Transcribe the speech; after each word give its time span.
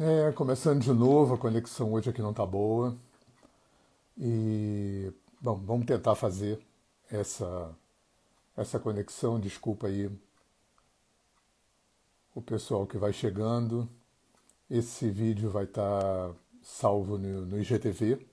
É, 0.00 0.30
começando 0.30 0.80
de 0.80 0.92
novo, 0.92 1.34
a 1.34 1.38
conexão 1.38 1.92
hoje 1.92 2.08
aqui 2.08 2.22
não 2.22 2.32
tá 2.32 2.46
boa. 2.46 2.96
E, 4.16 5.12
bom, 5.40 5.56
vamos 5.56 5.86
tentar 5.86 6.14
fazer 6.14 6.60
essa, 7.10 7.74
essa 8.56 8.78
conexão. 8.78 9.40
Desculpa 9.40 9.88
aí 9.88 10.08
o 12.32 12.40
pessoal 12.40 12.86
que 12.86 12.96
vai 12.96 13.12
chegando. 13.12 13.88
Esse 14.70 15.10
vídeo 15.10 15.50
vai 15.50 15.64
estar 15.64 16.28
tá 16.28 16.34
salvo 16.62 17.18
no, 17.18 17.44
no, 17.44 17.58
IGTV. 17.60 18.24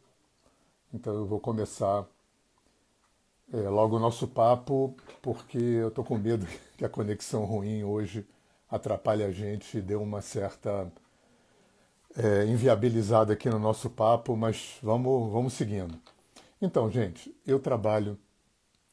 Então 0.93 1.15
eu 1.15 1.25
vou 1.25 1.39
começar 1.39 2.05
é, 3.51 3.57
logo 3.69 3.95
o 3.95 3.99
nosso 3.99 4.27
papo, 4.27 4.95
porque 5.19 5.57
eu 5.57 5.89
tô 5.89 6.03
com 6.03 6.15
medo 6.15 6.45
que 6.77 6.85
a 6.85 6.89
conexão 6.89 7.43
ruim 7.43 7.83
hoje 7.83 8.23
atrapalhe 8.69 9.23
a 9.23 9.31
gente 9.31 9.79
e 9.79 9.81
dê 9.81 9.95
uma 9.95 10.21
certa 10.21 10.91
é, 12.17 12.45
inviabilizada 12.45 13.33
aqui 13.33 13.49
no 13.49 13.59
nosso 13.59 13.89
papo, 13.89 14.35
mas 14.35 14.77
vamos, 14.81 15.31
vamos 15.31 15.53
seguindo. 15.53 15.99
Então, 16.61 16.89
gente, 16.89 17.35
eu 17.45 17.59
trabalho 17.59 18.17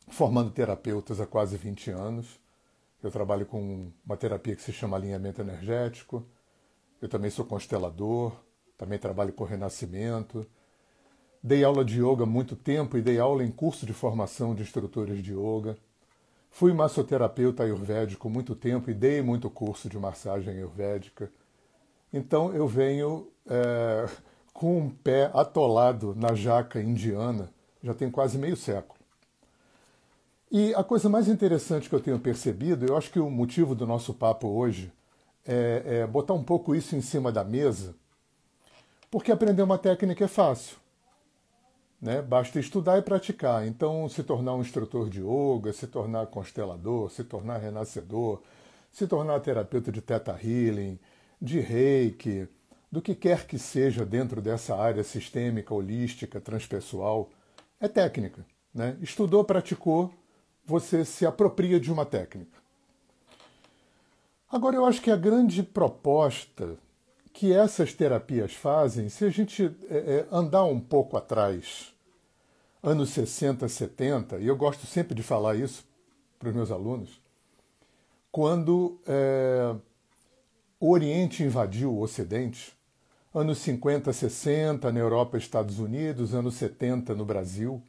formando 0.08 0.50
terapeutas 0.50 1.20
há 1.20 1.26
quase 1.26 1.56
20 1.56 1.90
anos. 1.90 2.40
Eu 3.02 3.10
trabalho 3.10 3.46
com 3.46 3.90
uma 4.04 4.16
terapia 4.16 4.54
que 4.54 4.62
se 4.62 4.72
chama 4.72 4.96
alinhamento 4.96 5.40
energético. 5.40 6.24
Eu 7.00 7.08
também 7.08 7.30
sou 7.30 7.44
constelador, 7.44 8.32
também 8.76 8.98
trabalho 8.98 9.32
com 9.32 9.44
renascimento. 9.44 10.46
Dei 11.42 11.64
aula 11.64 11.84
de 11.84 12.00
yoga 12.00 12.22
há 12.22 12.26
muito 12.26 12.54
tempo 12.54 12.96
e 12.96 13.02
dei 13.02 13.18
aula 13.18 13.42
em 13.42 13.50
curso 13.50 13.84
de 13.84 13.92
formação 13.92 14.54
de 14.54 14.62
instrutores 14.62 15.22
de 15.22 15.32
yoga. 15.32 15.76
Fui 16.50 16.72
massoterapeuta 16.72 17.62
ayurvédico 17.64 18.28
muito 18.28 18.54
tempo 18.54 18.90
e 18.90 18.94
dei 18.94 19.22
muito 19.22 19.48
curso 19.48 19.88
de 19.88 19.98
massagem 19.98 20.54
ayurvédica. 20.54 21.32
Então 22.12 22.52
eu 22.54 22.66
venho 22.66 23.28
é, 23.46 24.08
com 24.52 24.78
um 24.78 24.90
pé 24.90 25.30
atolado 25.34 26.14
na 26.14 26.34
jaca 26.34 26.80
indiana, 26.80 27.50
já 27.82 27.94
tem 27.94 28.10
quase 28.10 28.38
meio 28.38 28.56
século. 28.56 29.00
E 30.50 30.74
a 30.74 30.84
coisa 30.84 31.08
mais 31.08 31.28
interessante 31.28 31.88
que 31.88 31.94
eu 31.94 32.00
tenho 32.00 32.18
percebido, 32.18 32.84
eu 32.84 32.96
acho 32.96 33.10
que 33.10 33.18
o 33.18 33.30
motivo 33.30 33.74
do 33.74 33.86
nosso 33.86 34.12
papo 34.12 34.48
hoje 34.48 34.92
é, 35.46 35.82
é 35.86 36.06
botar 36.06 36.34
um 36.34 36.44
pouco 36.44 36.74
isso 36.74 36.94
em 36.94 37.00
cima 37.00 37.32
da 37.32 37.42
mesa, 37.42 37.94
porque 39.10 39.32
aprender 39.32 39.62
uma 39.62 39.78
técnica 39.78 40.24
é 40.26 40.28
fácil. 40.28 40.76
Né? 42.00 42.20
Basta 42.20 42.58
estudar 42.58 42.98
e 42.98 43.02
praticar. 43.02 43.66
Então, 43.66 44.08
se 44.08 44.22
tornar 44.22 44.54
um 44.54 44.60
instrutor 44.60 45.08
de 45.08 45.20
yoga, 45.20 45.72
se 45.72 45.86
tornar 45.86 46.26
constelador, 46.26 47.10
se 47.10 47.22
tornar 47.24 47.58
renascedor, 47.58 48.42
se 48.90 49.06
tornar 49.06 49.40
terapeuta 49.40 49.90
de 49.90 50.02
teta 50.02 50.38
healing, 50.42 50.98
de 51.42 51.58
reiki, 51.58 52.48
do 52.90 53.02
que 53.02 53.16
quer 53.16 53.48
que 53.48 53.58
seja 53.58 54.06
dentro 54.06 54.40
dessa 54.40 54.76
área 54.76 55.02
sistêmica, 55.02 55.74
holística, 55.74 56.40
transpessoal, 56.40 57.28
é 57.80 57.88
técnica. 57.88 58.46
Né? 58.72 58.96
Estudou, 59.02 59.42
praticou, 59.42 60.14
você 60.64 61.04
se 61.04 61.26
apropria 61.26 61.80
de 61.80 61.90
uma 61.90 62.06
técnica. 62.06 62.62
Agora, 64.48 64.76
eu 64.76 64.86
acho 64.86 65.02
que 65.02 65.10
a 65.10 65.16
grande 65.16 65.64
proposta 65.64 66.76
que 67.32 67.52
essas 67.52 67.92
terapias 67.92 68.54
fazem, 68.54 69.08
se 69.08 69.24
a 69.24 69.30
gente 69.30 69.74
é, 69.88 69.96
é 69.96 70.26
andar 70.30 70.64
um 70.64 70.78
pouco 70.78 71.16
atrás, 71.16 71.92
anos 72.82 73.10
60, 73.10 73.66
70, 73.66 74.38
e 74.38 74.46
eu 74.46 74.56
gosto 74.56 74.86
sempre 74.86 75.14
de 75.14 75.22
falar 75.22 75.56
isso 75.56 75.84
para 76.38 76.50
os 76.50 76.54
meus 76.54 76.70
alunos, 76.70 77.20
quando 78.30 79.00
é, 79.06 79.74
o 80.82 80.90
Oriente 80.90 81.44
invadiu 81.44 81.94
o 81.94 82.00
Ocidente, 82.00 82.76
anos 83.32 83.58
50, 83.58 84.12
60 84.12 84.90
na 84.90 84.98
Europa 84.98 85.36
e 85.36 85.40
Estados 85.40 85.78
Unidos, 85.78 86.34
anos 86.34 86.56
70 86.56 87.14
no 87.14 87.24
Brasil. 87.24 87.80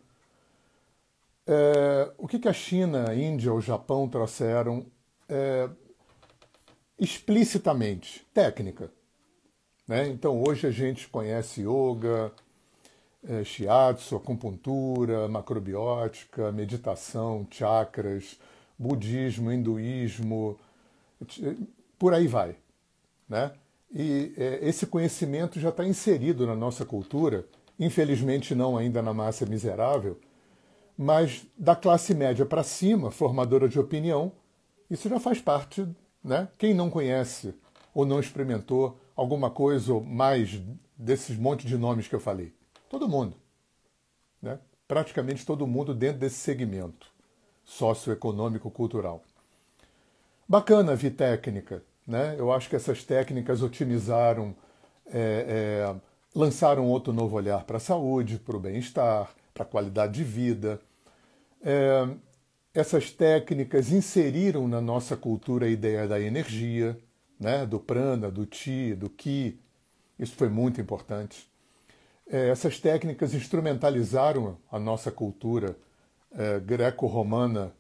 É, 1.48 2.12
o 2.20 2.28
que, 2.28 2.38
que 2.38 2.48
a 2.48 2.54
China, 2.54 3.10
a 3.10 3.16
Índia, 3.16 3.52
o 3.52 3.60
Japão 3.60 4.08
trouxeram 4.08 4.86
é, 5.28 5.68
explicitamente? 7.00 8.28
Técnica. 8.32 8.92
Né? 9.88 10.10
Então 10.10 10.44
hoje 10.44 10.68
a 10.68 10.72
gente 10.72 11.08
conhece 11.08 11.62
yoga, 11.62 12.32
é, 13.28 13.44
shiatsu, 13.44 14.18
acupuntura, 14.18 15.28
macrobiótica, 15.28 16.52
meditação, 16.52 17.48
chakras, 17.50 18.40
budismo, 18.78 19.52
hinduísmo, 19.52 20.60
por 21.98 22.14
aí 22.14 22.28
vai. 22.28 22.56
Né? 23.34 23.52
E 23.92 24.32
é, 24.38 24.60
esse 24.62 24.86
conhecimento 24.86 25.60
já 25.60 25.70
está 25.70 25.84
inserido 25.84 26.46
na 26.46 26.56
nossa 26.56 26.86
cultura, 26.86 27.48
infelizmente 27.80 28.54
não 28.54 28.78
ainda 28.78 29.02
na 29.02 29.12
massa 29.12 29.44
miserável, 29.44 30.20
mas 30.96 31.44
da 31.58 31.76
classe 31.76 32.14
média 32.14 32.46
para 32.46 32.62
cima, 32.62 33.10
formadora 33.10 33.68
de 33.68 33.80
opinião, 33.80 34.32
isso 34.88 35.10
já 35.10 35.20
faz 35.20 35.42
parte. 35.42 35.88
Né? 36.24 36.48
Quem 36.60 36.76
não 36.76 36.92
conhece 36.92 37.56
ou 37.92 38.06
não 38.06 38.20
experimentou 38.20 39.00
alguma 39.16 39.50
coisa 39.50 39.96
ou 39.96 40.04
mais 40.04 40.62
desses 40.96 41.36
monte 41.36 41.66
de 41.66 41.76
nomes 41.76 42.08
que 42.08 42.14
eu 42.14 42.20
falei? 42.20 42.54
Todo 42.88 43.10
mundo. 43.10 43.36
Né? 44.40 44.60
Praticamente 44.88 45.44
todo 45.44 45.66
mundo 45.66 45.96
dentro 45.96 46.20
desse 46.20 46.36
segmento 46.36 47.12
socioeconômico 47.66 48.70
cultural. 48.70 49.24
Bacana 50.48 50.96
vir 50.96 51.16
técnica, 51.16 51.82
né? 52.06 52.36
Eu 52.38 52.52
acho 52.52 52.70
que 52.70 52.76
essas 52.76 53.04
técnicas 53.04 53.62
otimizaram, 53.62 54.56
é, 55.08 55.46
é, 55.48 55.96
lançaram 56.36 56.88
outro 56.88 57.14
novo 57.14 57.36
olhar 57.36 57.64
para 57.64 57.78
a 57.78 57.80
saúde, 57.80 58.38
para 58.38 58.58
o 58.58 58.60
bem-estar, 58.60 59.34
para 59.54 59.64
a 59.64 59.66
qualidade 59.66 60.14
de 60.14 60.24
vida. 60.24 60.80
É, 61.62 62.08
essas 62.74 63.12
técnicas 63.12 63.92
inseriram 63.92 64.68
na 64.68 64.82
nossa 64.82 65.16
cultura 65.16 65.66
a 65.66 65.70
ideia 65.70 66.08
da 66.08 66.20
energia, 66.20 66.98
né? 67.40 67.66
do 67.66 67.80
prana, 67.80 68.32
do 68.32 68.46
ti, 68.46 68.96
do 68.96 69.10
ki. 69.10 69.60
Isso 70.18 70.36
foi 70.36 70.50
muito 70.50 70.82
importante. 70.82 71.50
É, 72.28 72.50
essas 72.50 72.80
técnicas 72.80 73.34
instrumentalizaram 73.34 74.58
a 74.72 74.80
nossa 74.80 75.12
cultura 75.12 75.78
é, 76.32 76.60
greco-romana, 76.60 77.72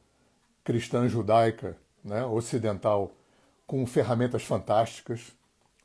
cristã 0.63 1.07
judaica, 1.07 1.75
né? 2.03 2.23
ocidental 2.25 3.11
com 3.65 3.85
ferramentas 3.85 4.43
fantásticas, 4.43 5.33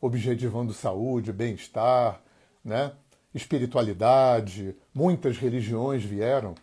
objetivando 0.00 0.72
saúde, 0.72 1.33
bem-estar, 1.33 2.22
né? 2.65 2.93
espiritualidade. 3.34 4.77
Muitas 4.94 5.37
religiões 5.39 6.05
vieram 6.05 6.55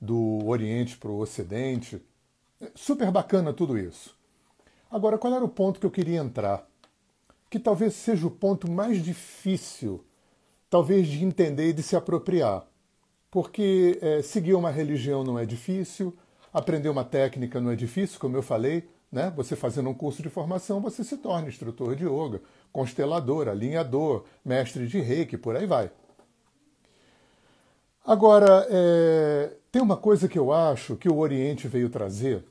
do 0.00 0.44
Oriente 0.46 0.96
para 0.96 1.10
o 1.10 1.18
Ocidente. 1.18 2.02
Super 2.74 3.10
bacana 3.10 3.52
tudo 3.52 3.78
isso. 3.78 4.16
Agora, 4.90 5.18
qual 5.18 5.34
era 5.34 5.44
o 5.44 5.48
ponto 5.48 5.80
que 5.80 5.86
eu 5.86 5.90
queria 5.90 6.20
entrar? 6.20 6.66
Que 7.50 7.58
talvez 7.58 7.94
seja 7.94 8.26
o 8.26 8.30
ponto 8.30 8.70
mais 8.70 9.02
difícil, 9.02 10.04
talvez 10.70 11.06
de 11.06 11.24
entender 11.24 11.70
e 11.70 11.72
de 11.72 11.82
se 11.82 11.96
apropriar. 11.96 12.64
Porque 13.30 13.98
é, 14.00 14.22
seguir 14.22 14.54
uma 14.54 14.70
religião 14.70 15.22
não 15.22 15.38
é 15.38 15.44
difícil, 15.44 16.16
aprender 16.52 16.88
uma 16.88 17.04
técnica 17.04 17.60
não 17.60 17.70
é 17.70 17.76
difícil, 17.76 18.18
como 18.18 18.36
eu 18.36 18.42
falei, 18.42 18.88
né? 19.10 19.32
Você 19.36 19.56
fazendo 19.56 19.88
um 19.88 19.94
curso 19.94 20.22
de 20.22 20.28
formação, 20.28 20.80
você 20.80 21.04
se 21.04 21.16
torna 21.16 21.48
instrutor 21.48 21.94
de 21.94 22.04
yoga, 22.04 22.40
constelador, 22.72 23.48
alinhador, 23.48 24.24
mestre 24.44 24.86
de 24.86 25.00
reiki, 25.00 25.36
por 25.36 25.56
aí 25.56 25.66
vai. 25.66 25.90
Agora, 28.04 28.66
é, 28.70 29.56
tem 29.72 29.82
uma 29.82 29.96
coisa 29.96 30.28
que 30.28 30.38
eu 30.38 30.52
acho 30.52 30.96
que 30.96 31.08
o 31.08 31.18
Oriente 31.18 31.66
veio 31.66 31.90
trazer 31.90 32.44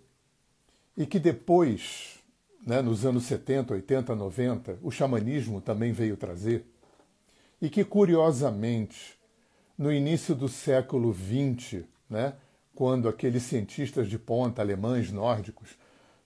e 0.97 1.05
que 1.05 1.19
depois, 1.19 2.19
né, 2.65 2.81
nos 2.81 3.05
anos 3.05 3.23
70, 3.23 3.73
80, 3.73 4.15
90, 4.15 4.79
o 4.81 4.91
xamanismo 4.91 5.61
também 5.61 5.91
veio 5.91 6.17
trazer, 6.17 6.65
e 7.61 7.69
que 7.69 7.83
curiosamente, 7.83 9.17
no 9.77 9.91
início 9.91 10.35
do 10.35 10.47
século 10.47 11.13
XX, 11.13 11.83
né, 12.09 12.33
quando 12.73 13.07
aqueles 13.07 13.43
cientistas 13.43 14.09
de 14.09 14.19
ponta 14.19 14.61
alemães 14.61 15.11
nórdicos 15.11 15.77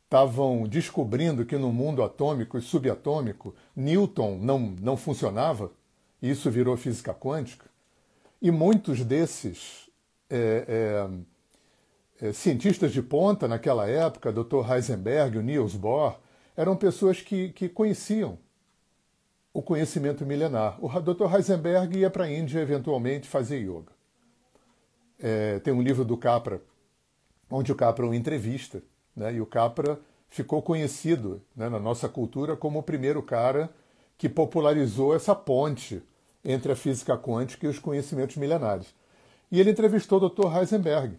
estavam 0.09 0.63
descobrindo 0.63 1.45
que 1.45 1.55
no 1.55 1.71
mundo 1.71 2.01
atômico 2.01 2.57
e 2.57 2.61
subatômico 2.61 3.53
Newton 3.75 4.39
não, 4.41 4.59
não 4.59 4.97
funcionava, 4.97 5.71
e 6.19 6.31
isso 6.31 6.49
virou 6.49 6.75
física 6.75 7.13
quântica, 7.13 7.67
e 8.41 8.49
muitos 8.49 9.05
desses 9.05 9.87
é, 10.27 11.05
é, 12.19 12.27
é, 12.27 12.33
cientistas 12.33 12.91
de 12.91 13.03
ponta 13.03 13.47
naquela 13.47 13.87
época, 13.87 14.33
Dr. 14.33 14.67
Heisenberg, 14.67 15.37
o 15.37 15.43
Niels 15.43 15.75
Bohr, 15.75 16.17
eram 16.57 16.75
pessoas 16.75 17.21
que, 17.21 17.49
que 17.49 17.69
conheciam 17.69 18.39
o 19.53 19.61
conhecimento 19.61 20.25
milenar. 20.25 20.83
O 20.83 20.89
Dr. 21.01 21.31
Heisenberg 21.31 21.99
ia 21.99 22.09
para 22.09 22.23
a 22.23 22.31
Índia 22.31 22.59
eventualmente 22.59 23.27
fazer 23.27 23.59
yoga. 23.59 23.91
É, 25.19 25.59
tem 25.59 25.71
um 25.71 25.83
livro 25.83 26.03
do 26.03 26.17
Capra, 26.17 26.63
onde 27.49 27.71
o 27.71 27.75
Capra 27.75 28.07
o 28.07 28.13
entrevista, 28.13 28.81
né? 29.19 29.33
E 29.33 29.41
o 29.41 29.45
Capra 29.45 29.99
ficou 30.29 30.61
conhecido 30.61 31.41
né, 31.55 31.67
na 31.69 31.79
nossa 31.79 32.07
cultura 32.07 32.55
como 32.55 32.79
o 32.79 32.83
primeiro 32.83 33.21
cara 33.21 33.69
que 34.17 34.29
popularizou 34.29 35.15
essa 35.15 35.35
ponte 35.35 36.01
entre 36.43 36.71
a 36.71 36.75
física 36.75 37.17
quântica 37.17 37.65
e 37.65 37.69
os 37.69 37.79
conhecimentos 37.79 38.37
milenares. 38.37 38.87
E 39.51 39.59
ele 39.59 39.71
entrevistou 39.71 40.21
o 40.21 40.29
Dr. 40.29 40.55
Heisenberg. 40.55 41.17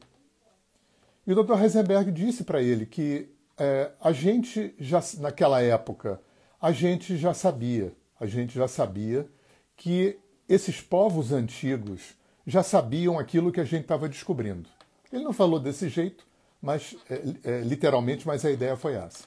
E 1.26 1.32
o 1.32 1.43
Dr. 1.43 1.61
Heisenberg 1.61 2.11
disse 2.11 2.44
para 2.44 2.62
ele 2.62 2.87
que 2.87 3.29
é, 3.58 3.91
a 4.00 4.12
gente 4.12 4.75
já, 4.79 5.02
naquela 5.19 5.61
época, 5.61 6.20
a 6.61 6.73
gente 6.73 7.17
já 7.17 7.35
sabia, 7.35 7.93
a 8.19 8.26
gente 8.26 8.55
já 8.55 8.67
sabia 8.67 9.29
que 9.76 10.19
esses 10.49 10.81
povos 10.81 11.32
antigos 11.32 12.14
já 12.47 12.62
sabiam 12.62 13.19
aquilo 13.19 13.52
que 13.52 13.61
a 13.61 13.64
gente 13.64 13.82
estava 13.82 14.08
descobrindo. 14.08 14.69
Ele 15.12 15.25
não 15.25 15.32
falou 15.32 15.58
desse 15.58 15.88
jeito, 15.88 16.26
mas 16.60 16.96
é, 17.08 17.50
é, 17.50 17.60
literalmente, 17.60 18.26
mas 18.26 18.44
a 18.44 18.50
ideia 18.50 18.76
foi 18.76 18.94
essa. 18.94 19.24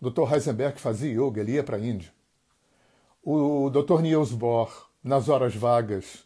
O 0.00 0.10
Dr. 0.10 0.32
Heisenberg 0.32 0.80
fazia 0.80 1.12
yoga, 1.12 1.40
ele 1.40 1.52
ia 1.52 1.64
para 1.64 1.76
a 1.76 1.80
Índia. 1.80 2.10
O 3.22 3.70
Dr. 3.70 4.00
Niels 4.00 4.32
Bohr, 4.32 4.88
nas 5.04 5.28
horas 5.28 5.54
vagas, 5.54 6.24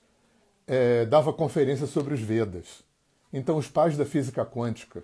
é, 0.66 1.04
dava 1.04 1.32
conferência 1.32 1.86
sobre 1.86 2.14
os 2.14 2.20
Vedas. 2.20 2.84
Então, 3.32 3.56
os 3.56 3.69
pais 3.69 3.96
da 3.96 4.04
física 4.04 4.44
quântica 4.44 5.02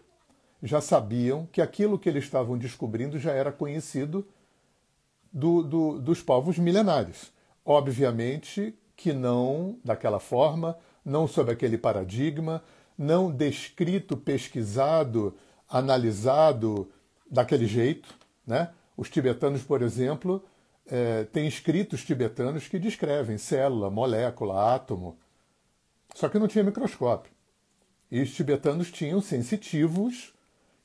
já 0.62 0.80
sabiam 0.80 1.48
que 1.50 1.60
aquilo 1.60 1.98
que 1.98 2.08
eles 2.08 2.24
estavam 2.24 2.56
descobrindo 2.56 3.18
já 3.18 3.32
era 3.32 3.50
conhecido 3.50 4.26
do, 5.32 5.62
do, 5.62 5.98
dos 5.98 6.22
povos 6.22 6.58
milenares. 6.58 7.32
Obviamente 7.64 8.74
que 8.96 9.12
não 9.12 9.78
daquela 9.84 10.20
forma, 10.20 10.76
não 11.04 11.26
sob 11.26 11.50
aquele 11.50 11.78
paradigma, 11.78 12.62
não 13.00 13.30
descrito, 13.30 14.14
pesquisado, 14.14 15.34
analisado 15.66 16.92
daquele 17.30 17.66
jeito. 17.66 18.14
Né? 18.46 18.68
Os 18.94 19.08
tibetanos, 19.08 19.62
por 19.62 19.80
exemplo, 19.80 20.44
é, 20.86 21.24
têm 21.24 21.48
escritos 21.48 22.04
tibetanos 22.04 22.68
que 22.68 22.78
descrevem 22.78 23.38
célula, 23.38 23.88
molécula, 23.88 24.74
átomo, 24.74 25.18
só 26.14 26.28
que 26.28 26.38
não 26.38 26.46
tinha 26.46 26.62
microscópio. 26.62 27.32
E 28.10 28.20
os 28.20 28.34
tibetanos 28.34 28.92
tinham 28.92 29.22
sensitivos 29.22 30.34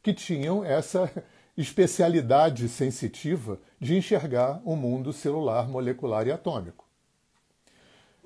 que 0.01 0.13
tinham 0.13 0.63
essa 0.63 1.11
especialidade 1.57 2.69
sensitiva 2.69 3.59
de 3.77 3.97
enxergar 3.97 4.61
o 4.63 4.77
mundo 4.77 5.11
celular, 5.11 5.67
molecular 5.67 6.25
e 6.25 6.31
atômico. 6.31 6.84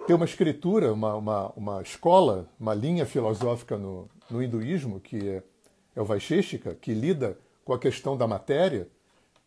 Tem 0.10 0.16
uma 0.16 0.26
escritura, 0.26 0.92
uma, 0.92 1.14
uma, 1.14 1.54
uma 1.56 1.82
escola, 1.84 2.50
uma 2.60 2.74
linha 2.74 3.06
filosófica 3.06 3.78
no, 3.78 4.10
no 4.28 4.42
hinduísmo, 4.42 5.00
que 5.00 5.30
é, 5.30 5.44
é 5.96 6.02
o 6.02 6.04
Vaisheshika, 6.04 6.74
que 6.74 6.96
lida 6.96 7.38
com 7.64 7.74
a 7.74 7.78
questão 7.78 8.18
da 8.18 8.26
matéria, 8.26 8.88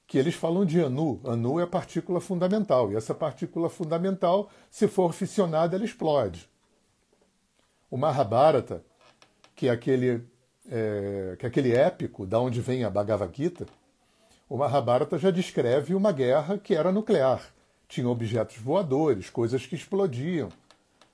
que 0.07 0.17
eles 0.17 0.37
falam 0.37 0.65
de 0.65 0.81
Anu. 0.81 1.21
Anu 1.25 1.59
é 1.59 1.65
a 1.65 1.67
partícula 1.67 2.21
fundamental, 2.21 2.93
e 2.93 2.95
essa 2.95 3.13
partícula 3.13 3.69
fundamental, 3.69 4.49
se 4.71 4.87
for 4.87 5.13
fissionada, 5.13 5.75
ela 5.75 5.85
explode. 5.85 6.49
O 7.91 7.97
Mahabharata, 7.97 8.85
que 9.57 9.67
é 9.67 9.71
aquele, 9.73 10.23
é, 10.71 11.35
que 11.41 11.45
é 11.45 11.49
aquele 11.49 11.75
épico 11.75 12.25
da 12.25 12.39
onde 12.39 12.61
vem 12.61 12.85
a 12.85 12.89
Bhagavad 12.89 13.37
Gita, 13.37 13.67
o 14.49 14.57
Mahabharata 14.57 15.19
já 15.19 15.33
descreve 15.33 15.93
uma 15.93 16.13
guerra 16.13 16.57
que 16.57 16.73
era 16.73 16.93
nuclear. 16.93 17.53
Tinha 17.93 18.09
objetos 18.09 18.57
voadores, 18.57 19.29
coisas 19.29 19.67
que 19.67 19.75
explodiam. 19.75 20.49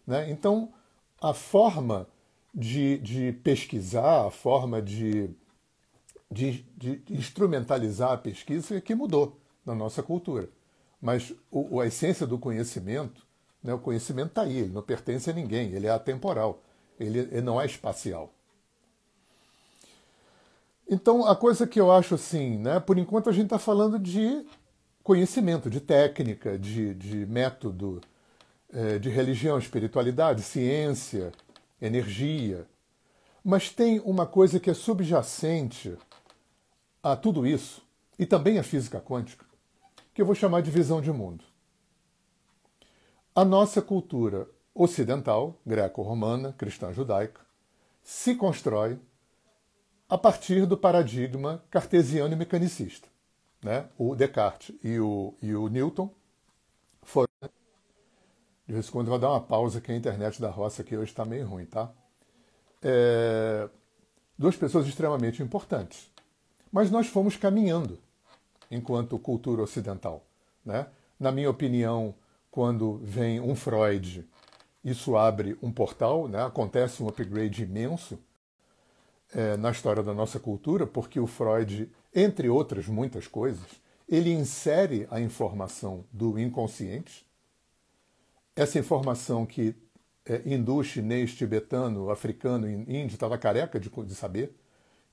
Né? 0.07 0.31
Então, 0.31 0.73
a 1.21 1.35
forma 1.35 2.07
de, 2.55 2.99
de 2.99 3.33
pesquisar, 3.33 4.29
a 4.29 4.31
forma 4.31 4.81
de, 4.81 5.29
de, 6.31 6.65
de, 6.77 7.03
instrumentalizar 7.11 8.13
a 8.13 8.17
pesquisa 8.17 8.77
é 8.77 8.81
que 8.81 8.95
mudou 8.95 9.41
na 9.67 9.75
nossa 9.75 10.05
cultura. 10.05 10.49
Mas 11.03 11.35
o, 11.51 11.81
a 11.81 11.87
essência 11.89 12.25
do 12.29 12.39
conhecimento, 12.39 13.27
né, 13.61 13.75
o 13.75 13.81
conhecimento 13.81 14.29
está 14.29 14.43
aí, 14.43 14.59
ele 14.59 14.73
não 14.73 14.83
pertence 14.83 15.29
a 15.29 15.33
ninguém, 15.33 15.73
ele 15.73 15.89
é 15.89 15.91
atemporal. 15.91 16.63
Ele, 17.01 17.19
ele 17.19 17.41
não 17.41 17.61
é 17.61 17.67
espacial. 17.67 18.33
Então, 20.89 21.27
a 21.27 21.35
coisa 21.35 21.67
que 21.67 21.81
eu 21.81 21.91
acho 21.91 22.15
assim, 22.15 22.57
né, 22.57 22.79
por 22.79 22.99
enquanto 22.99 23.29
a 23.29 23.33
gente 23.33 23.47
está 23.47 23.59
falando 23.59 23.99
de 23.99 24.47
conhecimento, 25.09 25.71
de 25.71 25.81
técnica, 25.81 26.59
de, 26.59 26.93
de 26.93 27.25
método, 27.25 27.99
é, 28.71 28.99
de 28.99 29.09
religião, 29.09 29.59
espiritualidade, 29.59 30.43
ciência, 30.43 31.33
energia. 31.81 32.67
Mas 33.43 33.71
tem 33.71 34.01
uma 34.01 34.27
coisa 34.27 34.61
que 34.61 34.69
é 34.69 34.75
subjacente 34.75 35.97
a 37.03 37.17
tudo 37.17 37.47
isso, 37.47 37.81
e 38.19 38.27
também 38.27 38.59
a 38.59 38.63
física 38.63 39.01
quântica, 39.01 39.47
que 40.13 40.21
eu 40.21 40.27
vou 40.27 40.35
chamar 40.35 40.61
de 40.61 40.71
visão 40.71 41.01
de 41.01 41.11
mundo. 41.11 41.43
A 43.35 43.47
nossa 43.47 43.81
cultura 43.81 44.47
ocidental, 44.75 45.59
greco-romana, 45.65 46.53
cristã-judaica, 46.53 47.41
se 48.03 48.35
constrói 48.35 48.99
a 50.07 50.19
partir 50.19 50.67
do 50.67 50.77
paradigma 50.77 51.65
cartesiano 51.71 52.35
e 52.35 52.37
mecanicista. 52.37 53.09
Né? 53.63 53.89
O 53.99 54.15
Descartes 54.15 54.75
e 54.83 54.99
o, 55.01 55.35
e 55.43 55.55
o 55.55 55.69
Newton 55.69 56.11
foram. 57.03 57.29
De 58.67 58.75
vez 58.75 58.89
em 58.89 58.91
quando 58.91 59.07
eu 59.07 59.13
vou 59.13 59.19
dar 59.19 59.31
uma 59.31 59.41
pausa, 59.41 59.81
que 59.81 59.91
a 59.91 59.97
internet 59.97 60.41
da 60.41 60.51
roça 60.51 60.83
aqui 60.83 60.97
hoje 60.97 61.11
está 61.11 61.25
meio 61.25 61.47
ruim, 61.47 61.65
tá? 61.65 61.91
É... 62.83 63.69
Duas 64.39 64.57
pessoas 64.57 64.87
extremamente 64.87 65.43
importantes. 65.43 66.11
Mas 66.71 66.91
nós 66.91 67.07
fomos 67.09 67.37
caminhando 67.37 67.99
enquanto 68.71 69.19
cultura 69.19 69.63
ocidental. 69.63 70.25
Né? 70.65 70.87
Na 71.19 71.33
minha 71.33 71.51
opinião, 71.51 72.15
quando 72.51 72.99
vem 73.03 73.41
um 73.41 73.57
Freud 73.57 74.29
isso 74.85 75.17
abre 75.17 75.59
um 75.63 75.73
portal, 75.73 76.29
né? 76.29 76.45
acontece 76.45 77.03
um 77.03 77.09
upgrade 77.09 77.63
imenso 77.63 78.19
é, 79.35 79.57
na 79.57 79.71
história 79.71 80.03
da 80.03 80.15
nossa 80.15 80.39
cultura, 80.39 80.87
porque 80.87 81.21
o 81.21 81.27
Freud, 81.27 81.91
entre 82.15 82.49
outras 82.49 82.87
muitas 82.87 83.27
coisas, 83.27 83.67
ele 84.09 84.33
insere 84.33 85.07
a 85.11 85.21
informação 85.21 86.05
do 86.13 86.39
inconsciente, 86.39 87.27
essa 88.57 88.79
informação 88.79 89.45
que 89.45 89.75
é, 90.25 90.43
hindu, 90.45 90.83
chinês, 90.83 91.35
tibetano, 91.35 92.11
africano, 92.11 92.69
índio 92.69 93.15
estava 93.15 93.39
careca 93.39 93.79
de, 93.79 93.89
de, 93.89 94.15
saber, 94.15 94.55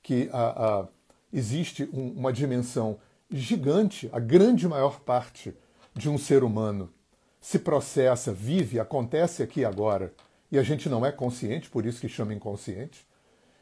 que 0.01 0.29
a, 0.31 0.81
a, 0.81 0.87
existe 1.31 1.89
um, 1.93 2.11
uma 2.11 2.33
dimensão 2.33 2.99
gigante, 3.29 4.09
a 4.11 4.19
grande 4.19 4.67
maior 4.67 4.99
parte 4.99 5.53
de 5.93 6.09
um 6.09 6.17
ser 6.17 6.43
humano 6.43 6.91
se 7.39 7.59
processa, 7.59 8.33
vive, 8.33 8.79
acontece 8.79 9.43
aqui 9.43 9.63
agora, 9.63 10.13
e 10.51 10.57
a 10.57 10.63
gente 10.63 10.89
não 10.89 11.05
é 11.05 11.11
consciente, 11.11 11.69
por 11.69 11.85
isso 11.85 12.01
que 12.01 12.09
chama 12.09 12.33
inconsciente. 12.33 13.05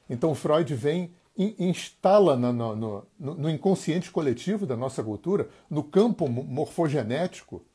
Então 0.09 0.33
Freud 0.33 0.73
vem 0.73 1.13
instala 1.37 2.35
no, 2.35 2.53
no, 2.53 3.07
no, 3.19 3.35
no 3.35 3.49
inconsciente 3.49 4.11
coletivo 4.11 4.65
da 4.65 4.77
nossa 4.77 5.03
cultura, 5.03 5.49
no 5.69 5.83
campo 5.83 6.27
morfogenético, 6.27 7.65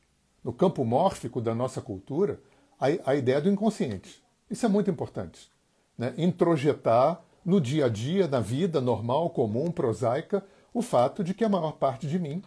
no 0.43 0.53
campo 0.53 0.85
mórfico 0.85 1.41
da 1.41 1.53
nossa 1.53 1.81
cultura, 1.81 2.39
a, 2.79 3.11
a 3.11 3.15
ideia 3.15 3.41
do 3.41 3.49
inconsciente. 3.49 4.23
Isso 4.49 4.65
é 4.65 4.69
muito 4.69 4.89
importante. 4.89 5.51
Né? 5.97 6.13
Introjetar 6.17 7.21
no 7.43 7.59
dia 7.59 7.85
a 7.85 7.89
dia, 7.89 8.27
na 8.27 8.39
vida 8.39 8.79
normal, 8.79 9.29
comum, 9.31 9.71
prosaica, 9.71 10.43
o 10.73 10.81
fato 10.81 11.23
de 11.23 11.33
que 11.33 11.43
a 11.43 11.49
maior 11.49 11.73
parte 11.73 12.07
de 12.07 12.17
mim 12.17 12.41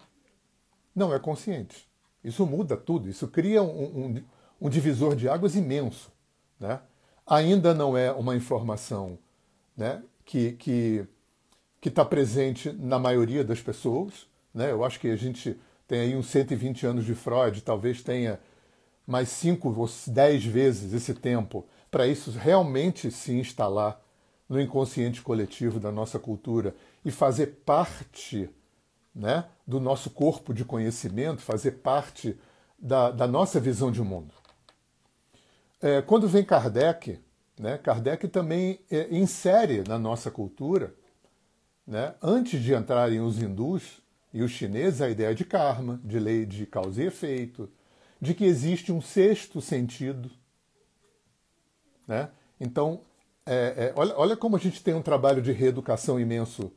não 0.94 1.12
é 1.12 1.18
consciente. 1.18 1.88
Isso 2.24 2.46
muda 2.46 2.76
tudo, 2.76 3.08
isso 3.08 3.28
cria 3.28 3.62
um, 3.62 3.66
um, 4.06 4.24
um 4.60 4.68
divisor 4.68 5.16
de 5.16 5.28
águas 5.28 5.56
imenso. 5.56 6.10
Né? 6.58 6.80
Ainda 7.26 7.74
não 7.74 7.96
é 7.96 8.12
uma 8.12 8.36
informação 8.36 9.18
né, 9.76 10.02
que 10.52 11.06
que 11.82 11.88
está 11.88 12.04
presente 12.04 12.72
na 12.72 12.96
maioria 12.96 13.42
das 13.42 13.60
pessoas. 13.60 14.28
Né? 14.54 14.70
Eu 14.70 14.84
acho 14.84 15.00
que 15.00 15.08
a 15.08 15.16
gente 15.16 15.58
tem 15.88 15.98
aí 15.98 16.16
uns 16.16 16.28
120 16.28 16.86
anos 16.86 17.04
de 17.04 17.12
Freud, 17.12 17.60
talvez 17.60 18.02
tenha 18.02 18.38
mais 19.04 19.28
5 19.30 19.68
ou 19.68 19.90
10 20.06 20.44
vezes 20.44 20.92
esse 20.92 21.12
tempo 21.12 21.66
para 21.90 22.06
isso 22.06 22.30
realmente 22.30 23.10
se 23.10 23.32
instalar 23.32 24.00
no 24.48 24.60
inconsciente 24.60 25.20
coletivo 25.20 25.80
da 25.80 25.90
nossa 25.90 26.18
cultura 26.18 26.74
e 27.04 27.10
fazer 27.10 27.48
parte 27.66 28.48
né, 29.14 29.44
do 29.66 29.80
nosso 29.80 30.08
corpo 30.08 30.54
de 30.54 30.64
conhecimento, 30.64 31.42
fazer 31.42 31.72
parte 31.72 32.38
da, 32.78 33.10
da 33.10 33.26
nossa 33.26 33.58
visão 33.58 33.90
de 33.90 34.00
mundo. 34.00 34.32
É, 35.80 36.00
quando 36.00 36.28
vem 36.28 36.44
Kardec, 36.44 37.18
né, 37.58 37.78
Kardec 37.78 38.26
também 38.28 38.80
é, 38.90 39.08
insere 39.14 39.84
na 39.86 39.98
nossa 39.98 40.30
cultura, 40.30 40.94
né, 41.86 42.14
antes 42.22 42.62
de 42.62 42.74
entrarem 42.74 43.20
os 43.20 43.40
hindus 43.40 44.02
e 44.32 44.42
os 44.42 44.50
chineses, 44.50 45.00
a 45.00 45.10
ideia 45.10 45.34
de 45.34 45.44
karma, 45.44 46.00
de 46.02 46.18
lei 46.18 46.46
de 46.46 46.66
causa 46.66 47.02
e 47.02 47.06
efeito, 47.06 47.70
de 48.20 48.34
que 48.34 48.44
existe 48.44 48.92
um 48.92 49.00
sexto 49.00 49.60
sentido. 49.60 50.30
Né? 52.06 52.30
Então, 52.60 53.00
é, 53.44 53.52
é, 53.54 53.92
olha, 53.96 54.14
olha 54.16 54.36
como 54.36 54.56
a 54.56 54.58
gente 54.58 54.82
tem 54.82 54.94
um 54.94 55.02
trabalho 55.02 55.42
de 55.42 55.52
reeducação 55.52 56.18
imenso 56.18 56.72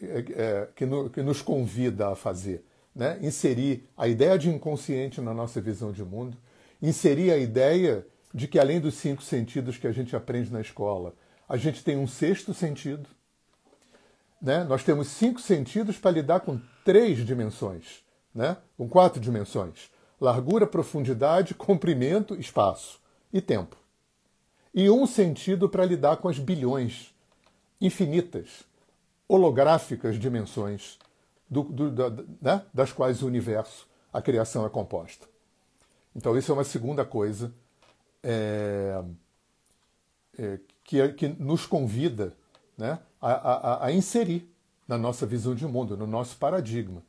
é, 0.00 0.24
é, 0.32 0.68
que, 0.74 0.84
no, 0.86 1.10
que, 1.10 1.22
nos 1.22 1.42
convida 1.42 2.08
a 2.08 2.14
fazer. 2.14 2.64
né, 2.94 3.18
inserir 3.22 3.88
a 3.96 4.08
ideia 4.08 4.38
de 4.38 4.50
inconsciente 4.50 5.20
na 5.20 5.32
nossa 5.32 5.60
visão 5.60 5.92
de 5.92 6.04
mundo, 6.04 6.36
inserir 6.82 7.30
a 7.30 7.38
ideia 7.38 8.06
de 8.32 8.46
que 8.46 8.58
além 8.58 8.80
dos 8.80 8.94
cinco 8.94 9.22
sentidos 9.22 9.76
que 9.76 9.86
a 9.86 9.92
gente 9.92 10.14
aprende 10.14 10.52
na 10.52 10.60
escola, 10.60 11.14
a 11.48 11.56
gente 11.56 11.82
tem 11.82 11.96
um 11.96 12.06
sexto 12.06 12.54
sentido. 12.54 13.08
Né? 14.40 14.64
Nós 14.64 14.84
temos 14.84 15.08
cinco 15.08 15.40
sentidos 15.40 15.98
para 15.98 16.12
lidar 16.12 16.40
com 16.40 16.60
três 16.84 17.24
dimensões, 17.26 18.02
né? 18.34 18.56
com 18.76 18.88
quatro 18.88 19.20
dimensões: 19.20 19.90
largura, 20.20 20.66
profundidade, 20.66 21.54
comprimento, 21.54 22.34
espaço 22.38 23.00
e 23.32 23.40
tempo. 23.40 23.76
E 24.72 24.88
um 24.88 25.06
sentido 25.06 25.68
para 25.68 25.84
lidar 25.84 26.18
com 26.18 26.28
as 26.28 26.38
bilhões 26.38 27.12
infinitas, 27.80 28.64
holográficas 29.26 30.18
dimensões 30.18 30.98
do, 31.48 31.64
do, 31.64 31.90
da, 31.90 32.24
né? 32.40 32.64
das 32.72 32.92
quais 32.92 33.22
o 33.22 33.26
universo, 33.26 33.88
a 34.12 34.22
criação 34.22 34.64
é 34.64 34.68
composta. 34.68 35.26
Então, 36.14 36.36
isso 36.36 36.52
é 36.52 36.54
uma 36.54 36.64
segunda 36.64 37.04
coisa 37.04 37.52
é, 38.22 39.02
é, 40.38 40.60
que, 40.84 41.08
que, 41.10 41.28
nos 41.28 41.66
convida 41.66 42.34
né, 42.76 42.98
a, 43.20 43.32
a, 43.32 43.86
a, 43.86 43.92
inserir 43.92 44.50
na 44.86 44.98
nossa 44.98 45.26
visão 45.26 45.54
de 45.54 45.66
mundo, 45.66 45.96
no 45.96 46.06
nosso 46.06 46.36
paradigma, 46.36 47.02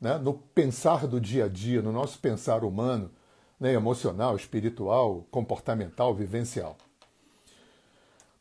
né, 0.00 0.18
no 0.18 0.34
pensar 0.34 1.06
do 1.06 1.20
dia 1.20 1.44
a 1.44 1.48
dia, 1.48 1.82
no 1.82 1.92
nosso 1.92 2.18
pensar 2.18 2.64
humano, 2.64 3.10
né, 3.58 3.72
emocional, 3.72 4.36
espiritual, 4.36 5.26
comportamental, 5.30 6.14
vivencial. 6.14 6.76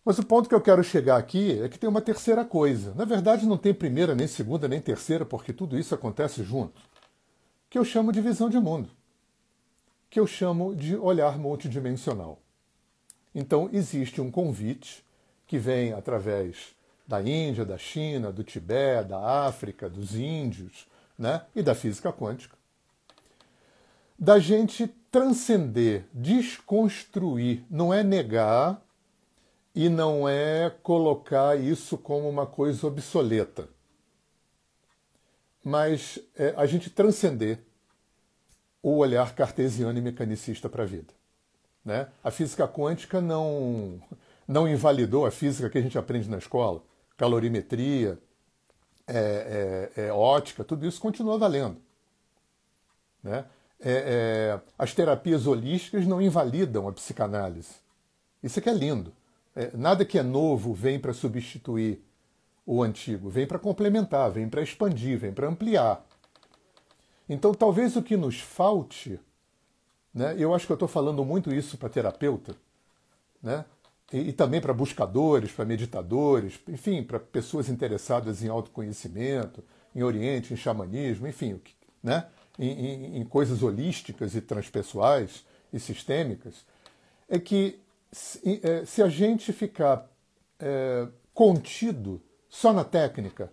Mas 0.08 0.18
o 0.20 0.26
ponto 0.26 0.48
que 0.48 0.56
eu 0.56 0.62
quero 0.62 0.82
chegar 0.84 1.18
aqui 1.18 1.62
é 1.62 1.68
que 1.68 1.78
tem 1.78 1.90
uma 1.90 2.00
terceira 2.00 2.46
coisa. 2.46 2.94
Na 2.96 3.04
verdade, 3.04 3.46
não 3.46 3.58
tem 3.58 3.74
primeira, 3.74 4.16
nem 4.16 4.26
segunda, 4.26 4.66
nem 4.66 4.80
terceira, 4.80 5.26
porque 5.26 5.52
tudo 5.52 5.78
isso 5.78 5.94
acontece 5.94 6.44
junto. 6.44 6.82
Que 7.70 7.78
eu 7.78 7.84
chamo 7.84 8.14
de 8.14 8.22
visão 8.22 8.50
de 8.50 8.58
mundo. 8.58 8.90
Que 10.10 10.20
eu 10.20 10.28
chamo 10.28 10.76
de 10.76 10.96
olhar 10.96 11.38
multidimensional. 11.38 12.40
Então, 13.34 13.70
existe 13.72 14.22
um 14.22 14.32
convite 14.32 15.06
que 15.46 15.58
vem 15.58 15.94
através 15.94 16.76
da 17.08 17.22
Índia, 17.22 17.64
da 17.64 17.78
China, 17.78 18.32
do 18.32 18.44
Tibete, 18.44 19.10
da 19.10 19.46
África, 19.46 19.90
dos 19.90 20.16
índios 20.16 20.88
né? 21.18 21.44
e 21.56 21.64
da 21.64 21.74
física 21.74 22.12
quântica, 22.12 22.56
da 24.20 24.40
gente 24.40 24.88
transcender, 25.12 26.06
desconstruir, 26.14 27.64
não 27.70 27.94
é 27.94 28.04
negar 28.04 28.82
e 29.74 29.90
não 29.90 30.28
é 30.28 30.70
colocar 30.82 31.58
isso 31.60 31.98
como 31.98 32.28
uma 32.28 32.46
coisa 32.46 32.88
obsoleta, 32.88 33.70
mas 35.64 36.20
é 36.36 36.54
a 36.58 36.66
gente 36.66 36.90
transcender 36.90 37.60
o 38.82 38.98
olhar 38.98 39.34
cartesiano 39.34 39.98
e 39.98 40.02
mecanicista 40.02 40.70
para 40.70 40.84
a 40.84 40.86
vida. 40.86 41.14
Né? 41.84 42.08
A 42.24 42.32
física 42.32 42.68
quântica 42.68 43.22
não, 43.22 44.02
não 44.48 44.68
invalidou 44.68 45.26
a 45.26 45.32
física 45.32 45.70
que 45.70 45.78
a 45.78 45.82
gente 45.82 45.98
aprende 45.98 46.30
na 46.30 46.38
escola, 46.38 46.82
calorimetria, 47.16 48.20
é, 49.08 49.92
é, 49.96 50.08
é 50.08 50.12
ótica, 50.12 50.64
tudo 50.64 50.86
isso 50.86 51.00
continua 51.00 51.38
valendo. 51.38 51.78
Né? 53.24 53.46
É, 53.80 53.92
é, 53.92 54.60
as 54.78 54.94
terapias 54.94 55.48
holísticas 55.48 56.06
não 56.06 56.22
invalidam 56.22 56.88
a 56.88 56.92
psicanálise. 56.92 57.76
Isso 58.42 58.60
aqui 58.60 58.70
é 58.70 58.74
lindo. 58.74 59.14
É, 59.56 59.72
nada 59.76 60.06
que 60.06 60.20
é 60.20 60.24
novo 60.24 60.74
vem 60.74 61.00
para 61.00 61.14
substituir 61.14 62.04
o 62.66 62.84
antigo, 62.84 63.30
vem 63.30 63.48
para 63.48 63.58
complementar, 63.58 64.30
vem 64.30 64.50
para 64.50 64.62
expandir, 64.62 65.18
vem 65.18 65.32
para 65.32 65.48
ampliar. 65.48 66.06
Então, 67.30 67.54
talvez 67.54 67.96
o 67.96 68.02
que 68.02 68.16
nos 68.16 68.40
falte, 68.40 69.20
né, 70.14 70.36
eu 70.38 70.54
acho 70.54 70.66
que 70.66 70.72
eu 70.72 70.76
estou 70.76 70.88
falando 70.88 71.24
muito 71.26 71.54
isso 71.54 71.78
para 71.78 71.90
terapeuta, 71.90 72.56
né, 73.42 73.66
e, 74.12 74.30
e 74.30 74.34
também 74.34 74.62
para 74.62 74.74
buscadores, 74.74 75.52
para 75.52 75.66
meditadores, 75.66 76.60
enfim, 76.68 77.04
para 77.04 77.20
pessoas 77.20 77.70
interessadas 77.70 78.44
em 78.44 78.48
autoconhecimento, 78.48 79.64
em 79.94 80.04
oriente, 80.04 80.54
em 80.54 80.58
xamanismo, 80.58 81.28
enfim, 81.28 81.62
né, 82.02 82.28
em, 82.58 82.70
em, 82.70 83.18
em 83.18 83.26
coisas 83.26 83.62
holísticas 83.62 84.36
e 84.36 84.42
transpessoais 84.42 85.46
e 85.74 85.80
sistêmicas, 85.80 86.66
é 87.30 87.38
que 87.38 87.80
se, 88.12 88.62
é, 88.64 88.86
se 88.86 89.04
a 89.04 89.10
gente 89.10 89.52
ficar 89.52 90.10
é, 90.60 91.08
contido 91.34 92.22
só 92.50 92.74
na 92.74 92.84
técnica, 92.84 93.52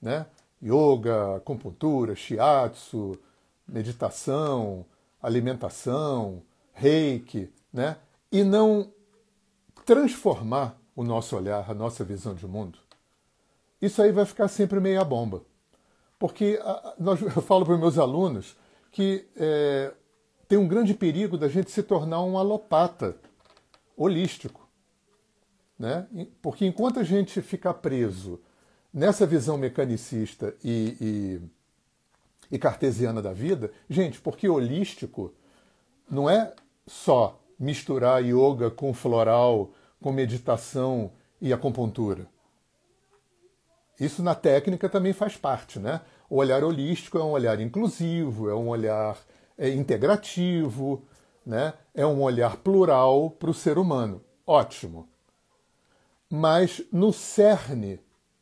né? 0.00 0.26
Yoga, 0.62 1.36
acupuntura, 1.36 2.14
shiatsu, 2.14 3.18
meditação, 3.66 4.84
alimentação, 5.22 6.42
reiki, 6.72 7.50
né? 7.72 7.96
e 8.30 8.44
não 8.44 8.92
transformar 9.84 10.78
o 10.94 11.02
nosso 11.02 11.36
olhar, 11.36 11.70
a 11.70 11.74
nossa 11.74 12.04
visão 12.04 12.34
de 12.34 12.46
mundo, 12.46 12.78
isso 13.80 14.02
aí 14.02 14.12
vai 14.12 14.24
ficar 14.24 14.48
sempre 14.48 14.78
meia 14.80 15.04
bomba. 15.04 15.42
Porque 16.18 16.60
a, 16.62 16.94
nós, 16.98 17.20
eu 17.22 17.42
falo 17.42 17.64
para 17.64 17.74
os 17.74 17.80
meus 17.80 17.98
alunos 17.98 18.56
que 18.92 19.26
é, 19.36 19.92
tem 20.46 20.58
um 20.58 20.68
grande 20.68 20.92
perigo 20.94 21.38
da 21.38 21.48
gente 21.48 21.70
se 21.70 21.82
tornar 21.82 22.22
um 22.22 22.36
alopata 22.36 23.16
holístico. 23.96 24.68
Né? 25.78 26.06
Porque 26.42 26.66
enquanto 26.66 27.00
a 27.00 27.04
gente 27.04 27.40
ficar 27.40 27.74
preso 27.74 28.40
nessa 28.92 29.26
visão 29.26 29.56
mecanicista 29.56 30.54
e, 30.64 30.96
e, 32.50 32.54
e 32.54 32.58
cartesiana 32.58 33.22
da 33.22 33.32
vida, 33.32 33.72
gente, 33.88 34.20
porque 34.20 34.48
holístico 34.48 35.32
não 36.10 36.28
é 36.28 36.52
só 36.86 37.40
misturar 37.58 38.24
yoga 38.24 38.70
com 38.70 38.92
floral, 38.92 39.70
com 40.00 40.12
meditação 40.12 41.12
e 41.40 41.52
acupuntura. 41.52 42.26
Isso 43.98 44.22
na 44.22 44.34
técnica 44.34 44.88
também 44.88 45.12
faz 45.12 45.36
parte, 45.36 45.78
né? 45.78 46.00
O 46.28 46.36
olhar 46.36 46.64
holístico 46.64 47.18
é 47.18 47.22
um 47.22 47.32
olhar 47.32 47.60
inclusivo, 47.60 48.48
é 48.48 48.54
um 48.54 48.68
olhar 48.68 49.18
é, 49.58 49.68
integrativo, 49.68 51.04
né? 51.44 51.74
é 51.94 52.06
um 52.06 52.22
olhar 52.22 52.56
plural 52.56 53.30
para 53.30 53.50
o 53.50 53.54
ser 53.54 53.76
humano. 53.78 54.22
Ótimo. 54.46 55.08
Mas 56.30 56.82
no 56.92 57.12
cerne, 57.12 58.00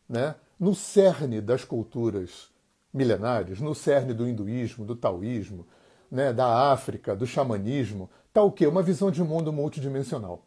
né? 0.09 0.35
no 0.59 0.75
cerne 0.75 1.41
das 1.41 1.65
culturas 1.65 2.51
milenares, 2.93 3.61
no 3.61 3.75
cerne 3.75 4.15
do 4.15 4.29
hinduísmo, 4.29 4.85
do 4.85 4.97
taoísmo, 4.97 5.67
né? 6.11 6.33
da 6.33 6.73
África, 6.73 7.15
do 7.15 7.27
xamanismo, 7.27 8.11
está 8.29 8.43
o 8.43 8.51
quê? 8.51 8.67
Uma 8.67 8.83
visão 8.83 9.11
de 9.11 9.23
mundo 9.23 9.53
multidimensional. 9.53 10.45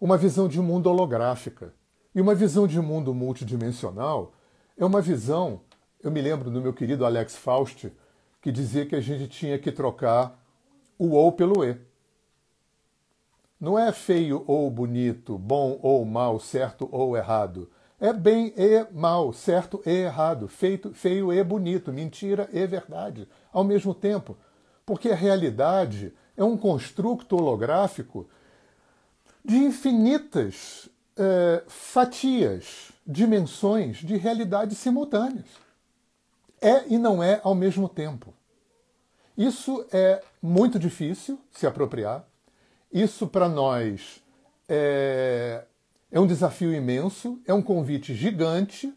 Uma 0.00 0.16
visão 0.16 0.48
de 0.48 0.60
mundo 0.60 0.88
holográfica. 0.88 1.74
E 2.14 2.20
uma 2.20 2.34
visão 2.34 2.66
de 2.66 2.80
mundo 2.80 3.14
multidimensional 3.14 4.32
é 4.76 4.84
uma 4.84 5.00
visão, 5.00 5.60
eu 6.02 6.10
me 6.10 6.20
lembro 6.20 6.50
do 6.50 6.60
meu 6.60 6.72
querido 6.72 7.04
Alex 7.04 7.36
Faust, 7.36 7.92
que 8.40 8.50
dizia 8.50 8.86
que 8.86 8.96
a 8.96 9.00
gente 9.00 9.28
tinha 9.28 9.58
que 9.58 9.70
trocar 9.70 10.42
o 10.98 11.10
ou 11.10 11.30
pelo 11.30 11.64
e. 11.64 11.76
Não 13.60 13.78
é 13.78 13.92
feio 13.92 14.42
ou 14.46 14.70
bonito, 14.70 15.36
bom 15.36 15.78
ou 15.82 16.02
mal, 16.06 16.40
certo 16.40 16.88
ou 16.90 17.14
errado. 17.16 17.70
É 18.00 18.10
bem 18.10 18.54
e 18.56 18.86
mal, 18.90 19.34
certo 19.34 19.82
e 19.84 19.90
errado, 19.90 20.48
feito, 20.48 20.94
feio 20.94 21.30
e 21.30 21.44
bonito, 21.44 21.92
mentira 21.92 22.48
e 22.54 22.66
verdade, 22.66 23.28
ao 23.52 23.62
mesmo 23.62 23.94
tempo. 23.94 24.34
Porque 24.86 25.10
a 25.10 25.14
realidade 25.14 26.14
é 26.34 26.42
um 26.42 26.56
construto 26.56 27.36
holográfico 27.36 28.26
de 29.44 29.56
infinitas 29.56 30.88
é, 31.14 31.62
fatias, 31.68 32.90
dimensões 33.06 33.98
de 33.98 34.16
realidades 34.16 34.78
simultâneas. 34.78 35.44
É 36.62 36.88
e 36.88 36.96
não 36.96 37.22
é 37.22 37.40
ao 37.44 37.54
mesmo 37.54 37.90
tempo. 37.90 38.32
Isso 39.36 39.86
é 39.92 40.22
muito 40.40 40.78
difícil 40.78 41.38
se 41.50 41.66
apropriar. 41.66 42.29
Isso 42.92 43.26
para 43.26 43.48
nós 43.48 44.22
é, 44.68 45.64
é 46.10 46.18
um 46.18 46.26
desafio 46.26 46.74
imenso, 46.74 47.40
é 47.46 47.54
um 47.54 47.62
convite 47.62 48.14
gigante, 48.14 48.92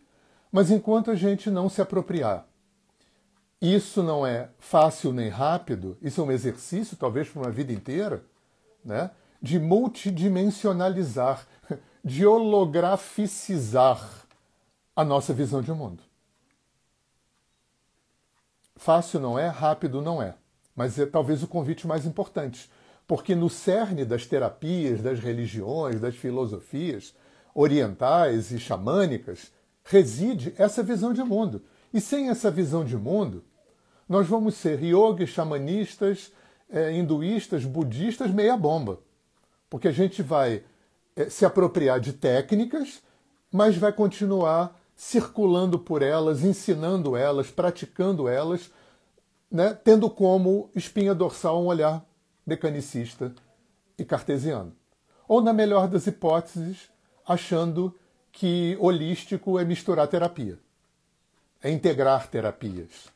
mas 0.52 0.72
enquanto 0.72 1.12
a 1.12 1.16
gente 1.16 1.50
não 1.50 1.70
se 1.70 1.82
apropriar, 1.82 2.46
isso 3.62 4.04
não 4.04 4.28
é 4.28 4.50
fácil 4.60 5.14
nem 5.14 5.30
rápido, 5.30 5.98
isso 6.02 6.20
é 6.20 6.24
um 6.24 6.32
exercício, 6.32 6.98
talvez 6.98 7.30
para 7.30 7.44
uma 7.44 7.52
vida 7.52 7.72
inteira, 7.72 8.24
né? 8.84 9.12
de 9.42 9.60
multidimensionalizar, 9.60 11.48
de 12.04 12.26
holograficizar 12.26 14.24
a 14.96 15.04
nossa 15.04 15.34
visão 15.34 15.62
de 15.62 15.72
mundo. 15.72 16.04
Fácil 18.76 19.20
não 19.20 19.40
é, 19.40 19.48
rápido 19.48 20.02
não 20.02 20.22
é, 20.22 20.36
mas 20.76 21.00
é 21.00 21.06
talvez 21.06 21.42
o 21.42 21.48
convite 21.48 21.88
mais 21.88 22.06
importante, 22.06 22.70
porque 23.08 23.36
no 23.36 23.50
cerne 23.50 24.06
das 24.06 24.26
terapias, 24.26 25.02
das 25.02 25.20
religiões, 25.20 26.00
das 26.00 26.16
filosofias 26.16 27.14
orientais 27.54 28.52
e 28.52 28.60
xamânicas 28.60 29.52
reside 29.84 30.54
essa 30.58 30.82
visão 30.82 31.14
de 31.14 31.24
mundo. 31.24 31.62
E 31.94 32.02
sem 32.02 32.30
essa 32.30 32.50
visão 32.50 32.84
de 32.84 32.98
mundo, 32.98 33.44
nós 34.08 34.28
vamos 34.28 34.56
ser 34.56 34.82
yogis, 34.84 35.30
xamanistas, 35.30 36.32
é, 36.70 36.92
hinduístas, 36.92 37.66
budistas, 37.66 38.32
meia 38.32 38.58
bomba. 38.58 39.00
Porque 39.70 39.88
a 39.88 39.92
gente 39.92 40.24
vai 40.24 40.64
é, 41.16 41.30
se 41.30 41.46
apropriar 41.46 42.00
de 42.00 42.14
técnicas, 42.14 43.02
mas 43.52 43.78
vai 43.78 43.94
continuar 43.94 44.80
circulando 44.96 45.78
por 45.78 46.02
elas, 46.02 46.44
ensinando 46.44 47.16
elas, 47.16 47.52
praticando 47.52 48.28
elas, 48.28 48.72
né, 49.52 49.78
tendo 49.84 50.10
como 50.10 50.70
espinha 50.76 51.14
dorsal 51.14 51.62
um 51.62 51.68
olhar 51.68 52.04
mecanicista 52.46 53.34
e 53.98 54.04
cartesiano. 54.06 54.76
Ou, 55.28 55.42
na 55.42 55.54
melhor 55.54 55.88
das 55.88 56.08
hipóteses, 56.08 56.90
achando 57.26 57.98
que 58.32 58.78
holístico 58.80 59.60
é 59.60 59.64
misturar 59.64 60.08
terapia, 60.08 60.60
é 61.62 61.72
integrar 61.72 62.28
terapias. 62.28 63.12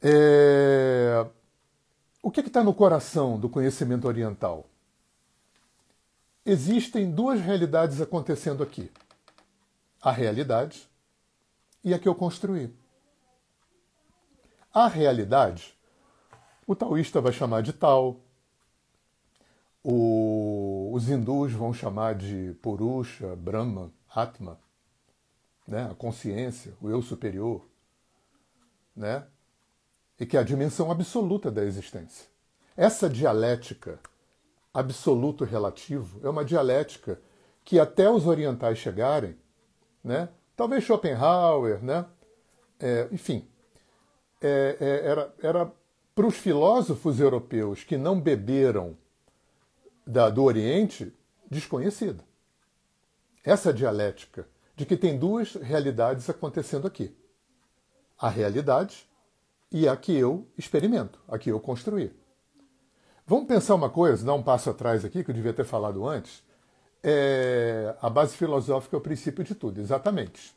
É... 0.00 1.26
O 2.22 2.30
que 2.30 2.40
está 2.40 2.62
no 2.62 2.72
coração 2.72 3.38
do 3.38 3.48
conhecimento 3.48 4.06
oriental? 4.06 4.66
Existem 6.44 7.10
duas 7.10 7.40
realidades 7.40 8.00
acontecendo 8.00 8.62
aqui: 8.62 8.90
a 10.00 10.10
realidade 10.10 10.88
e 11.82 11.92
a 11.92 11.98
que 11.98 12.08
eu 12.08 12.14
construí. 12.14 12.72
A 14.78 14.86
realidade, 14.86 15.76
o 16.64 16.72
taoísta 16.72 17.20
vai 17.20 17.32
chamar 17.32 17.62
de 17.62 17.72
tal, 17.72 18.20
o, 19.82 20.92
os 20.94 21.08
hindus 21.08 21.52
vão 21.52 21.74
chamar 21.74 22.14
de 22.14 22.56
Purusha, 22.62 23.34
Brahma, 23.34 23.90
Atma, 24.08 24.56
né? 25.66 25.88
a 25.90 25.96
consciência, 25.96 26.74
o 26.80 26.88
eu 26.88 27.02
superior, 27.02 27.66
né? 28.94 29.26
e 30.16 30.24
que 30.24 30.36
é 30.36 30.40
a 30.40 30.44
dimensão 30.44 30.92
absoluta 30.92 31.50
da 31.50 31.64
existência. 31.64 32.28
Essa 32.76 33.10
dialética 33.10 33.98
absoluto 34.72 35.42
relativo 35.42 36.20
é 36.24 36.30
uma 36.30 36.44
dialética 36.44 37.20
que 37.64 37.80
até 37.80 38.08
os 38.08 38.28
orientais 38.28 38.78
chegarem, 38.78 39.36
né? 40.04 40.28
talvez 40.54 40.84
Schopenhauer, 40.84 41.82
né? 41.82 42.06
É, 42.78 43.08
enfim, 43.10 43.44
é, 44.40 44.76
é, 44.80 45.06
era, 45.06 45.34
era 45.42 45.72
para 46.14 46.26
os 46.26 46.36
filósofos 46.36 47.20
europeus 47.20 47.84
que 47.84 47.96
não 47.96 48.20
beberam 48.20 48.96
da, 50.06 50.28
do 50.30 50.42
Oriente 50.42 51.12
desconhecida. 51.50 52.24
Essa 53.44 53.72
dialética 53.72 54.46
de 54.74 54.84
que 54.84 54.96
tem 54.96 55.18
duas 55.18 55.54
realidades 55.54 56.28
acontecendo 56.28 56.86
aqui: 56.86 57.14
a 58.18 58.28
realidade 58.28 59.08
e 59.70 59.88
a 59.88 59.96
que 59.96 60.12
eu 60.12 60.46
experimento, 60.56 61.20
a 61.28 61.38
que 61.38 61.50
eu 61.50 61.60
construí. 61.60 62.12
Vamos 63.26 63.46
pensar 63.46 63.74
uma 63.74 63.90
coisa, 63.90 64.24
dar 64.24 64.34
um 64.34 64.42
passo 64.42 64.70
atrás 64.70 65.04
aqui, 65.04 65.22
que 65.22 65.30
eu 65.30 65.34
devia 65.34 65.52
ter 65.52 65.64
falado 65.64 66.06
antes. 66.08 66.42
É, 67.02 67.94
a 68.00 68.08
base 68.08 68.34
filosófica 68.36 68.96
é 68.96 68.98
o 68.98 69.02
princípio 69.02 69.44
de 69.44 69.54
tudo, 69.54 69.80
exatamente. 69.80 70.56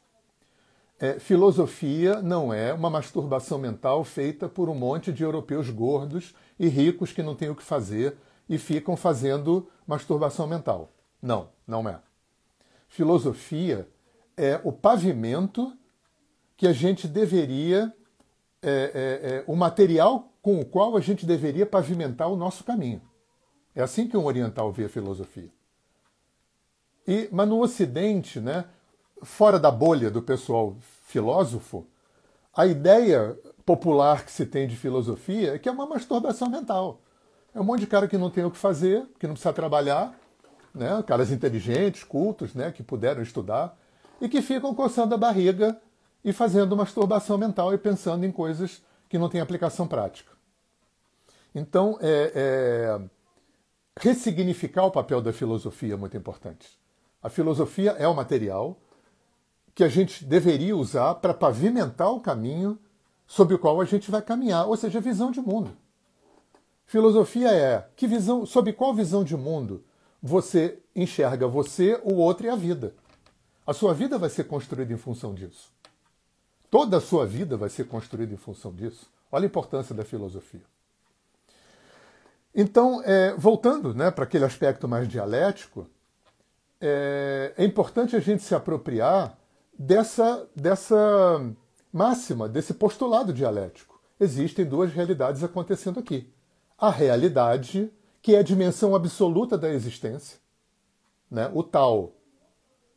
É, 1.01 1.17
filosofia 1.17 2.22
não 2.22 2.53
é 2.53 2.72
uma 2.72 2.88
masturbação 2.88 3.58
mental 3.58 4.03
feita 4.03 4.48
por 4.48 4.70
um 4.70 4.75
monte 4.75 5.12
de 5.12 5.24
europeus 5.24 5.67
gordos 5.72 6.36
e 6.60 6.67
ricos 6.67 7.12
que 7.12 7.24
não 7.24 7.34
têm 7.34 7.50
o 7.50 7.55
que 7.55 7.63
fazer 7.63 8.15
e 8.48 8.60
ficam 8.60 8.96
fazendo 8.96 9.67
masturbação 9.88 10.46
mental. 10.46 10.91
Não, 11.20 11.50
não 11.65 11.89
é. 11.89 12.00
Filosofia 12.88 13.89
é 14.38 14.62
o 14.63 14.72
pavimento 14.72 15.75
que 16.55 16.67
a 16.67 16.74
gente 16.74 17.08
deveria 17.08 17.91
é, 18.62 18.70
é, 18.70 19.29
é, 19.38 19.43
o 19.48 19.55
material 19.55 20.31
com 20.39 20.62
o 20.62 20.65
qual 20.65 20.96
a 20.96 21.01
gente 21.01 21.25
deveria 21.25 21.65
pavimentar 21.65 22.27
o 22.27 22.36
nosso 22.36 22.63
caminho. 22.63 23.02
É 23.73 23.82
assim 23.82 24.08
que 24.08 24.15
um 24.15 24.25
oriental 24.25 24.71
vê 24.71 24.86
a 24.86 24.89
filosofia. 24.89 25.49
E, 27.08 27.28
mas 27.32 27.49
no 27.49 27.60
Ocidente, 27.60 28.39
né, 28.39 28.65
fora 29.23 29.60
da 29.60 29.71
bolha 29.71 30.10
do 30.10 30.21
pessoal 30.21 30.75
filósofo, 31.12 31.86
a 32.56 32.65
ideia 32.65 33.38
popular 33.65 34.26
que 34.26 34.32
se 34.32 34.45
tem 34.45 34.67
de 34.67 34.76
filosofia 34.76 35.56
é 35.56 35.60
que 35.60 35.69
é 35.69 35.71
uma 35.71 35.86
masturbação 35.86 36.50
mental. 36.50 37.02
É 37.54 37.60
um 37.60 37.63
monte 37.63 37.82
de 37.82 37.88
cara 37.88 38.08
que 38.08 38.17
não 38.17 38.30
tem 38.30 38.45
o 38.45 38.52
que 38.52 38.58
fazer, 38.58 39.06
que 39.19 39.28
não 39.28 39.34
precisa 39.34 39.54
trabalhar, 39.54 40.17
né, 40.74 41.04
caras 41.06 41.32
inteligentes, 41.32 42.04
cultos, 42.04 42.54
né, 42.54 42.71
que 42.71 42.82
puderam 42.82 43.21
estudar, 43.21 43.78
e 44.19 44.30
que 44.30 44.41
ficam 44.41 44.74
coçando 44.74 45.13
a 45.13 45.17
barriga 45.17 45.80
e 46.24 46.32
fazendo 46.32 46.78
masturbação 46.78 47.38
mental 47.38 47.74
e 47.74 47.78
pensando 47.78 48.26
em 48.26 48.32
coisas 48.32 48.82
que 49.10 49.17
não 49.17 49.28
têm 49.28 49.41
aplicação 49.41 49.88
prática. 49.88 50.32
Então, 51.54 51.97
é, 52.02 52.32
é, 52.34 53.02
ressignificar 54.00 54.86
o 54.86 54.91
papel 54.91 55.21
da 55.21 55.34
filosofia 55.34 55.95
é 55.95 55.97
muito 55.97 56.15
importante. 56.15 56.80
A 57.21 57.30
filosofia 57.30 57.91
é 57.91 58.08
o 58.08 58.15
material 58.15 58.81
que 59.73 59.84
a 59.84 59.88
gente 59.88 60.25
deveria 60.25 60.75
usar 60.75 61.15
para 61.15 61.34
pavimentar 61.34 62.12
o 62.12 62.19
caminho 62.19 62.77
sobre 63.25 63.55
o 63.55 63.60
qual 63.60 63.79
a 63.79 63.86
gente 63.86 64.12
vai 64.12 64.21
caminhar, 64.21 64.67
ou 64.67 64.75
seja, 64.75 64.99
visão 64.99 65.31
de 65.31 65.39
mundo. 65.39 65.75
Filosofia 66.86 67.49
é 67.49 67.88
que 67.95 68.05
visão, 68.05 68.45
sob 68.45 68.73
qual 68.73 68.93
visão 68.93 69.23
de 69.23 69.38
mundo 69.38 69.84
você 70.21 70.79
enxerga 70.95 71.47
você, 71.47 71.99
o 72.03 72.15
outro 72.15 72.45
e 72.45 72.49
a 72.49 72.55
vida. 72.55 72.93
A 73.65 73.73
sua 73.73 73.93
vida 73.93 74.17
vai 74.17 74.29
ser 74.29 74.43
construída 74.43 74.93
em 74.93 74.97
função 74.97 75.34
disso. 75.34 75.71
Toda 76.69 76.97
a 76.97 77.01
sua 77.01 77.25
vida 77.25 77.55
vai 77.55 77.69
ser 77.69 77.86
construída 77.86 78.34
em 78.34 78.38
função 78.38 78.73
disso. 78.73 79.10
Olha 79.31 79.45
a 79.45 79.47
importância 79.47 79.95
da 79.95 80.03
filosofia. 80.03 80.62
Então, 82.53 83.01
é, 83.05 83.34
voltando 83.38 83.93
né, 83.93 84.12
para 84.12 84.25
aquele 84.25 84.43
aspecto 84.43 84.88
mais 84.88 85.07
dialético, 85.07 85.88
é, 86.79 87.53
é, 87.57 87.63
importante 87.63 88.15
a 88.15 88.19
gente 88.19 88.43
se 88.43 88.53
apropriar 88.53 89.38
dessa, 89.82 90.48
dessa 90.56 91.56
máxima, 91.91 92.48
desse 92.48 92.74
postulado 92.74 93.34
dialético. 93.34 94.00
Existem 94.20 94.63
duas 94.63 94.94
realidades 94.94 95.44
acontecendo 95.44 96.00
aqui. 96.00 96.32
A 96.78 96.91
realidade, 96.91 97.91
que 98.22 98.36
é 98.36 98.39
a 98.39 98.44
dimensão 98.44 98.96
absoluta 98.96 99.58
da 99.58 99.70
existência, 99.70 100.39
né, 101.30 101.50
o 101.54 101.63
tal, 101.63 102.13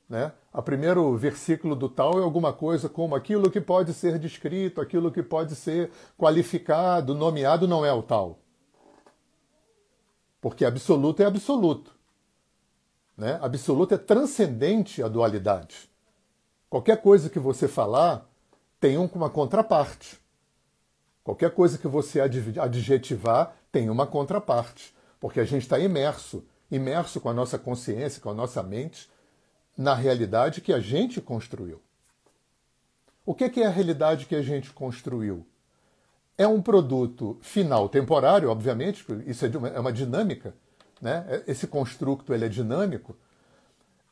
né, 0.09 0.33
o 0.53 0.63
primeiro 0.63 1.17
versículo 1.17 1.75
do 1.75 1.89
tal 1.89 2.19
é 2.19 2.23
alguma 2.23 2.53
coisa 2.53 2.89
como 2.89 3.15
aquilo 3.15 3.51
que 3.51 3.61
pode 3.61 3.95
ser 3.95 4.19
descrito, 4.19 4.81
aquilo 4.81 5.11
que 5.11 5.23
pode 5.23 5.57
ser 5.57 5.91
qualificado, 6.19 7.15
nomeado, 7.15 7.67
não 7.67 7.85
é 7.85 7.93
o 7.93 8.03
tal. 8.03 8.39
Porque 10.41 10.65
absoluto 10.65 11.23
é 11.23 11.27
absoluto. 11.27 11.97
Né? 13.17 13.39
Absoluto 13.41 13.95
é 13.95 13.99
transcendente 13.99 15.03
à 15.03 15.09
dualidade. 15.09 15.94
Qualquer 16.69 17.01
coisa 17.01 17.31
que 17.31 17.39
você 17.39 17.69
falar 17.69 18.29
tem 18.81 18.97
uma 18.97 19.31
contraparte. 19.31 20.21
Qualquer 21.23 21.51
coisa 21.53 21.79
que 21.79 21.89
você 21.89 22.21
adjetivar 22.21 23.57
tem 23.73 23.89
uma 23.89 24.07
contraparte. 24.07 24.95
Porque 25.19 25.41
a 25.41 25.45
gente 25.45 25.63
está 25.63 25.79
imerso, 25.79 26.45
imerso 26.71 27.21
com 27.21 27.31
a 27.31 27.35
nossa 27.35 27.59
consciência, 27.59 28.21
com 28.21 28.31
a 28.31 28.35
nossa 28.35 28.63
mente 28.63 29.09
na 29.77 29.95
realidade 29.95 30.61
que 30.61 30.73
a 30.73 30.81
gente 30.81 31.21
construiu. 31.21 31.81
O 33.27 33.35
que 33.35 33.61
é 33.61 33.67
a 33.67 33.71
realidade 33.71 34.27
que 34.27 34.37
a 34.37 34.43
gente 34.43 34.71
construiu? 34.71 35.47
É 36.37 36.47
um 36.47 36.61
produto 36.61 37.39
final 37.41 37.89
temporário, 37.89 38.51
obviamente, 38.51 39.05
isso 39.27 39.47
é, 39.47 39.49
uma, 39.57 39.69
é 39.69 39.81
uma 39.81 39.93
dinâmica, 39.93 40.55
né? 41.01 41.25
É, 41.29 41.51
esse 41.51 41.67
construto 41.67 42.35
ele 42.35 42.45
é 42.45 42.49
dinâmico. 42.49 43.17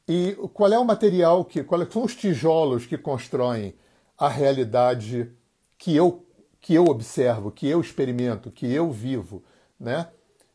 E 0.09 0.35
qual 0.53 0.73
é 0.73 0.79
o 0.79 0.85
material 0.85 1.45
que, 1.45 1.63
quais 1.63 1.93
são 1.93 2.05
os 2.05 2.15
tijolos 2.15 2.87
que 2.87 2.99
constroem 2.99 3.75
a 4.19 4.29
realidade 4.29 5.31
que 5.79 5.95
eu 5.95 6.27
que 6.61 6.75
eu 6.75 6.85
observo, 6.85 7.51
que 7.51 7.67
eu 7.67 7.81
experimento, 7.81 8.49
que 8.49 8.73
eu 8.73 8.89
vivo, 8.93 9.43
né? 9.81 10.09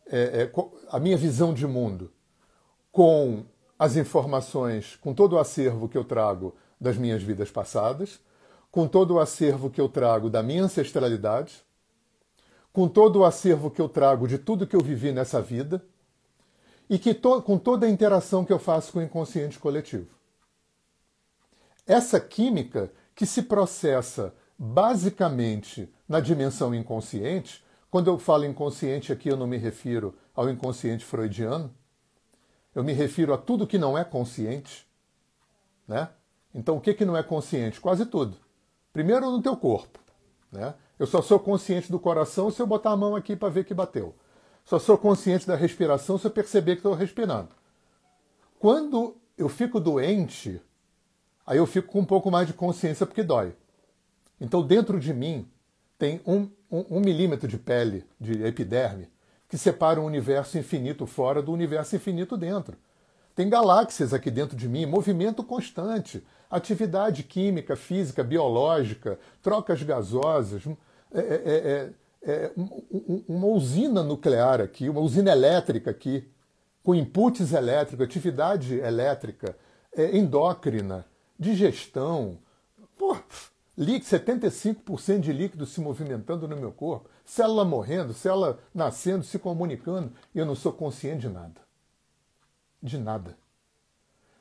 É, 0.09 0.43
é, 0.43 0.51
a 0.89 1.01
minha 1.01 1.17
visão 1.17 1.53
de 1.53 1.67
mundo 1.67 2.13
com 2.93 3.43
as 3.77 3.97
informações, 3.97 4.95
com 4.95 5.13
todo 5.13 5.33
o 5.33 5.37
acervo 5.37 5.89
que 5.89 5.97
eu 5.97 6.05
trago 6.05 6.55
das 6.79 6.95
minhas 6.95 7.21
vidas 7.21 7.51
passadas, 7.51 8.21
com 8.71 8.87
todo 8.87 9.15
o 9.15 9.19
acervo 9.19 9.69
que 9.69 9.81
eu 9.81 9.89
trago 9.89 10.29
da 10.29 10.41
minha 10.41 10.63
ancestralidade, 10.63 11.61
com 12.71 12.87
todo 12.87 13.19
o 13.19 13.25
acervo 13.25 13.69
que 13.69 13.81
eu 13.81 13.89
trago 13.89 14.27
de 14.27 14.37
tudo 14.37 14.65
que 14.65 14.75
eu 14.75 14.81
vivi 14.81 15.11
nessa 15.11 15.41
vida 15.41 15.83
e 16.89 16.97
que 16.97 17.13
to 17.13 17.41
com 17.41 17.57
toda 17.57 17.85
a 17.85 17.89
interação 17.89 18.45
que 18.45 18.53
eu 18.53 18.59
faço 18.59 18.93
com 18.93 18.99
o 18.99 19.03
inconsciente 19.03 19.59
coletivo. 19.59 20.07
Essa 21.85 22.19
química 22.19 22.91
que 23.15 23.25
se 23.25 23.43
processa 23.43 24.33
basicamente 24.57 25.91
na 26.07 26.19
dimensão 26.19 26.73
inconsciente, 26.73 27.63
quando 27.89 28.09
eu 28.09 28.17
falo 28.17 28.45
inconsciente 28.45 29.11
aqui 29.11 29.29
eu 29.29 29.37
não 29.37 29.47
me 29.47 29.57
refiro 29.57 30.15
ao 30.35 30.49
inconsciente 30.49 31.05
freudiano, 31.05 31.73
eu 32.75 32.83
me 32.83 32.93
refiro 32.93 33.33
a 33.33 33.37
tudo 33.37 33.65
que 33.65 33.77
não 33.77 33.97
é 33.97 34.03
consciente, 34.03 34.85
né? 35.87 36.09
Então, 36.53 36.77
o 36.77 36.81
que, 36.81 36.93
que 36.93 37.05
não 37.05 37.15
é 37.15 37.21
consciente? 37.21 37.79
Quase 37.79 38.05
tudo. 38.05 38.37
Primeiro, 38.91 39.29
no 39.29 39.41
teu 39.41 39.55
corpo. 39.55 39.99
Né? 40.51 40.73
Eu 40.97 41.05
só 41.05 41.21
sou 41.21 41.39
consciente 41.39 41.91
do 41.91 41.99
coração 41.99 42.49
se 42.49 42.59
eu 42.59 42.65
botar 42.65 42.91
a 42.91 42.97
mão 42.97 43.15
aqui 43.15 43.35
para 43.35 43.49
ver 43.49 43.63
que 43.63 43.73
bateu. 43.73 44.15
Só 44.67 44.77
sou 44.77 44.97
consciente 44.97 45.47
da 45.47 45.55
respiração 45.55 46.17
se 46.17 46.27
eu 46.27 46.31
perceber 46.31 46.73
que 46.73 46.79
estou 46.79 46.93
respirando. 46.93 47.47
Quando 48.59 49.15
eu 49.37 49.47
fico 49.47 49.79
doente, 49.79 50.61
aí 51.45 51.57
eu 51.57 51.65
fico 51.65 51.87
com 51.87 52.01
um 52.01 52.05
pouco 52.05 52.29
mais 52.29 52.47
de 52.47 52.53
consciência 52.53 53.05
porque 53.05 53.23
dói. 53.23 53.55
Então, 54.41 54.61
dentro 54.61 54.99
de 54.99 55.13
mim, 55.13 55.47
tem 55.97 56.19
um, 56.27 56.49
um, 56.69 56.97
um 56.97 56.99
milímetro 56.99 57.47
de 57.47 57.57
pele, 57.57 58.05
de 58.19 58.43
epiderme, 58.43 59.09
que 59.47 59.57
separa 59.57 60.01
um 60.01 60.05
universo 60.05 60.57
infinito 60.57 61.05
fora 61.05 61.41
do 61.41 61.53
universo 61.53 61.95
infinito 61.95 62.35
dentro. 62.35 62.75
Tem 63.33 63.47
galáxias 63.47 64.13
aqui 64.13 64.29
dentro 64.29 64.57
de 64.57 64.67
mim, 64.67 64.85
movimento 64.85 65.45
constante, 65.45 66.21
atividade 66.51 67.23
química, 67.23 67.77
física, 67.77 68.21
biológica, 68.21 69.17
trocas 69.41 69.81
gasosas, 69.81 70.63
é, 71.13 71.19
é, 71.19 71.21
é, 71.23 71.89
é 72.27 72.51
uma 73.27 73.47
usina 73.47 74.03
nuclear 74.03 74.61
aqui, 74.61 74.89
uma 74.89 74.99
usina 75.01 75.31
elétrica 75.31 75.91
aqui, 75.91 76.27
com 76.83 76.93
inputs 76.93 77.53
elétricos, 77.53 78.05
atividade 78.05 78.79
elétrica, 78.79 79.55
é, 79.95 80.17
endócrina, 80.17 81.05
digestão. 81.39 82.37
Pô, 82.97 83.17
75% 83.77 85.19
de 85.19 85.31
líquido 85.31 85.65
se 85.65 85.79
movimentando 85.79 86.47
no 86.47 86.57
meu 86.57 86.71
corpo, 86.71 87.09
célula 87.23 87.63
morrendo, 87.63 88.13
célula 88.13 88.59
nascendo, 88.73 89.23
se 89.23 89.39
comunicando, 89.39 90.11
e 90.35 90.39
eu 90.39 90.45
não 90.45 90.55
sou 90.55 90.73
consciente 90.73 91.21
de 91.21 91.29
nada 91.29 91.67
de 92.81 92.97
nada. 92.97 93.37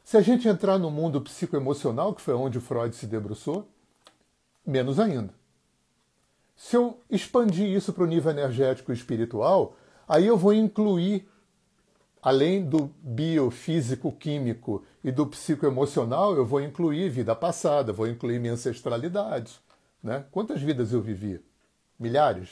Se 0.05 0.17
a 0.17 0.21
gente 0.21 0.49
entrar 0.49 0.79
no 0.79 0.91
mundo 0.91 1.21
psicoemocional, 1.21 2.15
que 2.15 2.23
foi 2.23 2.35
onde 2.35 2.61
Freud 2.61 2.95
se 2.95 3.07
debruçou, 3.07 3.69
menos 4.65 5.01
ainda. 5.01 5.35
Se 6.57 6.75
eu 6.75 6.99
expandir 7.11 7.69
isso 7.69 7.93
para 7.93 8.03
o 8.03 8.07
nível 8.07 8.31
energético 8.31 8.91
e 8.91 8.95
espiritual, 8.95 9.77
aí 10.09 10.27
eu 10.27 10.39
vou 10.39 10.55
incluir, 10.55 11.29
além 12.23 12.65
do 12.65 12.91
biofísico, 13.03 14.11
químico 14.11 14.83
e 15.05 15.13
do 15.13 15.27
psicoemocional, 15.27 16.35
eu 16.35 16.47
vou 16.47 16.63
incluir 16.63 17.11
vida 17.11 17.37
passada, 17.37 17.93
vou 17.93 18.09
incluir 18.09 18.41
minha 18.41 18.55
ancestralidade. 18.55 19.61
Né? 20.03 20.25
Quantas 20.33 20.63
vidas 20.63 20.93
eu 20.93 21.03
vivi? 21.03 21.41
Milhares? 21.99 22.49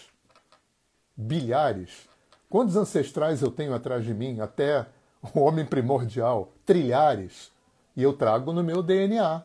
Bilhares? 1.17 2.07
Quantos 2.51 2.77
ancestrais 2.77 3.41
eu 3.41 3.51
tenho 3.51 3.75
atrás 3.75 4.05
de 4.05 4.13
mim 4.13 4.41
até 4.41 4.87
o 5.35 5.41
homem 5.41 5.65
primordial, 5.65 6.53
trilhares, 6.67 7.51
e 7.97 8.03
eu 8.03 8.13
trago 8.13 8.53
no 8.53 8.63
meu 8.63 8.83
DNA. 8.83 9.43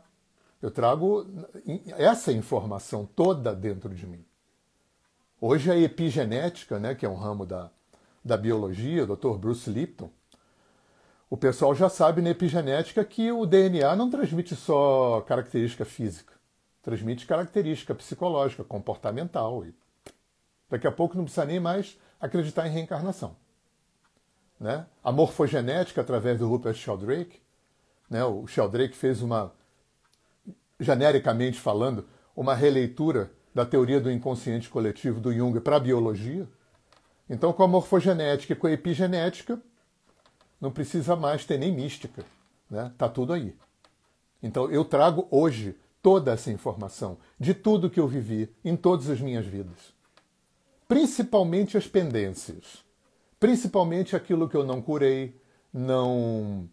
Eu 0.61 0.69
trago 0.69 1.25
essa 1.97 2.33
informação 2.33 3.07
toda 3.15 3.55
dentro 3.55 3.93
de 3.95 4.05
mim. 4.05 4.25
Hoje 5.41 5.71
a 5.71 5.77
epigenética, 5.77 6.79
né, 6.79 6.93
que 6.93 7.05
é 7.05 7.09
um 7.09 7.15
ramo 7.15 7.45
da, 7.45 7.69
da 8.23 8.35
biologia, 8.35 9.03
o 9.03 9.15
Dr. 9.15 9.37
Bruce 9.37 9.69
Lipton, 9.69 10.09
o 11.29 11.37
pessoal 11.37 11.73
já 11.73 11.87
sabe 11.87 12.21
na 12.21 12.31
epigenética 12.31 13.05
que 13.05 13.31
o 13.31 13.45
DNA 13.45 13.95
não 13.95 14.09
transmite 14.09 14.55
só 14.55 15.21
característica 15.21 15.85
física, 15.85 16.33
transmite 16.81 17.25
característica 17.25 17.95
psicológica, 17.95 18.63
comportamental. 18.63 19.63
E 19.65 19.73
daqui 20.69 20.87
a 20.87 20.91
pouco 20.91 21.15
não 21.15 21.23
precisa 21.23 21.45
nem 21.45 21.59
mais 21.59 21.97
acreditar 22.19 22.67
em 22.67 22.71
reencarnação 22.71 23.35
né? 24.59 24.85
a 25.03 25.11
morfogenética 25.11 26.01
através 26.01 26.39
do 26.39 26.47
Rupert 26.49 26.75
Sheldrake. 26.75 27.41
Né? 28.09 28.23
O 28.25 28.45
Sheldrake 28.45 28.95
fez 28.95 29.21
uma, 29.21 29.53
genericamente 30.79 31.59
falando, 31.59 32.05
uma 32.35 32.53
releitura 32.53 33.31
da 33.53 33.65
teoria 33.65 33.99
do 33.99 34.11
inconsciente 34.11 34.69
coletivo 34.69 35.19
do 35.19 35.33
Jung 35.33 35.59
para 35.59 35.77
a 35.77 35.79
biologia. 35.79 36.47
Então, 37.29 37.53
com 37.53 37.63
a 37.63 37.67
morfogenética 37.67 38.53
e 38.53 38.55
com 38.55 38.67
a 38.67 38.71
epigenética, 38.71 39.61
não 40.59 40.71
precisa 40.71 41.15
mais 41.15 41.45
ter 41.45 41.57
nem 41.57 41.71
mística. 41.71 42.23
Né? 42.69 42.91
Tá 42.97 43.07
tudo 43.07 43.33
aí. 43.33 43.55
Então, 44.41 44.69
eu 44.71 44.85
trago 44.85 45.27
hoje 45.29 45.75
toda 46.01 46.31
essa 46.31 46.51
informação 46.51 47.17
de 47.39 47.53
tudo 47.53 47.89
que 47.89 47.99
eu 47.99 48.07
vivi 48.07 48.53
em 48.63 48.75
todas 48.75 49.09
as 49.09 49.19
minhas 49.19 49.45
vidas. 49.45 49.93
Principalmente 50.87 51.77
as 51.77 51.87
pendências 51.87 52.83
principalmente 53.39 54.15
aquilo 54.15 54.49
que 54.49 54.57
eu 54.57 54.65
não 54.65 54.81
curei, 54.81 55.39
não, 55.73 56.69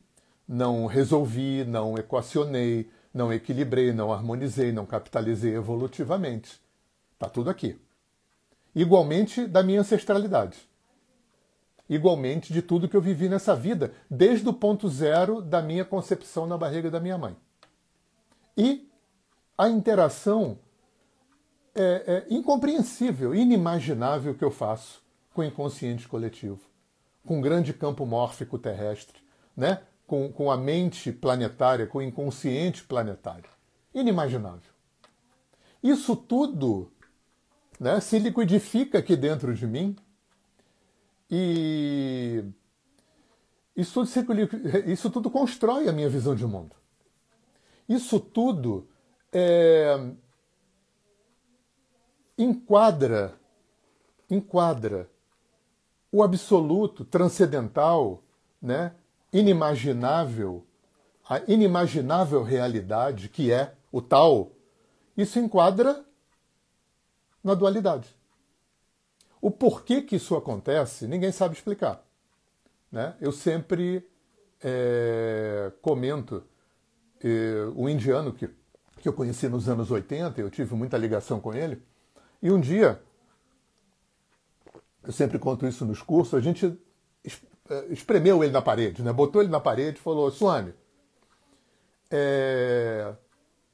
não 0.46 0.86
resolvi, 0.86 1.64
não 1.64 1.96
equacionei, 1.96 2.90
não 3.14 3.32
equilibrei, 3.32 3.92
não 3.92 4.12
harmonizei, 4.12 4.72
não 4.72 4.84
capitalizei 4.84 5.54
evolutivamente. 5.54 6.60
Está 7.16 7.30
tudo 7.30 7.48
aqui. 7.48 7.80
Igualmente 8.74 9.46
da 9.46 9.62
minha 9.62 9.80
ancestralidade. 9.80 10.58
Igualmente 11.88 12.52
de 12.52 12.60
tudo 12.60 12.88
que 12.88 12.96
eu 12.96 13.00
vivi 13.00 13.28
nessa 13.28 13.56
vida, 13.56 13.94
desde 14.10 14.46
o 14.46 14.52
ponto 14.52 14.88
zero 14.88 15.40
da 15.40 15.62
minha 15.62 15.84
concepção 15.84 16.46
na 16.46 16.58
barriga 16.58 16.90
da 16.90 17.00
minha 17.00 17.16
mãe. 17.16 17.34
E 18.54 18.86
a 19.56 19.68
interação 19.68 20.58
é, 21.74 22.24
é 22.28 22.34
incompreensível, 22.34 23.34
inimaginável 23.34 24.34
que 24.34 24.44
eu 24.44 24.50
faço 24.50 25.02
com 25.32 25.40
o 25.40 25.44
inconsciente 25.44 26.06
coletivo, 26.06 26.60
com 27.24 27.38
o 27.38 27.42
grande 27.42 27.72
campo 27.72 28.04
mórfico 28.04 28.58
terrestre, 28.58 29.18
né? 29.56 29.80
com, 30.06 30.30
com 30.30 30.50
a 30.50 30.56
mente 30.56 31.10
planetária, 31.12 31.86
com 31.86 31.98
o 31.98 32.02
inconsciente 32.02 32.84
planetário. 32.84 33.48
Inimaginável. 33.94 34.72
Isso 35.82 36.14
tudo 36.14 36.90
né, 37.78 38.00
se 38.00 38.18
liquidifica 38.18 38.98
aqui 38.98 39.16
dentro 39.16 39.54
de 39.54 39.66
mim 39.66 39.96
e 41.30 42.44
isso 43.76 44.04
tudo, 44.06 44.32
isso 44.86 45.10
tudo 45.10 45.30
constrói 45.30 45.88
a 45.88 45.92
minha 45.92 46.08
visão 46.08 46.34
de 46.34 46.46
mundo. 46.46 46.74
Isso 47.88 48.18
tudo 48.18 48.88
é, 49.32 50.12
enquadra, 52.38 53.38
enquadra 54.30 55.10
o 56.10 56.22
absoluto, 56.22 57.04
transcendental, 57.04 58.22
né, 58.62 58.94
inimaginável, 59.32 60.66
a 61.28 61.42
inimaginável 61.46 62.42
realidade 62.42 63.28
que 63.28 63.52
é 63.52 63.74
o 63.92 64.00
tal, 64.00 64.52
isso 65.16 65.38
enquadra 65.38 66.05
na 67.46 67.54
dualidade. 67.54 68.14
O 69.40 69.50
porquê 69.50 70.02
que 70.02 70.16
isso 70.16 70.34
acontece, 70.34 71.06
ninguém 71.06 71.32
sabe 71.32 71.54
explicar. 71.54 72.04
Né? 72.90 73.14
Eu 73.20 73.32
sempre 73.32 74.06
é, 74.60 75.72
comento 75.80 76.42
é, 77.22 77.70
o 77.74 77.88
indiano 77.88 78.32
que, 78.32 78.48
que 79.00 79.08
eu 79.08 79.12
conheci 79.12 79.48
nos 79.48 79.68
anos 79.68 79.90
80, 79.90 80.40
eu 80.40 80.50
tive 80.50 80.74
muita 80.74 80.98
ligação 80.98 81.40
com 81.40 81.54
ele, 81.54 81.82
e 82.42 82.50
um 82.50 82.60
dia 82.60 83.00
eu 85.04 85.12
sempre 85.12 85.38
conto 85.38 85.66
isso 85.66 85.84
nos 85.84 86.02
cursos, 86.02 86.34
a 86.34 86.40
gente 86.40 86.76
eh, 87.24 87.86
espremeu 87.90 88.42
ele 88.42 88.52
na 88.52 88.60
parede, 88.60 89.02
né? 89.02 89.12
botou 89.12 89.40
ele 89.40 89.50
na 89.50 89.60
parede 89.60 89.98
e 89.98 90.02
falou, 90.02 90.30
Suane, 90.32 90.74
é... 92.10 93.14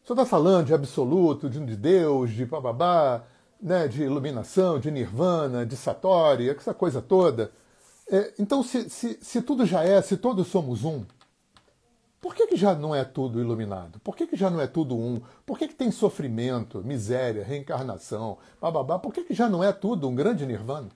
o 0.03 0.07
senhor 0.07 0.21
está 0.21 0.27
falando 0.27 0.67
de 0.67 0.75
absoluto, 0.75 1.49
de 1.49 1.77
Deus, 1.77 2.31
de 2.31 2.45
bababá, 2.45 3.25
né? 3.63 3.87
de 3.87 4.03
iluminação, 4.03 4.81
de 4.81 4.91
nirvana, 4.91 5.65
de 5.65 5.77
satori, 5.77 6.51
essa 6.51 6.75
coisa 6.75 7.01
toda. 7.01 7.53
É, 8.11 8.35
então, 8.39 8.63
se, 8.63 8.91
se, 8.91 9.19
se, 9.23 9.41
tudo 9.41 9.65
já 9.65 9.85
é, 9.85 10.03
se 10.03 10.17
todos 10.17 10.49
somos 10.49 10.85
um, 10.85 11.05
por 12.21 12.35
que, 12.35 12.47
que 12.47 12.57
já 12.57 12.75
não 12.75 12.95
é 12.95 13.05
tudo 13.05 13.41
iluminado? 13.41 13.99
Por 14.01 14.17
que, 14.17 14.27
que 14.27 14.37
já 14.37 14.51
não 14.51 14.61
é 14.61 14.67
tudo 14.67 14.97
um? 14.97 15.21
Por 15.47 15.59
que, 15.59 15.69
que 15.69 15.75
tem 15.75 15.91
sofrimento, 15.91 16.83
miséria, 16.85 17.45
reencarnação, 17.45 18.39
bababá? 18.61 18.99
Por 18.99 19.13
que, 19.13 19.25
que 19.25 19.35
já 19.35 19.49
não 19.49 19.63
é 19.63 19.73
tudo 19.73 20.09
um 20.09 20.15
grande 20.15 20.45
nirvana? 20.47 20.89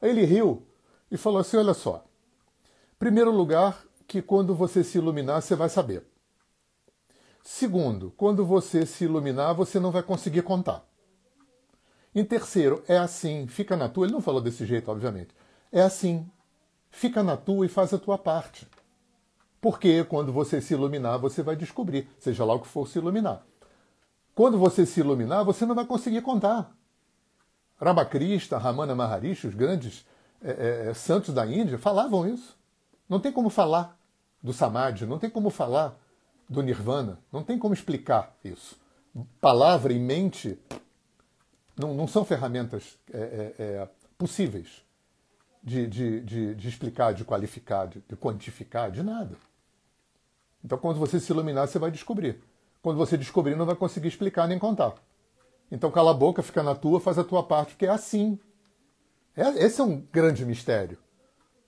Aí 0.00 0.10
ele 0.10 0.24
riu 0.24 0.62
e 1.10 1.16
falou 1.16 1.38
assim: 1.38 1.56
olha 1.56 1.72
só. 1.72 2.04
Primeiro 2.98 3.30
lugar, 3.30 3.82
que 4.06 4.20
quando 4.20 4.54
você 4.54 4.84
se 4.84 4.98
iluminar, 4.98 5.40
você 5.40 5.54
vai 5.54 5.68
saber. 5.68 6.06
Segundo, 7.42 8.12
quando 8.16 8.44
você 8.44 8.86
se 8.86 9.04
iluminar, 9.04 9.54
você 9.54 9.80
não 9.80 9.90
vai 9.90 10.02
conseguir 10.02 10.42
contar. 10.42 10.84
Em 12.14 12.24
terceiro, 12.24 12.82
é 12.86 12.96
assim, 12.96 13.46
fica 13.46 13.76
na 13.76 13.88
tua. 13.88 14.06
Ele 14.06 14.12
não 14.12 14.20
falou 14.20 14.40
desse 14.40 14.64
jeito, 14.64 14.90
obviamente. 14.90 15.34
É 15.72 15.82
assim, 15.82 16.26
fica 16.90 17.22
na 17.22 17.36
tua 17.36 17.66
e 17.66 17.68
faz 17.68 17.92
a 17.92 17.98
tua 17.98 18.16
parte. 18.16 18.68
Porque 19.60 20.04
quando 20.04 20.32
você 20.32 20.60
se 20.60 20.74
iluminar, 20.74 21.18
você 21.18 21.42
vai 21.42 21.56
descobrir, 21.56 22.08
seja 22.18 22.44
lá 22.44 22.54
o 22.54 22.60
que 22.60 22.68
for 22.68 22.86
se 22.86 22.98
iluminar. 22.98 23.44
Quando 24.34 24.58
você 24.58 24.84
se 24.84 25.00
iluminar, 25.00 25.44
você 25.44 25.64
não 25.64 25.74
vai 25.74 25.86
conseguir 25.86 26.20
contar. 26.20 26.70
Ramakrishna, 27.80 28.58
Ramana 28.58 28.94
Maharishi, 28.94 29.46
os 29.46 29.54
grandes 29.54 30.06
é, 30.42 30.88
é, 30.90 30.94
santos 30.94 31.34
da 31.34 31.46
Índia, 31.46 31.78
falavam 31.78 32.28
isso. 32.28 32.56
Não 33.08 33.18
tem 33.18 33.32
como 33.32 33.48
falar 33.50 33.98
do 34.42 34.52
Samadhi, 34.52 35.06
não 35.06 35.18
tem 35.18 35.30
como 35.30 35.50
falar 35.50 35.98
do 36.48 36.62
nirvana. 36.62 37.18
Não 37.32 37.42
tem 37.42 37.58
como 37.58 37.74
explicar 37.74 38.36
isso. 38.44 38.76
Palavra 39.40 39.92
e 39.92 39.98
mente 39.98 40.58
não, 41.76 41.94
não 41.94 42.06
são 42.06 42.24
ferramentas 42.24 42.98
é, 43.12 43.18
é, 43.18 43.62
é, 43.62 43.88
possíveis 44.16 44.84
de, 45.62 45.86
de, 45.86 46.20
de, 46.20 46.54
de, 46.54 46.68
explicar, 46.68 47.12
de 47.12 47.24
qualificar, 47.24 47.86
de, 47.86 48.00
de 48.06 48.16
quantificar, 48.16 48.90
de 48.90 49.02
nada. 49.02 49.36
Então, 50.64 50.78
quando 50.78 50.98
você 50.98 51.18
se 51.18 51.32
iluminar, 51.32 51.66
você 51.66 51.78
vai 51.78 51.90
descobrir. 51.90 52.42
Quando 52.80 52.96
você 52.96 53.16
descobrir, 53.16 53.56
não 53.56 53.66
vai 53.66 53.74
conseguir 53.74 54.08
explicar 54.08 54.46
nem 54.46 54.58
contar. 54.58 54.94
Então, 55.70 55.90
cala 55.90 56.12
a 56.12 56.14
boca, 56.14 56.42
fica 56.42 56.62
na 56.62 56.74
tua, 56.74 57.00
faz 57.00 57.18
a 57.18 57.24
tua 57.24 57.42
parte, 57.42 57.70
porque 57.70 57.86
é 57.86 57.90
assim. 57.90 58.38
É, 59.36 59.64
esse 59.64 59.80
é 59.80 59.84
um 59.84 60.00
grande 60.12 60.44
mistério. 60.44 60.98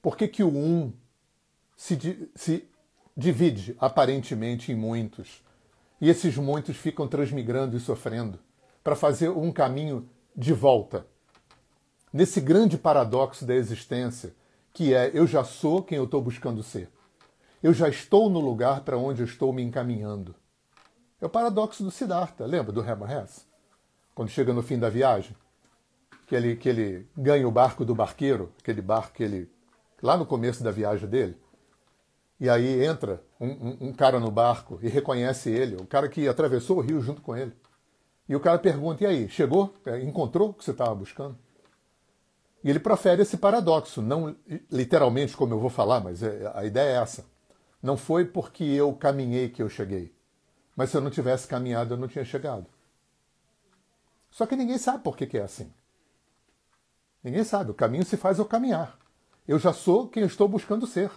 Por 0.00 0.16
que, 0.16 0.28
que 0.28 0.42
o 0.42 0.48
um 0.48 0.92
se, 1.74 2.30
se 2.34 2.68
divide 3.16 3.74
aparentemente 3.80 4.70
em 4.70 4.76
muitos? 4.76 5.42
E 6.00 6.08
esses 6.08 6.36
muitos 6.36 6.76
ficam 6.76 7.08
transmigrando 7.08 7.76
e 7.76 7.80
sofrendo 7.80 8.38
para 8.86 8.94
fazer 8.94 9.30
um 9.30 9.50
caminho 9.50 10.08
de 10.36 10.52
volta. 10.52 11.08
Nesse 12.12 12.40
grande 12.40 12.78
paradoxo 12.78 13.44
da 13.44 13.52
existência, 13.52 14.32
que 14.72 14.94
é 14.94 15.10
eu 15.12 15.26
já 15.26 15.42
sou 15.42 15.82
quem 15.82 15.98
eu 15.98 16.04
estou 16.04 16.22
buscando 16.22 16.62
ser. 16.62 16.88
Eu 17.60 17.74
já 17.74 17.88
estou 17.88 18.30
no 18.30 18.38
lugar 18.38 18.82
para 18.82 18.96
onde 18.96 19.22
eu 19.22 19.26
estou 19.26 19.52
me 19.52 19.60
encaminhando. 19.60 20.36
É 21.20 21.26
o 21.26 21.28
paradoxo 21.28 21.82
do 21.82 21.90
Siddhartha, 21.90 22.46
lembra 22.46 22.70
do 22.70 22.80
Hermann 22.80 23.10
Hesse? 23.10 23.40
Quando 24.14 24.28
chega 24.28 24.52
no 24.52 24.62
fim 24.62 24.78
da 24.78 24.88
viagem, 24.88 25.34
que 26.24 26.36
ele, 26.36 26.54
que 26.54 26.68
ele 26.68 27.08
ganha 27.16 27.48
o 27.48 27.50
barco 27.50 27.84
do 27.84 27.92
barqueiro, 27.92 28.52
aquele 28.60 28.80
barco 28.80 29.14
que 29.14 29.24
ele. 29.24 29.50
lá 30.00 30.16
no 30.16 30.24
começo 30.24 30.62
da 30.62 30.70
viagem 30.70 31.08
dele. 31.08 31.36
E 32.38 32.48
aí 32.48 32.84
entra 32.84 33.20
um, 33.40 33.48
um, 33.48 33.76
um 33.88 33.92
cara 33.92 34.20
no 34.20 34.30
barco 34.30 34.78
e 34.80 34.86
reconhece 34.86 35.50
ele, 35.50 35.74
o 35.74 35.84
cara 35.84 36.08
que 36.08 36.28
atravessou 36.28 36.76
o 36.76 36.80
rio 36.80 37.00
junto 37.00 37.20
com 37.20 37.36
ele. 37.36 37.52
E 38.28 38.34
o 38.34 38.40
cara 38.40 38.58
pergunta: 38.58 39.04
e 39.04 39.06
aí, 39.06 39.28
chegou? 39.28 39.74
É, 39.84 40.02
encontrou 40.02 40.50
o 40.50 40.54
que 40.54 40.64
você 40.64 40.72
estava 40.72 40.94
buscando? 40.94 41.38
E 42.64 42.70
ele 42.70 42.80
profere 42.80 43.22
esse 43.22 43.36
paradoxo, 43.36 44.02
não 44.02 44.34
literalmente 44.70 45.36
como 45.36 45.54
eu 45.54 45.60
vou 45.60 45.70
falar, 45.70 46.00
mas 46.00 46.22
é, 46.22 46.50
a 46.54 46.64
ideia 46.64 46.98
é 46.98 47.02
essa. 47.02 47.24
Não 47.82 47.96
foi 47.96 48.24
porque 48.24 48.64
eu 48.64 48.92
caminhei 48.94 49.48
que 49.48 49.62
eu 49.62 49.68
cheguei, 49.68 50.12
mas 50.74 50.90
se 50.90 50.96
eu 50.96 51.00
não 51.00 51.10
tivesse 51.10 51.46
caminhado 51.46 51.94
eu 51.94 51.98
não 51.98 52.08
tinha 52.08 52.24
chegado. 52.24 52.66
Só 54.30 54.46
que 54.46 54.56
ninguém 54.56 54.78
sabe 54.78 55.04
por 55.04 55.16
que, 55.16 55.26
que 55.26 55.38
é 55.38 55.42
assim. 55.42 55.72
Ninguém 57.22 57.44
sabe. 57.44 57.70
O 57.70 57.74
caminho 57.74 58.04
se 58.04 58.16
faz 58.16 58.38
ao 58.38 58.46
caminhar. 58.46 58.98
Eu 59.48 59.58
já 59.58 59.72
sou 59.72 60.08
quem 60.08 60.24
estou 60.24 60.48
buscando 60.48 60.86
ser. 60.86 61.10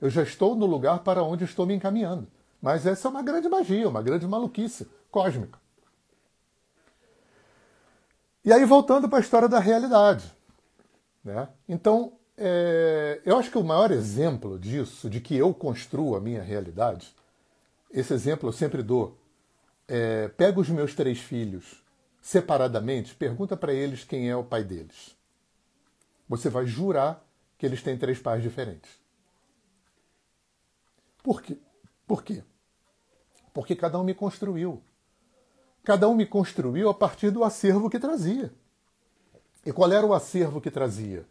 Eu 0.00 0.10
já 0.10 0.22
estou 0.22 0.54
no 0.54 0.66
lugar 0.66 1.00
para 1.00 1.22
onde 1.22 1.44
estou 1.44 1.66
me 1.66 1.74
encaminhando. 1.74 2.26
Mas 2.60 2.86
essa 2.86 3.06
é 3.06 3.10
uma 3.10 3.22
grande 3.22 3.48
magia, 3.48 3.88
uma 3.88 4.02
grande 4.02 4.26
maluquice 4.26 4.90
cósmica. 5.10 5.58
E 8.44 8.52
aí, 8.52 8.64
voltando 8.64 9.08
para 9.08 9.18
a 9.18 9.20
história 9.20 9.48
da 9.48 9.58
realidade. 9.58 10.32
Né? 11.22 11.48
Então, 11.68 12.18
é, 12.36 13.20
eu 13.24 13.36
acho 13.38 13.50
que 13.50 13.58
o 13.58 13.64
maior 13.64 13.90
exemplo 13.90 14.58
disso, 14.58 15.10
de 15.10 15.20
que 15.20 15.36
eu 15.36 15.52
construo 15.52 16.16
a 16.16 16.20
minha 16.20 16.42
realidade, 16.42 17.14
esse 17.90 18.14
exemplo 18.14 18.48
eu 18.48 18.52
sempre 18.52 18.82
dou. 18.82 19.18
É, 19.86 20.28
pega 20.28 20.58
os 20.58 20.68
meus 20.68 20.94
três 20.94 21.18
filhos 21.18 21.84
separadamente, 22.22 23.14
pergunta 23.14 23.56
para 23.56 23.72
eles 23.72 24.04
quem 24.04 24.30
é 24.30 24.36
o 24.36 24.44
pai 24.44 24.64
deles. 24.64 25.16
Você 26.28 26.48
vai 26.48 26.64
jurar 26.64 27.22
que 27.58 27.66
eles 27.66 27.82
têm 27.82 27.98
três 27.98 28.18
pais 28.18 28.42
diferentes. 28.42 28.90
Por 31.22 31.42
quê? 31.42 31.58
Por 32.06 32.22
quê? 32.22 32.42
Porque 33.52 33.76
cada 33.76 33.98
um 33.98 34.04
me 34.04 34.14
construiu. 34.14 34.82
Cada 35.82 36.08
um 36.08 36.14
me 36.14 36.26
construiu 36.26 36.88
a 36.88 36.94
partir 36.94 37.30
do 37.30 37.42
acervo 37.42 37.88
que 37.88 37.98
trazia. 37.98 38.52
E 39.64 39.72
qual 39.72 39.90
era 39.92 40.06
o 40.06 40.14
acervo 40.14 40.60
que 40.60 40.70
trazia? 40.70 41.26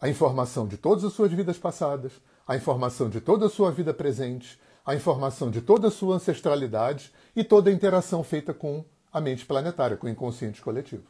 A 0.00 0.08
informação 0.08 0.66
de 0.66 0.76
todas 0.76 1.04
as 1.04 1.12
suas 1.12 1.30
vidas 1.32 1.58
passadas, 1.58 2.12
a 2.46 2.56
informação 2.56 3.08
de 3.08 3.20
toda 3.20 3.46
a 3.46 3.50
sua 3.50 3.70
vida 3.70 3.92
presente, 3.92 4.58
a 4.84 4.94
informação 4.94 5.50
de 5.50 5.60
toda 5.60 5.88
a 5.88 5.90
sua 5.90 6.16
ancestralidade 6.16 7.12
e 7.36 7.44
toda 7.44 7.70
a 7.70 7.72
interação 7.72 8.22
feita 8.24 8.54
com 8.54 8.84
a 9.12 9.20
mente 9.20 9.44
planetária, 9.44 9.96
com 9.96 10.06
o 10.06 10.10
inconsciente 10.10 10.62
coletivo. 10.62 11.04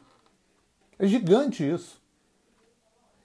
É 0.99 1.07
gigante 1.07 1.67
isso. 1.67 2.01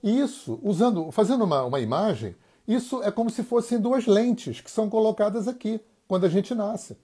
E 0.02 0.20
isso, 0.20 0.60
usando, 0.62 1.10
fazendo 1.10 1.44
uma, 1.44 1.64
uma 1.64 1.80
imagem, 1.80 2.36
isso 2.66 3.02
é 3.02 3.10
como 3.10 3.30
se 3.30 3.42
fossem 3.42 3.80
duas 3.80 4.06
lentes 4.06 4.60
que 4.60 4.70
são 4.70 4.88
colocadas 4.88 5.48
aqui 5.48 5.80
quando 6.06 6.26
a 6.26 6.28
gente 6.28 6.54
nasce. 6.54 6.96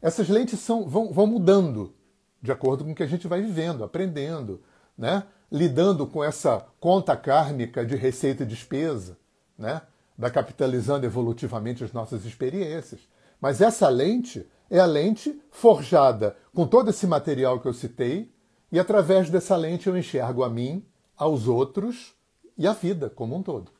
Essas 0.00 0.28
lentes 0.28 0.60
são, 0.60 0.88
vão, 0.88 1.12
vão 1.12 1.26
mudando 1.26 1.94
de 2.40 2.52
acordo 2.52 2.84
com 2.84 2.92
o 2.92 2.94
que 2.94 3.02
a 3.02 3.06
gente 3.06 3.26
vai 3.26 3.40
vivendo, 3.40 3.82
aprendendo, 3.82 4.62
né? 4.96 5.24
lidando 5.50 6.06
com 6.06 6.22
essa 6.22 6.66
conta 6.78 7.16
kármica 7.16 7.84
de 7.84 7.96
receita 7.96 8.42
e 8.42 8.46
despesa, 8.46 9.18
né? 9.56 9.82
da 10.16 10.30
capitalizando 10.30 11.06
evolutivamente 11.06 11.82
as 11.82 11.92
nossas 11.92 12.24
experiências. 12.24 13.00
Mas 13.40 13.60
essa 13.60 13.88
lente 13.88 14.46
é 14.70 14.78
a 14.78 14.86
lente 14.86 15.40
forjada 15.50 16.36
com 16.54 16.66
todo 16.66 16.90
esse 16.90 17.06
material 17.06 17.60
que 17.60 17.66
eu 17.66 17.72
citei, 17.72 18.32
e 18.70 18.78
através 18.78 19.30
dessa 19.30 19.56
lente 19.56 19.88
eu 19.88 19.96
enxergo 19.96 20.44
a 20.44 20.50
mim, 20.50 20.84
aos 21.16 21.48
outros 21.48 22.14
e 22.56 22.66
a 22.66 22.72
vida 22.72 23.08
como 23.08 23.36
um 23.36 23.42
todo. 23.42 23.72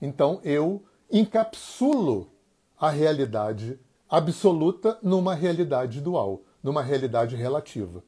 Então 0.00 0.40
eu 0.44 0.84
encapsulo 1.10 2.30
a 2.78 2.90
realidade 2.90 3.78
absoluta 4.10 4.98
numa 5.02 5.34
realidade 5.34 6.00
dual, 6.00 6.42
numa 6.62 6.82
realidade 6.82 7.36
relativa. 7.36 8.02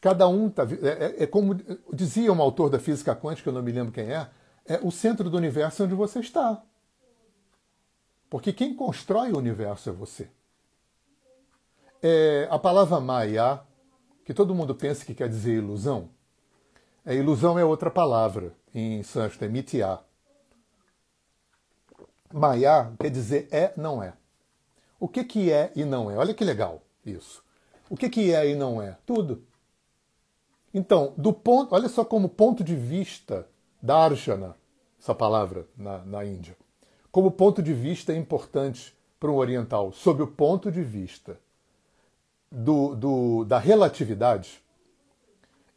Cada 0.00 0.28
um 0.28 0.48
está. 0.48 0.64
É, 0.64 1.22
é, 1.22 1.22
é, 1.24 1.26
como 1.26 1.54
dizia 1.92 2.32
um 2.32 2.40
autor 2.40 2.68
da 2.68 2.78
física 2.78 3.16
quântica, 3.16 3.48
eu 3.48 3.54
não 3.54 3.62
me 3.62 3.72
lembro 3.72 3.92
quem 3.92 4.12
é, 4.12 4.28
é 4.66 4.78
o 4.82 4.90
centro 4.90 5.30
do 5.30 5.36
universo 5.36 5.84
onde 5.84 5.94
você 5.94 6.20
está. 6.20 6.62
Porque 8.28 8.52
quem 8.52 8.74
constrói 8.74 9.32
o 9.32 9.38
universo 9.38 9.88
é 9.88 9.92
você. 9.92 10.28
É, 12.02 12.46
a 12.50 12.58
palavra 12.58 13.00
Maya, 13.00 13.60
que 14.24 14.34
todo 14.34 14.54
mundo 14.54 14.74
pensa 14.74 15.04
que 15.04 15.14
quer 15.14 15.28
dizer 15.28 15.54
ilusão, 15.54 16.10
é, 17.04 17.14
ilusão 17.14 17.58
é 17.58 17.64
outra 17.64 17.90
palavra 17.90 18.54
em 18.74 19.02
sânscrito, 19.02 19.44
é 19.44 19.48
mitya. 19.48 19.98
Maya 22.32 22.92
quer 23.00 23.10
dizer 23.10 23.48
é, 23.50 23.72
não 23.76 24.02
é. 24.02 24.12
O 24.98 25.08
que, 25.08 25.24
que 25.24 25.50
é 25.50 25.72
e 25.76 25.84
não 25.84 26.10
é? 26.10 26.16
Olha 26.16 26.34
que 26.34 26.44
legal 26.44 26.82
isso. 27.04 27.42
O 27.88 27.96
que, 27.96 28.08
que 28.08 28.34
é 28.34 28.48
e 28.50 28.54
não 28.54 28.80
é? 28.80 28.96
Tudo. 29.06 29.44
Então, 30.72 31.14
do 31.16 31.32
ponto, 31.32 31.74
olha 31.74 31.88
só 31.88 32.04
como 32.04 32.28
ponto 32.28 32.64
de 32.64 32.74
vista 32.74 33.46
da 33.80 33.98
Arjana, 33.98 34.56
essa 35.00 35.14
palavra 35.14 35.66
na, 35.76 35.98
na 35.98 36.24
Índia, 36.24 36.56
como 37.12 37.30
ponto 37.30 37.62
de 37.62 37.72
vista 37.72 38.12
é 38.12 38.16
importante 38.16 38.96
para 39.18 39.30
um 39.30 39.36
oriental, 39.36 39.92
sob 39.92 40.22
o 40.22 40.26
ponto 40.26 40.70
de 40.70 40.82
vista 40.82 41.40
do, 42.50 42.94
do, 42.94 43.44
da 43.44 43.58
relatividade, 43.58 44.62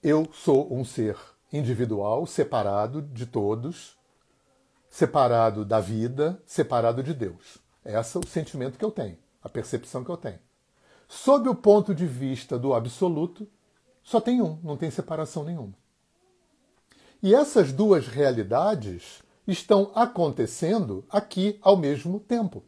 eu 0.03 0.27
sou 0.33 0.73
um 0.73 0.83
ser 0.83 1.17
individual, 1.51 2.25
separado 2.25 3.01
de 3.01 3.25
todos, 3.25 3.97
separado 4.89 5.63
da 5.63 5.79
vida, 5.79 6.41
separado 6.45 7.03
de 7.03 7.13
Deus. 7.13 7.58
Esse 7.83 8.17
é 8.17 8.19
o 8.19 8.27
sentimento 8.27 8.77
que 8.77 8.85
eu 8.85 8.91
tenho, 8.91 9.17
a 9.41 9.49
percepção 9.49 10.03
que 10.03 10.11
eu 10.11 10.17
tenho. 10.17 10.39
Sob 11.07 11.49
o 11.49 11.55
ponto 11.55 11.95
de 11.95 12.05
vista 12.05 12.57
do 12.57 12.73
absoluto, 12.73 13.47
só 14.03 14.21
tem 14.21 14.41
um, 14.41 14.59
não 14.63 14.77
tem 14.77 14.91
separação 14.91 15.43
nenhuma. 15.43 15.73
E 17.21 17.33
essas 17.33 17.73
duas 17.73 18.07
realidades 18.07 19.23
estão 19.47 19.91
acontecendo 19.95 21.05
aqui 21.09 21.57
ao 21.61 21.75
mesmo 21.75 22.19
tempo. 22.19 22.63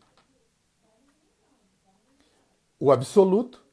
O 2.79 2.91
absoluto 2.91 3.63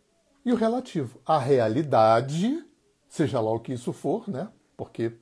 e 0.45 0.53
o 0.53 0.57
relativo. 0.57 1.21
A 1.25 1.39
realidade, 1.39 2.65
seja 3.09 3.41
lá 3.41 3.51
o 3.51 3.61
que 3.61 3.73
isso 3.73 3.93
for, 3.93 4.29
né? 4.29 4.49
Porque 4.77 5.13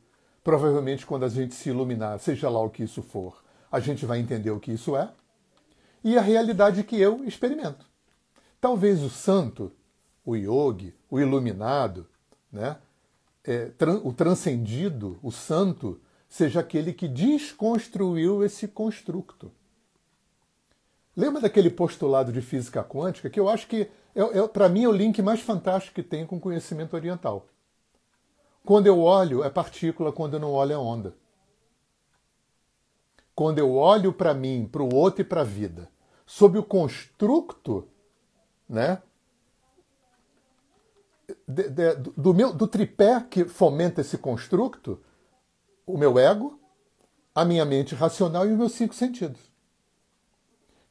provavelmente 0.43 1.07
quando 1.07 1.25
a 1.25 1.29
gente 1.29 1.55
se 1.55 1.71
iluminar, 1.71 2.19
seja 2.19 2.51
lá 2.51 2.61
o 2.61 2.71
que 2.71 2.83
isso 2.83 3.03
for, 3.03 3.43
a 3.71 3.81
gente 3.81 4.05
vai 4.05 4.19
entender 4.19 4.51
o 4.51 4.61
que 4.61 4.73
isso 4.73 4.97
é 4.97 5.11
e 6.07 6.17
a 6.17 6.21
realidade 6.21 6.85
que 6.85 7.01
eu 7.01 7.25
experimento. 7.25 7.85
Talvez 8.61 9.03
o 9.03 9.11
santo, 9.11 9.73
o 10.25 10.37
yogi, 10.37 10.95
o 11.11 11.19
iluminado, 11.19 12.07
né, 12.51 12.77
é, 13.45 13.73
o 14.05 14.13
transcendido, 14.13 15.19
o 15.21 15.33
santo, 15.33 16.01
seja 16.29 16.61
aquele 16.61 16.93
que 16.93 17.09
desconstruiu 17.09 18.45
esse 18.45 18.69
construto. 18.69 19.51
Lembra 21.17 21.41
daquele 21.41 21.71
postulado 21.71 22.33
de 22.33 22.41
física 22.41 22.85
quântica 22.85 23.29
que 23.29 23.41
eu 23.41 23.49
acho 23.49 23.67
que, 23.67 23.91
é, 24.15 24.21
é 24.39 24.47
para 24.47 24.69
mim, 24.69 24.85
é 24.85 24.89
o 24.89 24.93
link 24.93 25.21
mais 25.21 25.41
fantástico 25.41 25.97
que 25.97 26.05
tem 26.05 26.25
com 26.25 26.37
o 26.37 26.41
conhecimento 26.41 26.95
oriental. 26.95 27.49
Quando 28.65 28.87
eu 28.87 29.01
olho, 29.01 29.43
é 29.43 29.51
partícula, 29.51 30.13
quando 30.13 30.35
eu 30.35 30.41
não 30.41 30.53
olho, 30.53 30.73
é 30.73 30.79
onda. 30.79 31.17
quando 33.35 33.59
eu 33.59 33.75
olho 33.75 34.13
para 34.13 34.33
mim, 34.33 34.69
para 34.71 34.83
o 34.83 34.95
outro 34.95 35.23
e 35.23 35.25
para 35.25 35.41
a 35.41 35.45
vida, 35.45 35.91
sob 36.27 36.59
o 36.59 36.63
construto, 36.65 37.89
né, 38.69 39.01
de, 41.47 41.69
de, 41.71 41.95
do, 42.17 42.35
meu, 42.35 42.53
do 42.53 42.67
tripé 42.67 43.25
que 43.31 43.45
fomenta 43.45 44.01
esse 44.01 44.19
construto, 44.19 45.01
o 45.87 45.97
meu 45.97 46.19
ego, 46.19 46.61
a 47.33 47.45
minha 47.45 47.65
mente 47.65 47.95
racional 47.95 48.47
e 48.47 48.53
os 48.53 48.59
meus 48.59 48.73
cinco 48.73 48.95
sentidos. 48.95 49.41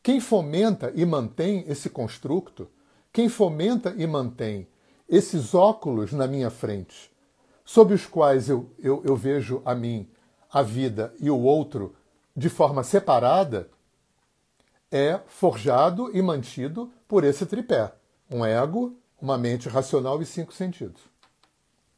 Quem 0.02 0.19
fomenta 0.19 0.91
e 0.95 1.06
mantém 1.06 1.65
esse 1.67 1.89
construto, 1.89 2.69
quem 3.12 3.28
fomenta 3.28 3.93
e 3.98 4.08
mantém 4.08 4.67
esses 5.10 5.54
óculos 5.54 6.13
na 6.13 6.28
minha 6.28 6.50
frente, 6.50 7.12
sob 7.63 7.93
os 7.93 8.06
quais 8.06 8.48
eu, 8.48 8.69
eu, 8.80 9.02
eu 9.04 9.15
vejo 9.15 9.62
a 9.65 9.76
mim, 9.76 10.08
a 10.50 10.62
vida 10.62 11.13
e 11.19 11.30
o 11.30 11.39
outro 11.39 11.95
de 12.36 12.50
forma 12.50 12.84
separada, 12.84 13.69
é 14.91 15.19
forjado 15.28 16.10
e 16.15 16.21
mantido 16.21 16.91
por 17.08 17.24
esse 17.24 17.45
tripé: 17.45 17.93
um 18.30 18.45
ego, 18.45 18.98
uma 19.21 19.38
mente 19.38 19.69
racional 19.69 20.21
e 20.21 20.26
cinco 20.26 20.54
sentidos. 20.54 21.02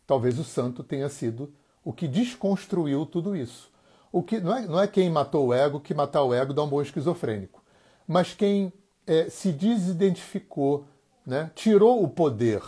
Talvez 0.05 0.39
o 0.39 0.43
santo 0.43 0.83
tenha 0.83 1.09
sido 1.09 1.53
o 1.83 1.91
que 1.91 2.07
desconstruiu 2.07 3.05
tudo 3.05 3.35
isso. 3.35 3.71
O 4.11 4.23
que 4.23 4.39
não 4.39 4.55
é, 4.55 4.65
não 4.65 4.81
é 4.81 4.87
quem 4.87 5.09
matou 5.09 5.47
o 5.47 5.53
ego 5.53 5.79
que 5.79 5.93
matar 5.93 6.23
o 6.23 6.33
ego 6.33 6.53
dá 6.53 6.63
um 6.63 6.69
bom 6.69 6.81
esquizofrênico, 6.81 7.61
mas 8.07 8.33
quem 8.33 8.71
é, 9.05 9.29
se 9.29 9.51
desidentificou, 9.51 10.85
né, 11.25 11.51
tirou 11.55 12.03
o 12.03 12.07
poder 12.07 12.61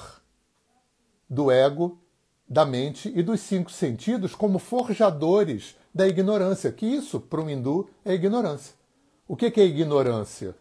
do 1.29 1.51
ego, 1.51 1.99
da 2.47 2.65
mente 2.65 3.11
e 3.15 3.21
dos 3.21 3.41
cinco 3.41 3.71
sentidos 3.71 4.33
como 4.33 4.57
forjadores 4.57 5.77
da 5.93 6.07
ignorância, 6.07 6.71
que 6.71 6.85
isso, 6.85 7.19
para 7.19 7.41
um 7.41 7.49
hindu, 7.49 7.89
é 8.03 8.13
ignorância. 8.13 8.78
O 9.29 9.35
que 9.35 9.45
é 9.45 9.63
ignorância? 9.63 10.55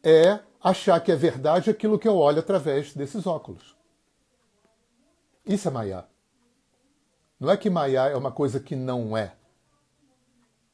É 0.00 0.38
achar 0.62 1.00
que 1.00 1.10
é 1.10 1.16
verdade 1.16 1.68
aquilo 1.68 1.98
que 1.98 2.06
eu 2.06 2.16
olho 2.16 2.38
através 2.38 2.94
desses 2.94 3.26
óculos. 3.26 3.76
Isso 5.44 5.66
é 5.66 5.70
Maya. 5.72 6.06
Não 7.40 7.50
é 7.50 7.56
que 7.56 7.68
Maya 7.68 8.02
é 8.02 8.16
uma 8.16 8.30
coisa 8.30 8.60
que 8.60 8.76
não 8.76 9.16
é. 9.16 9.34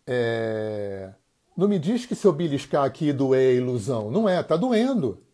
é... 0.06 1.14
Não 1.56 1.66
me 1.66 1.78
diz 1.78 2.04
que 2.04 2.14
se 2.14 2.26
eu 2.26 2.32
beliscar 2.34 2.84
aqui 2.84 3.10
doer 3.10 3.54
é 3.54 3.56
ilusão. 3.56 4.10
Não 4.10 4.28
é, 4.28 4.38
está 4.38 4.54
doendo. 4.54 5.24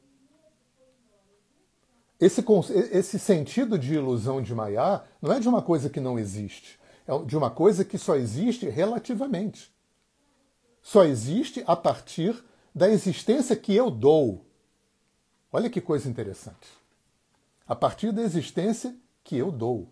Esse, 2.20 2.40
esse 2.92 3.18
sentido 3.18 3.76
de 3.76 3.94
ilusão 3.94 4.40
de 4.40 4.54
Maya 4.54 5.02
não 5.20 5.32
é 5.32 5.40
de 5.40 5.48
uma 5.48 5.60
coisa 5.60 5.90
que 5.90 5.98
não 5.98 6.16
existe, 6.16 6.78
é 7.04 7.18
de 7.24 7.36
uma 7.36 7.50
coisa 7.50 7.84
que 7.84 7.98
só 7.98 8.14
existe 8.14 8.68
relativamente. 8.68 9.75
Só 10.86 11.02
existe 11.02 11.64
a 11.66 11.74
partir 11.74 12.44
da 12.72 12.88
existência 12.88 13.56
que 13.56 13.74
eu 13.74 13.90
dou. 13.90 14.46
Olha 15.52 15.68
que 15.68 15.80
coisa 15.80 16.08
interessante. 16.08 16.68
A 17.66 17.74
partir 17.74 18.12
da 18.12 18.22
existência 18.22 18.94
que 19.24 19.36
eu 19.36 19.50
dou. 19.50 19.88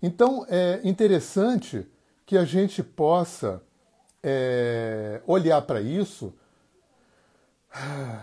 Então 0.00 0.46
é 0.48 0.80
interessante 0.84 1.84
que 2.24 2.38
a 2.38 2.44
gente 2.44 2.80
possa 2.80 3.60
é, 4.22 5.20
olhar 5.26 5.60
para 5.62 5.80
isso 5.80 6.32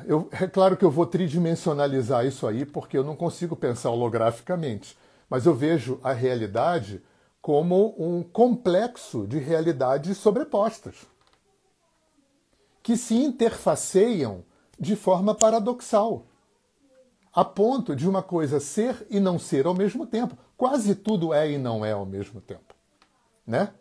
eu, 0.06 0.30
é 0.32 0.48
claro 0.48 0.78
que 0.78 0.86
eu 0.86 0.92
vou 0.92 1.06
tridimensionalizar 1.06 2.26
isso 2.26 2.48
aí, 2.48 2.66
porque 2.66 2.98
eu 2.98 3.04
não 3.04 3.18
consigo 3.18 3.54
pensar 3.54 3.90
holograficamente, 3.90 4.98
mas 5.30 5.46
eu 5.46 5.54
vejo 5.54 6.00
a 6.02 6.14
realidade 6.14 7.04
como 7.48 7.96
um 7.98 8.24
complexo 8.24 9.26
de 9.26 9.40
realidades 9.40 10.18
sobrepostas, 10.18 11.08
que 12.84 12.98
se 12.98 13.16
interfaceiam 13.16 14.44
de 14.78 14.98
forma 14.98 15.34
paradoxal, 15.34 16.26
a 17.32 17.46
ponto 17.46 17.96
de 17.96 18.06
uma 18.06 18.22
coisa 18.22 18.60
ser 18.60 19.08
e 19.10 19.18
não 19.18 19.40
ser 19.40 19.66
ao 19.66 19.74
mesmo 19.74 20.06
tempo. 20.06 20.38
Quase 20.58 20.94
tudo 20.94 21.34
é 21.34 21.50
e 21.50 21.58
não 21.58 21.86
é 21.86 21.94
ao 21.94 22.06
mesmo 22.06 22.42
tempo, 22.42 22.76
né? 23.46 23.74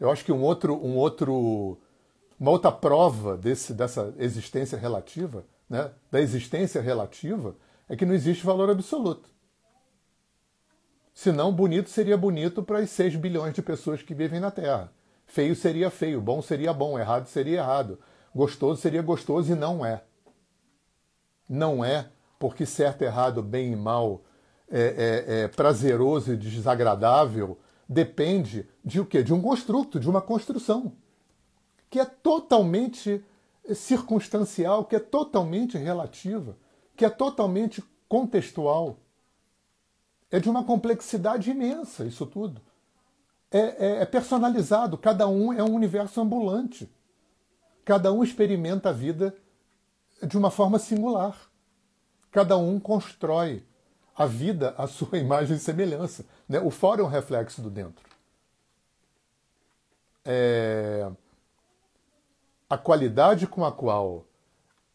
Eu 0.00 0.10
acho 0.10 0.24
que 0.24 0.32
um 0.32 0.42
outro, 0.42 0.74
um 0.84 0.96
outro 0.96 1.78
uma 2.40 2.50
outra 2.50 2.72
prova 2.72 3.36
desse, 3.36 3.72
dessa 3.72 4.12
existência 4.18 4.76
relativa, 4.76 5.46
né, 5.70 5.92
da 6.10 6.20
existência 6.20 6.82
relativa, 6.82 7.54
é 7.88 7.94
que 7.94 8.04
não 8.04 8.14
existe 8.14 8.44
valor 8.44 8.68
absoluto. 8.68 9.31
Senão, 11.14 11.52
bonito 11.52 11.90
seria 11.90 12.16
bonito 12.16 12.62
para 12.62 12.78
as 12.78 12.90
6 12.90 13.16
bilhões 13.16 13.54
de 13.54 13.62
pessoas 13.62 14.02
que 14.02 14.14
vivem 14.14 14.40
na 14.40 14.50
Terra. 14.50 14.92
Feio 15.26 15.54
seria 15.54 15.90
feio, 15.90 16.20
bom 16.20 16.42
seria 16.42 16.72
bom, 16.72 16.98
errado 16.98 17.26
seria 17.26 17.58
errado, 17.58 17.98
gostoso 18.34 18.80
seria 18.80 19.02
gostoso 19.02 19.52
e 19.52 19.54
não 19.54 19.84
é. 19.84 20.02
Não 21.48 21.84
é 21.84 22.08
porque 22.38 22.66
certo, 22.66 23.02
errado, 23.02 23.42
bem 23.42 23.72
e 23.72 23.76
mal, 23.76 24.22
é, 24.68 25.24
é, 25.26 25.42
é 25.42 25.48
prazeroso 25.48 26.32
e 26.32 26.36
desagradável 26.36 27.58
depende 27.92 28.66
de 28.84 29.00
o 29.00 29.06
quê? 29.06 29.22
De 29.22 29.32
um 29.32 29.40
construto, 29.40 30.00
de 30.00 30.08
uma 30.08 30.20
construção 30.20 30.96
que 31.90 32.00
é 32.00 32.04
totalmente 32.04 33.22
circunstancial, 33.74 34.84
que 34.86 34.96
é 34.96 34.98
totalmente 34.98 35.76
relativa, 35.76 36.56
que 36.96 37.04
é 37.04 37.10
totalmente 37.10 37.84
contextual. 38.08 38.98
É 40.32 40.40
de 40.40 40.50
uma 40.50 40.64
complexidade 40.64 41.50
imensa 41.50 42.04
isso 42.04 42.26
tudo. 42.26 42.60
É, 43.50 43.58
é, 43.58 44.02
é, 44.02 44.06
personalizado, 44.06 44.98
cada 44.98 45.28
um 45.28 45.52
é 45.52 45.62
um 45.62 45.74
universo 45.74 46.20
ambulante. 46.20 46.90
Cada 47.84 48.10
um 48.12 48.24
experimenta 48.24 48.88
a 48.88 48.92
vida 48.92 49.36
de 50.22 50.36
uma 50.36 50.50
forma 50.50 50.78
singular. 50.78 51.36
Cada 52.30 52.56
um 52.56 52.80
constrói 52.80 53.62
a 54.16 54.26
vida 54.26 54.74
à 54.78 54.86
sua 54.86 55.18
imagem 55.20 55.56
e 55.56 55.60
semelhança. 55.60 56.24
Né? 56.48 56.58
O 56.58 56.70
fora 56.70 57.02
é 57.02 57.04
um 57.04 57.08
reflexo 57.08 57.60
do 57.60 57.70
dentro. 57.70 58.04
É 60.24 61.10
a 62.72 62.78
qualidade 62.78 63.46
com 63.46 63.66
a 63.66 63.70
qual 63.70 64.24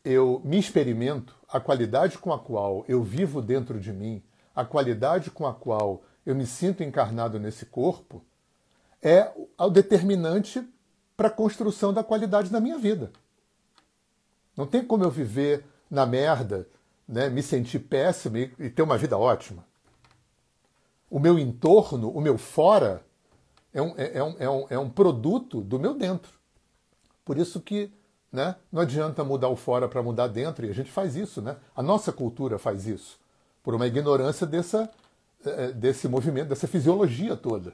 eu 0.04 0.42
me 0.44 0.58
experimento, 0.58 1.36
a 1.48 1.60
qualidade 1.60 2.18
com 2.18 2.34
a 2.34 2.40
qual 2.40 2.84
eu 2.88 3.04
vivo 3.04 3.40
dentro 3.40 3.80
de 3.80 3.94
mim, 3.94 4.24
a 4.58 4.66
qualidade 4.66 5.30
com 5.30 5.46
a 5.46 5.54
qual 5.54 6.02
eu 6.26 6.34
me 6.34 6.48
sinto 6.48 6.82
encarnado 6.82 7.40
nesse 7.40 7.64
corpo, 7.64 8.26
é 9.04 9.32
o 9.56 9.70
determinante 9.70 10.68
para 11.16 11.28
a 11.28 11.32
construção 11.32 11.94
da 11.94 12.04
qualidade 12.04 12.50
da 12.50 12.60
minha 12.60 12.80
vida. 12.80 13.12
Não 14.56 14.66
tem 14.66 14.84
como 14.84 15.04
eu 15.04 15.12
viver 15.12 15.64
na 15.92 16.08
merda, 16.08 16.68
né, 17.08 17.30
me 17.30 17.44
sentir 17.44 17.78
péssimo 17.78 18.36
e, 18.38 18.48
ter 18.72 18.82
uma 18.82 18.98
vida 18.98 19.16
ótima. 19.16 19.64
O 21.08 21.20
meu 21.20 21.38
entorno, 21.38 22.10
o 22.10 22.20
meu 22.20 22.36
fora, 22.36 23.06
é 23.72 23.80
um, 23.80 23.94
é, 23.96 24.18
é 24.18 24.24
um, 24.24 24.36
é 24.40 24.50
um, 24.50 24.66
é 24.72 24.80
um 24.80 24.90
produto 24.90 25.62
do 25.62 25.80
meu 25.80 25.94
dentro. 25.94 26.34
Por 27.24 27.38
isso 27.38 27.62
que 27.62 27.94
né, 28.32 28.56
não 28.72 28.82
adianta 28.82 29.24
mudar 29.24 29.50
o 29.50 29.56
fora 29.56 29.88
para 29.88 30.02
mudar 30.02 30.28
dentro, 30.28 30.66
e 30.66 30.70
a 30.72 30.74
gente 30.74 30.92
faz 30.92 31.16
isso, 31.16 31.44
né? 31.44 31.58
A 31.76 31.84
nossa 31.84 32.12
cultura 32.12 32.58
faz 32.58 32.88
isso, 32.88 33.20
por 33.68 33.76
uma 33.76 33.86
ignorância 33.86 34.48
dessa, 34.48 34.90
é, 35.46 35.66
é, 35.66 35.72
desse 35.74 36.08
movimento, 36.08 36.48
dessa 36.48 36.70
fisiologia 36.70 37.36
toda. 37.36 37.74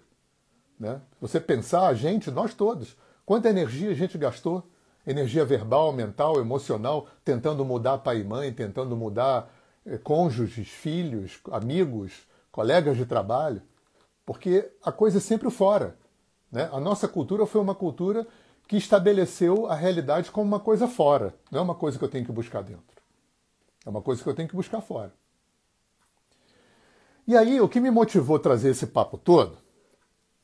Né? 0.80 1.00
Você 1.22 1.40
pensar, 1.40 1.86
a 1.86 1.94
gente, 1.94 2.32
nós 2.32 2.52
todos, 2.56 2.98
quanta 3.24 3.48
energia 3.48 3.92
a 3.92 3.94
gente 3.94 4.18
gastou, 4.18 4.68
energia 5.06 5.46
verbal, 5.46 5.94
mental, 5.94 6.40
emocional, 6.40 7.08
tentando 7.24 7.64
mudar 7.64 8.00
pai 8.00 8.22
e 8.22 8.24
mãe, 8.24 8.52
tentando 8.52 8.98
mudar 8.98 9.54
é, 9.86 9.96
cônjuges, 10.00 10.68
filhos, 10.68 11.40
amigos, 11.52 12.28
colegas 12.52 12.98
de 12.98 13.06
trabalho, 13.06 13.62
porque 14.26 14.68
a 14.84 14.92
coisa 14.92 15.20
é 15.20 15.22
sempre 15.22 15.52
fora. 15.52 15.96
Né? 16.52 16.72
A 16.74 16.80
nossa 16.80 17.08
cultura 17.08 17.46
foi 17.46 17.62
uma 17.62 17.76
cultura 17.76 18.26
que 18.68 18.78
estabeleceu 18.78 19.68
a 19.68 19.76
realidade 19.76 20.32
como 20.32 20.48
uma 20.48 20.60
coisa 20.60 20.88
fora, 20.88 21.36
não 21.52 21.60
é 21.60 21.62
uma 21.62 21.76
coisa 21.76 22.00
que 22.00 22.04
eu 22.04 22.10
tenho 22.10 22.26
que 22.26 22.32
buscar 22.32 22.64
dentro. 22.64 22.98
É 23.86 23.90
uma 23.92 24.02
coisa 24.02 24.24
que 24.24 24.28
eu 24.28 24.34
tenho 24.34 24.50
que 24.50 24.56
buscar 24.56 24.82
fora. 24.82 25.14
E 27.26 27.38
aí, 27.38 27.62
o 27.62 27.70
que 27.70 27.80
me 27.80 27.90
motivou 27.90 28.36
a 28.36 28.40
trazer 28.40 28.72
esse 28.72 28.86
papo 28.86 29.18
todo, 29.18 29.58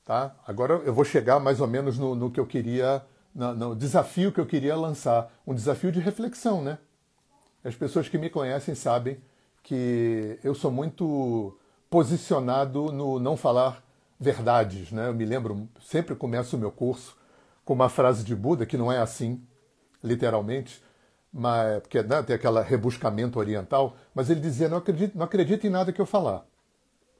tá? 0.06 0.34
Agora 0.48 0.76
eu 0.86 0.94
vou 0.94 1.04
chegar 1.04 1.38
mais 1.38 1.60
ou 1.60 1.68
menos 1.68 1.98
no, 1.98 2.16
no 2.16 2.32
que 2.32 2.40
eu 2.40 2.46
queria, 2.46 3.04
no, 3.36 3.54
no, 3.54 3.76
desafio 3.76 4.32
que 4.32 4.40
eu 4.40 4.46
queria 4.46 4.78
lançar, 4.78 5.30
um 5.46 5.54
desafio 5.54 5.92
de 5.92 6.00
reflexão, 6.00 6.64
né? 6.64 6.78
As 7.66 7.76
pessoas 7.76 8.08
que 8.08 8.18
me 8.18 8.30
conhecem 8.30 8.76
sabem 8.76 9.20
que 9.62 10.40
eu 10.42 10.56
sou 10.56 10.72
muito 10.72 11.58
posicionado 11.90 12.94
no 12.94 13.20
não 13.20 13.36
falar 13.36 13.84
verdades, 14.18 14.90
né? 14.90 15.10
Eu 15.10 15.14
me 15.14 15.26
lembro, 15.26 15.68
sempre 15.82 16.16
começo 16.16 16.56
o 16.56 16.60
meu 16.60 16.72
curso 16.72 17.18
com 17.66 17.74
uma 17.74 17.90
frase 17.90 18.24
de 18.24 18.34
Buda, 18.34 18.66
que 18.66 18.78
não 18.78 18.90
é 18.90 19.00
assim, 19.00 19.44
literalmente, 20.02 20.82
mas, 21.32 21.82
porque 21.82 22.02
né, 22.02 22.24
tem 22.24 22.38
aquele 22.38 22.62
rebuscamento 22.62 23.38
oriental, 23.38 23.98
mas 24.16 24.30
ele 24.30 24.40
dizia: 24.40 24.70
não 24.70 24.78
acredite, 24.78 25.18
não 25.18 25.26
acredite 25.26 25.68
em 25.68 25.70
nada 25.70 25.92
que 25.92 26.00
eu 26.00 26.06
falar. 26.06 26.46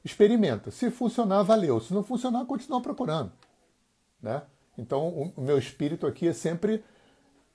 Experimenta. 0.04 0.70
Se 0.70 0.90
funcionar, 0.90 1.42
valeu. 1.42 1.80
Se 1.80 1.92
não 1.92 2.02
funcionar, 2.02 2.44
continua 2.46 2.80
procurando. 2.80 3.32
Né? 4.22 4.42
Então, 4.76 5.32
o 5.36 5.40
meu 5.40 5.58
espírito 5.58 6.06
aqui 6.06 6.28
é 6.28 6.32
sempre 6.32 6.82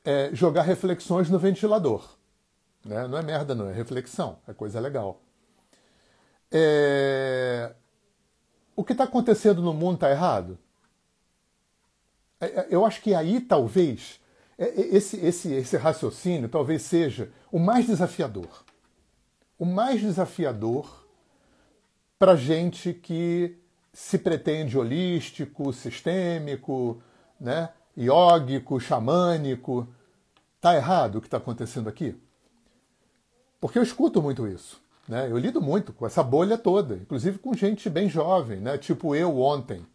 é, 0.03 0.29
jogar 0.33 0.61
reflexões 0.61 1.29
no 1.29 1.39
ventilador. 1.39 2.07
Né? 2.83 3.07
Não 3.07 3.17
é 3.17 3.23
merda, 3.23 3.55
não, 3.55 3.67
é 3.67 3.73
reflexão, 3.73 4.37
é 4.47 4.53
coisa 4.53 4.79
legal. 4.79 5.19
É... 6.51 7.73
O 8.75 8.83
que 8.83 8.91
está 8.91 9.05
acontecendo 9.05 9.61
no 9.61 9.73
mundo 9.73 9.95
está 9.95 10.11
errado? 10.11 10.59
É, 12.39 12.45
é, 12.45 12.67
eu 12.69 12.85
acho 12.85 13.01
que 13.01 13.15
aí 13.15 13.41
talvez 13.41 14.19
esse, 14.57 15.17
esse, 15.25 15.51
esse 15.53 15.77
raciocínio 15.77 16.47
talvez 16.47 16.81
seja 16.81 17.31
o 17.51 17.57
mais 17.57 17.87
desafiador. 17.87 18.63
O 19.57 19.65
mais 19.65 20.01
desafiador 20.01 21.04
para 22.17 22.35
gente 22.35 22.93
que 22.93 23.57
se 23.93 24.17
pretende 24.17 24.77
holístico, 24.77 25.71
sistêmico, 25.71 27.01
né, 27.39 27.69
iógico, 27.95 28.79
xamânico. 28.79 29.87
Está 30.55 30.75
errado 30.75 31.17
o 31.17 31.21
que 31.21 31.27
está 31.27 31.37
acontecendo 31.37 31.87
aqui? 31.87 32.15
Porque 33.59 33.79
eu 33.79 33.83
escuto 33.83 34.21
muito 34.21 34.47
isso. 34.47 34.81
Né? 35.07 35.29
Eu 35.29 35.37
lido 35.37 35.61
muito 35.61 35.93
com 35.93 36.05
essa 36.05 36.23
bolha 36.23 36.57
toda, 36.57 36.95
inclusive 36.95 37.37
com 37.37 37.53
gente 37.53 37.89
bem 37.89 38.09
jovem, 38.09 38.59
né? 38.59 38.77
tipo 38.77 39.15
eu 39.15 39.39
ontem. 39.39 39.85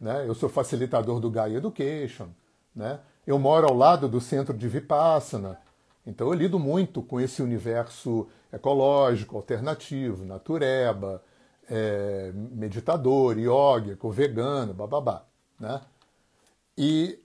Né? 0.00 0.24
Eu 0.26 0.34
sou 0.34 0.48
facilitador 0.48 1.18
do 1.20 1.30
Gaia 1.30 1.56
Education. 1.56 2.28
Né? 2.74 3.00
Eu 3.26 3.38
moro 3.38 3.66
ao 3.66 3.74
lado 3.74 4.08
do 4.08 4.20
centro 4.20 4.56
de 4.56 4.68
Vipassana. 4.68 5.58
Então 6.06 6.28
eu 6.28 6.34
lido 6.34 6.58
muito 6.58 7.02
com 7.02 7.20
esse 7.20 7.42
universo 7.42 8.28
ecológico, 8.52 9.36
alternativo, 9.36 10.24
natureba, 10.24 11.22
é, 11.70 12.32
meditador, 12.34 13.38
iógico, 13.38 14.10
vegano, 14.10 14.74
bababá. 14.74 15.24
Né? 15.58 15.80
E 16.76 17.18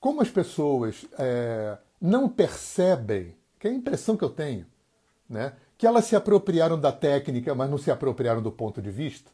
como 0.00 0.20
as 0.20 0.30
pessoas 0.30 1.06
é, 1.18 1.78
não 2.00 2.28
percebem, 2.28 3.34
que 3.58 3.68
é 3.68 3.70
a 3.70 3.74
impressão 3.74 4.16
que 4.16 4.24
eu 4.24 4.30
tenho, 4.30 4.66
né, 5.28 5.52
que 5.76 5.86
elas 5.86 6.06
se 6.06 6.16
apropriaram 6.16 6.78
da 6.78 6.90
técnica, 6.90 7.54
mas 7.54 7.70
não 7.70 7.78
se 7.78 7.90
apropriaram 7.90 8.42
do 8.42 8.50
ponto 8.50 8.82
de 8.82 8.90
vista, 8.90 9.30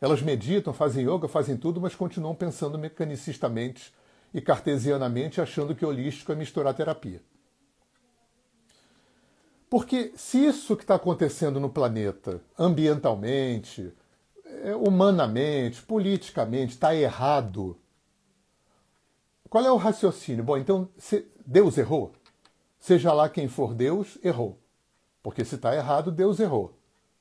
elas 0.00 0.22
meditam, 0.22 0.72
fazem 0.72 1.04
yoga, 1.04 1.26
fazem 1.26 1.56
tudo, 1.56 1.80
mas 1.80 1.94
continuam 1.94 2.34
pensando 2.34 2.78
mecanicistamente 2.78 3.92
e 4.32 4.40
cartesianamente, 4.40 5.40
achando 5.40 5.74
que 5.74 5.84
holístico 5.84 6.32
é 6.32 6.34
misturar 6.34 6.74
terapia. 6.74 7.22
Porque 9.68 10.12
se 10.16 10.44
isso 10.46 10.76
que 10.76 10.84
está 10.84 10.94
acontecendo 10.94 11.58
no 11.58 11.68
planeta, 11.68 12.40
ambientalmente, 12.58 13.92
é, 14.62 14.74
humanamente, 14.74 15.82
politicamente, 15.82 16.74
está 16.74 16.94
errado, 16.94 17.76
qual 19.48 19.64
é 19.64 19.70
o 19.70 19.76
raciocínio? 19.76 20.44
Bom, 20.44 20.56
então 20.56 20.88
Deus 21.44 21.78
errou? 21.78 22.12
Seja 22.78 23.12
lá 23.12 23.28
quem 23.28 23.48
for 23.48 23.74
Deus, 23.74 24.18
errou. 24.22 24.58
Porque 25.22 25.44
se 25.44 25.56
está 25.56 25.74
errado, 25.74 26.12
Deus 26.12 26.38
errou. 26.38 26.78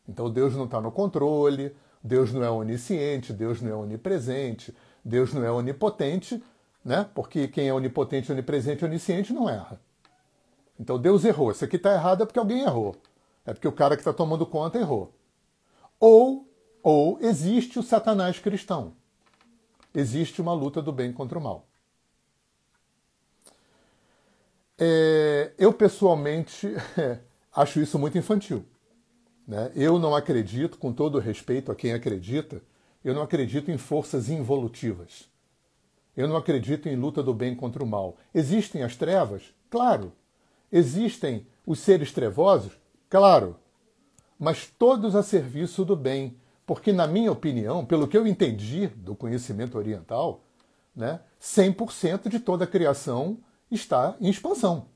Então 0.08 0.30
Deus 0.30 0.56
não 0.56 0.66
está 0.66 0.80
no 0.80 0.92
controle, 0.92 1.76
Deus 2.04 2.32
não 2.32 2.44
é 2.44 2.50
onisciente, 2.50 3.34
Deus 3.34 3.62
não 3.62 3.72
é 3.72 3.76
onipresente, 3.76 4.76
Deus 5.04 5.34
não 5.34 5.44
é 5.44 5.52
onipotente, 5.52 6.42
né? 6.84 7.10
Porque 7.16 7.48
quem 7.48 7.68
é 7.68 7.74
onipotente, 7.74 8.32
onipresente 8.32 8.86
onisciente 8.86 9.34
não 9.34 9.50
erra. 9.50 9.82
Então 10.80 11.00
Deus 11.00 11.24
errou. 11.24 11.52
Isso 11.52 11.66
aqui 11.66 11.76
está 11.76 11.94
errado 11.94 12.24
é 12.24 12.26
porque 12.26 12.40
alguém 12.40 12.62
errou. 12.62 12.96
É 13.46 13.54
porque 13.54 13.68
o 13.68 13.72
cara 13.72 13.96
que 13.96 14.02
está 14.02 14.14
tomando 14.14 14.46
conta 14.46 14.78
errou. 14.80 15.14
Ou, 16.00 16.48
ou 16.82 17.18
existe 17.22 17.80
o 17.80 17.84
Satanás 17.84 18.40
cristão. 18.40 18.94
Existe 19.94 20.42
uma 20.42 20.54
luta 20.54 20.82
do 20.82 20.92
bem 20.92 21.14
contra 21.14 21.38
o 21.38 21.42
mal. 21.42 21.66
É, 24.78 25.54
eu 25.58 25.72
pessoalmente 25.72 26.74
acho 27.56 27.80
isso 27.80 27.98
muito 27.98 28.18
infantil. 28.18 28.66
Né? 29.48 29.72
Eu 29.76 30.00
não 30.00 30.16
acredito, 30.16 30.78
com 30.78 30.92
todo 30.92 31.20
respeito 31.20 31.72
a 31.72 31.76
quem 31.76 31.94
acredita, 31.94 32.62
eu 33.04 33.14
não 33.14 33.22
acredito 33.22 33.72
em 33.72 33.78
forças 33.78 34.30
involutivas. 34.30 35.30
Eu 36.18 36.28
não 36.28 36.36
acredito 36.36 36.90
em 36.90 36.96
luta 36.96 37.22
do 37.22 37.34
bem 37.34 37.56
contra 37.56 37.84
o 37.84 37.88
mal. 37.88 38.18
Existem 38.34 38.84
as 38.84 38.96
trevas? 38.96 39.54
Claro. 39.70 40.12
Existem 40.76 41.48
os 41.66 41.80
seres 41.80 42.12
trevosos? 42.12 42.74
Claro. 43.10 43.56
Mas 44.38 44.68
todos 44.78 45.16
a 45.16 45.24
serviço 45.24 45.86
do 45.86 45.96
bem. 45.96 46.36
Porque, 46.66 46.92
na 46.92 47.08
minha 47.08 47.32
opinião, 47.32 47.86
pelo 47.86 48.10
que 48.10 48.18
eu 48.18 48.28
entendi 48.28 48.88
do 48.88 49.16
conhecimento 49.16 49.78
oriental, 49.78 50.44
né, 50.94 51.22
100% 51.40 52.28
de 52.28 52.42
toda 52.42 52.66
a 52.66 52.68
criação 52.68 53.38
está 53.72 54.18
em 54.20 54.30
expansão. 54.30 54.88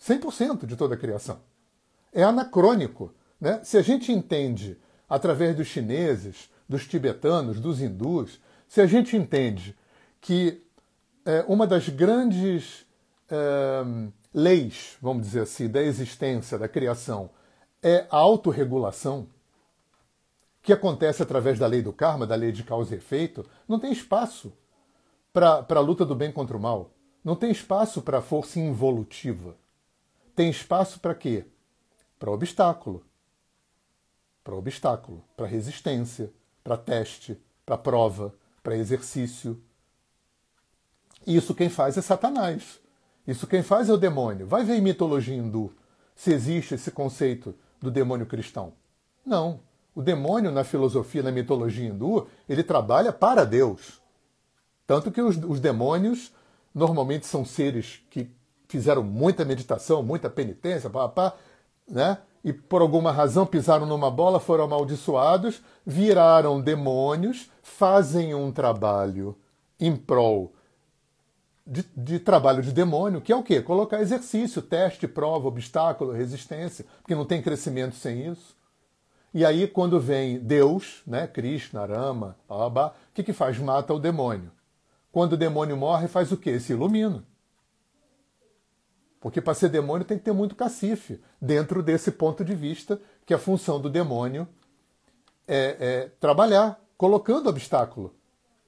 100% 0.00 0.66
de 0.66 0.74
toda 0.74 0.96
a 0.96 0.98
criação. 0.98 1.38
É 2.12 2.24
anacrônico. 2.24 3.14
Né? 3.40 3.60
Se 3.62 3.78
a 3.78 3.82
gente 3.82 4.10
entende, 4.10 4.76
através 5.08 5.54
dos 5.54 5.68
chineses, 5.68 6.50
dos 6.68 6.84
tibetanos, 6.84 7.60
dos 7.60 7.80
hindus, 7.80 8.40
se 8.66 8.80
a 8.80 8.86
gente 8.86 9.16
entende 9.16 9.78
que 10.20 10.60
é, 11.24 11.44
uma 11.46 11.64
das 11.64 11.88
grandes 11.88 12.84
é, 13.30 13.84
leis, 14.32 14.96
vamos 15.00 15.26
dizer 15.26 15.42
assim, 15.42 15.68
da 15.68 15.82
existência, 15.82 16.58
da 16.58 16.68
criação, 16.68 17.30
é 17.82 18.06
a 18.10 18.16
autorregulação, 18.16 19.28
que 20.62 20.72
acontece 20.72 21.22
através 21.22 21.58
da 21.58 21.66
lei 21.66 21.80
do 21.80 21.92
karma, 21.92 22.26
da 22.26 22.34
lei 22.34 22.52
de 22.52 22.62
causa 22.62 22.94
e 22.94 22.98
efeito, 22.98 23.44
não 23.66 23.78
tem 23.78 23.90
espaço 23.90 24.52
para 25.32 25.64
a 25.68 25.80
luta 25.80 26.04
do 26.04 26.14
bem 26.14 26.32
contra 26.32 26.56
o 26.56 26.60
mal. 26.60 26.90
Não 27.24 27.36
tem 27.36 27.50
espaço 27.50 28.02
para 28.02 28.20
força 28.20 28.58
involutiva. 28.58 29.56
Tem 30.34 30.50
espaço 30.50 31.00
para 31.00 31.14
quê? 31.14 31.46
Para 32.18 32.30
obstáculo. 32.30 33.04
Para 34.42 34.54
obstáculo, 34.54 35.24
para 35.36 35.46
resistência, 35.46 36.32
para 36.62 36.76
teste, 36.76 37.40
para 37.64 37.78
prova, 37.78 38.34
para 38.62 38.76
exercício. 38.76 39.62
Isso 41.26 41.54
quem 41.54 41.68
faz 41.68 41.96
é 41.96 42.02
Satanás. 42.02 42.80
Isso 43.28 43.46
quem 43.46 43.62
faz 43.62 43.90
é 43.90 43.92
o 43.92 43.98
demônio. 43.98 44.46
Vai 44.46 44.64
ver 44.64 44.76
em 44.76 44.80
mitologia 44.80 45.36
hindu 45.36 45.70
se 46.16 46.32
existe 46.32 46.74
esse 46.74 46.90
conceito 46.90 47.54
do 47.78 47.90
demônio 47.90 48.24
cristão. 48.24 48.72
Não. 49.24 49.60
O 49.94 50.00
demônio, 50.00 50.50
na 50.50 50.64
filosofia, 50.64 51.22
na 51.22 51.30
mitologia 51.30 51.86
hindu, 51.86 52.26
ele 52.48 52.62
trabalha 52.62 53.12
para 53.12 53.44
Deus. 53.44 54.00
Tanto 54.86 55.10
que 55.10 55.20
os, 55.20 55.36
os 55.36 55.60
demônios 55.60 56.32
normalmente 56.74 57.26
são 57.26 57.44
seres 57.44 58.00
que 58.08 58.30
fizeram 58.66 59.02
muita 59.02 59.44
meditação, 59.44 60.02
muita 60.02 60.30
penitência, 60.30 60.88
pá, 60.88 61.06
pá, 61.06 61.34
né? 61.86 62.16
e 62.42 62.50
por 62.50 62.80
alguma 62.80 63.12
razão 63.12 63.44
pisaram 63.44 63.84
numa 63.84 64.10
bola, 64.10 64.40
foram 64.40 64.64
amaldiçoados, 64.64 65.60
viraram 65.84 66.62
demônios, 66.62 67.50
fazem 67.62 68.34
um 68.34 68.50
trabalho 68.50 69.36
em 69.78 69.94
prol 69.94 70.54
de, 71.68 71.84
de, 71.94 72.18
trabalho 72.18 72.62
de 72.62 72.72
demônio, 72.72 73.20
que 73.20 73.30
é 73.30 73.36
o 73.36 73.42
quê? 73.42 73.60
Colocar 73.60 74.00
exercício, 74.00 74.62
teste, 74.62 75.06
prova, 75.06 75.48
obstáculo, 75.48 76.12
resistência, 76.12 76.86
porque 77.02 77.14
não 77.14 77.26
tem 77.26 77.42
crescimento 77.42 77.94
sem 77.94 78.26
isso. 78.26 78.56
E 79.34 79.44
aí, 79.44 79.68
quando 79.68 80.00
vem 80.00 80.38
Deus, 80.38 81.02
né, 81.06 81.26
Krishna, 81.26 81.84
Rama, 81.84 82.34
o 82.48 82.82
que, 83.12 83.22
que 83.22 83.34
faz? 83.34 83.58
Mata 83.58 83.92
o 83.92 83.98
demônio. 83.98 84.50
Quando 85.12 85.34
o 85.34 85.36
demônio 85.36 85.76
morre, 85.76 86.08
faz 86.08 86.32
o 86.32 86.36
quê? 86.38 86.58
Se 86.58 86.72
ilumina. 86.72 87.22
Porque 89.20 89.40
para 89.40 89.52
ser 89.52 89.68
demônio 89.68 90.06
tem 90.06 90.16
que 90.16 90.24
ter 90.24 90.32
muito 90.32 90.54
cacife, 90.54 91.20
dentro 91.40 91.82
desse 91.82 92.10
ponto 92.10 92.42
de 92.42 92.54
vista, 92.54 92.98
que 93.26 93.34
a 93.34 93.38
função 93.38 93.78
do 93.78 93.90
demônio 93.90 94.48
é, 95.46 95.76
é 95.78 96.08
trabalhar, 96.18 96.80
colocando 96.96 97.50
obstáculo 97.50 98.14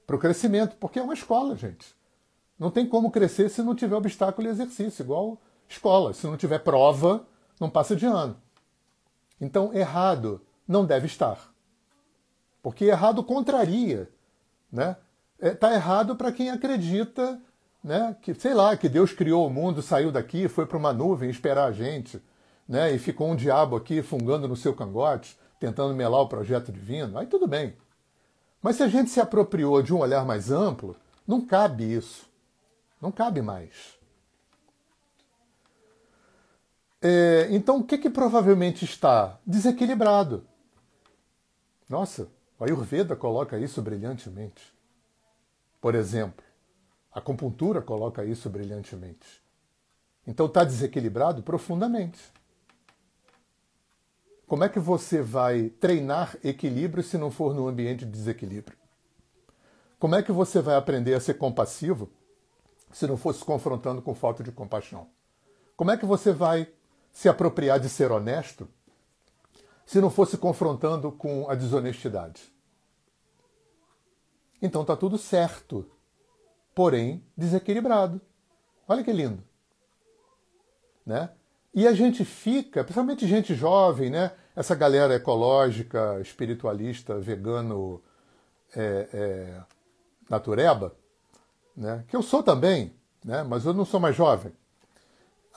para 0.05 0.15
o 0.15 0.19
crescimento, 0.19 0.75
porque 0.75 0.99
é 0.99 1.01
uma 1.01 1.13
escola, 1.13 1.55
gente. 1.55 1.95
Não 2.61 2.69
tem 2.69 2.85
como 2.85 3.09
crescer 3.09 3.49
se 3.49 3.63
não 3.63 3.73
tiver 3.73 3.95
obstáculo 3.95 4.47
e 4.47 4.51
exercício, 4.51 5.01
igual 5.01 5.41
escola. 5.67 6.13
Se 6.13 6.27
não 6.27 6.37
tiver 6.37 6.59
prova, 6.59 7.25
não 7.59 7.71
passa 7.71 7.95
de 7.95 8.05
ano. 8.05 8.37
Então, 9.41 9.73
errado 9.73 10.39
não 10.67 10.85
deve 10.85 11.07
estar. 11.07 11.51
Porque 12.61 12.85
errado 12.85 13.23
contraria. 13.23 14.07
Né? 14.71 14.95
É, 15.39 15.55
tá 15.55 15.73
errado 15.73 16.15
para 16.15 16.31
quem 16.31 16.51
acredita 16.51 17.41
né, 17.83 18.15
que, 18.21 18.35
sei 18.35 18.53
lá, 18.53 18.77
que 18.77 18.87
Deus 18.87 19.11
criou 19.11 19.47
o 19.47 19.49
mundo, 19.49 19.81
saiu 19.81 20.11
daqui, 20.11 20.47
foi 20.47 20.67
para 20.67 20.77
uma 20.77 20.93
nuvem 20.93 21.31
esperar 21.31 21.65
a 21.67 21.71
gente, 21.71 22.21
né, 22.67 22.93
e 22.93 22.99
ficou 22.99 23.31
um 23.31 23.35
diabo 23.35 23.75
aqui 23.75 24.03
fungando 24.03 24.47
no 24.47 24.55
seu 24.55 24.75
cangote, 24.75 25.35
tentando 25.59 25.95
melar 25.95 26.21
o 26.21 26.29
projeto 26.29 26.71
divino. 26.71 27.17
Aí 27.17 27.25
tudo 27.25 27.47
bem. 27.47 27.73
Mas 28.61 28.75
se 28.75 28.83
a 28.83 28.87
gente 28.87 29.09
se 29.09 29.19
apropriou 29.19 29.81
de 29.81 29.95
um 29.95 29.97
olhar 29.97 30.23
mais 30.23 30.51
amplo, 30.51 30.95
não 31.27 31.41
cabe 31.41 31.91
isso. 31.91 32.29
Não 33.01 33.11
cabe 33.11 33.41
mais. 33.41 33.97
É, 37.01 37.47
então, 37.49 37.79
o 37.79 37.83
que, 37.83 37.97
que 37.97 38.09
provavelmente 38.09 38.85
está 38.85 39.39
desequilibrado? 39.45 40.45
Nossa, 41.89 42.29
o 42.59 42.63
Ayurveda 42.63 43.15
coloca 43.15 43.57
isso 43.57 43.81
brilhantemente. 43.81 44.71
por 45.81 45.95
exemplo. 45.95 46.45
A 47.13 47.19
acupuntura 47.19 47.81
coloca 47.81 48.23
isso 48.23 48.49
brilhantemente. 48.49 49.41
Então 50.25 50.45
está 50.45 50.63
desequilibrado 50.63 51.43
profundamente. 51.43 52.19
Como 54.47 54.63
é 54.63 54.69
que 54.69 54.79
você 54.79 55.21
vai 55.21 55.69
treinar 55.69 56.37
equilíbrio 56.43 57.03
se 57.03 57.17
não 57.17 57.31
for 57.31 57.53
no 57.53 57.67
ambiente 57.67 58.05
de 58.05 58.11
desequilíbrio? 58.11 58.77
Como 59.99 60.15
é 60.15 60.23
que 60.23 60.31
você 60.31 60.61
vai 60.61 60.75
aprender 60.75 61.13
a 61.13 61.19
ser 61.19 61.33
compassivo 61.35 62.09
se 62.91 63.07
não 63.07 63.17
for 63.17 63.33
se 63.33 63.43
confrontando 63.43 64.01
com 64.01 64.13
falta 64.13 64.43
de 64.43 64.51
compaixão? 64.51 65.07
Como 65.75 65.91
é 65.91 65.97
que 65.97 66.05
você 66.05 66.31
vai 66.31 66.67
se 67.11 67.27
apropriar 67.27 67.79
de 67.79 67.89
ser 67.89 68.11
honesto 68.11 68.67
se 69.85 69.99
não 69.99 70.09
fosse 70.09 70.37
confrontando 70.37 71.11
com 71.11 71.49
a 71.49 71.55
desonestidade? 71.55 72.51
Então 74.61 74.81
está 74.81 74.95
tudo 74.95 75.17
certo, 75.17 75.89
porém 76.75 77.25
desequilibrado. 77.35 78.21
Olha 78.87 79.03
que 79.03 79.11
lindo. 79.11 79.43
Né? 81.05 81.31
E 81.73 81.87
a 81.87 81.93
gente 81.93 82.23
fica, 82.23 82.83
principalmente 82.83 83.27
gente 83.27 83.55
jovem, 83.55 84.09
né? 84.09 84.33
essa 84.55 84.75
galera 84.75 85.15
ecológica, 85.15 86.19
espiritualista, 86.21 87.19
vegano, 87.19 88.01
é, 88.75 89.09
é, 89.13 89.61
natureba, 90.29 90.95
né? 91.75 92.03
que 92.07 92.15
eu 92.15 92.21
sou 92.21 92.43
também, 92.43 92.93
né? 93.23 93.43
mas 93.43 93.65
eu 93.65 93.73
não 93.73 93.85
sou 93.85 93.99
mais 93.99 94.15
jovem. 94.15 94.51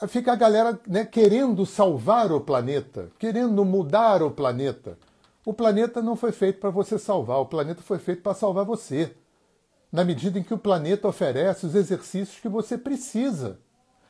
Fica 0.07 0.33
a 0.33 0.35
galera 0.35 0.79
né, 0.85 1.05
querendo 1.05 1.65
salvar 1.65 2.31
o 2.31 2.41
planeta, 2.41 3.09
querendo 3.17 3.63
mudar 3.63 4.21
o 4.21 4.29
planeta. 4.29 4.97
O 5.45 5.53
planeta 5.53 6.01
não 6.01 6.15
foi 6.17 6.31
feito 6.33 6.59
para 6.59 6.69
você 6.69 6.99
salvar, 6.99 7.37
o 7.37 7.45
planeta 7.45 7.81
foi 7.81 7.97
feito 7.97 8.21
para 8.21 8.33
salvar 8.33 8.65
você. 8.65 9.15
Na 9.91 10.03
medida 10.03 10.37
em 10.37 10.43
que 10.43 10.53
o 10.53 10.57
planeta 10.57 11.07
oferece 11.07 11.65
os 11.65 11.75
exercícios 11.75 12.41
que 12.41 12.49
você 12.49 12.77
precisa. 12.77 13.59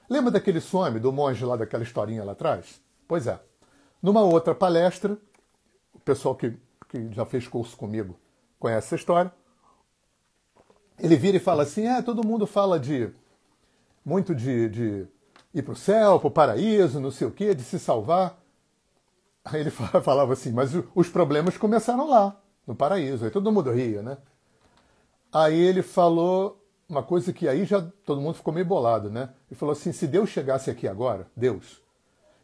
Lembra 0.10 0.32
daquele 0.32 0.60
some 0.60 1.00
do 1.00 1.12
monge 1.12 1.46
lá 1.46 1.56
daquela 1.56 1.84
historinha 1.84 2.24
lá 2.24 2.32
atrás? 2.32 2.82
Pois 3.08 3.28
é. 3.28 3.40
Numa 4.02 4.22
outra 4.22 4.56
palestra, 4.56 5.18
o 5.94 6.00
pessoal 6.00 6.36
que, 6.36 6.58
que 6.90 7.12
já 7.12 7.26
fez 7.26 7.48
curso 7.48 7.78
comigo 7.78 8.18
conhece 8.60 8.88
essa 8.88 8.96
história. 8.96 9.32
Ele 11.00 11.16
vira 11.16 11.38
e 11.38 11.40
fala 11.40 11.64
assim: 11.64 11.88
é, 11.88 12.02
todo 12.02 12.26
mundo 12.26 12.48
fala 12.48 12.80
de 12.80 13.10
muito 14.04 14.36
de, 14.36 14.70
de 14.70 15.08
ir 15.54 15.64
para 15.64 15.74
o 15.74 15.76
céu, 15.76 16.20
para 16.20 16.28
o 16.28 16.32
paraíso, 16.32 17.00
não 17.00 17.12
sei 17.12 17.28
o 17.28 17.32
quê, 17.32 17.56
de 17.56 17.64
se 17.64 17.80
salvar. 17.80 18.40
Aí 19.44 19.62
ele 19.62 19.72
falava 20.04 20.34
assim, 20.34 20.52
mas 20.52 20.72
os 20.94 21.10
problemas 21.10 21.58
começaram 21.58 22.08
lá, 22.08 22.40
no 22.66 22.76
paraíso. 22.76 23.26
Aí 23.26 23.32
todo 23.32 23.52
mundo 23.52 23.72
ria, 23.72 24.02
né? 24.02 24.18
Aí 25.32 25.60
ele 25.60 25.82
falou 25.82 26.62
uma 26.88 27.04
coisa 27.04 27.34
que 27.34 27.48
aí 27.48 27.66
já 27.66 27.82
todo 28.06 28.22
mundo 28.22 28.36
ficou 28.36 28.54
meio 28.54 28.66
bolado, 28.66 29.10
né? 29.10 29.30
Ele 29.50 29.60
falou 29.60 29.74
assim: 29.74 29.92
se 29.92 30.08
Deus 30.08 30.30
chegasse 30.30 30.70
aqui 30.70 30.88
agora, 30.88 31.28
Deus, 31.36 31.82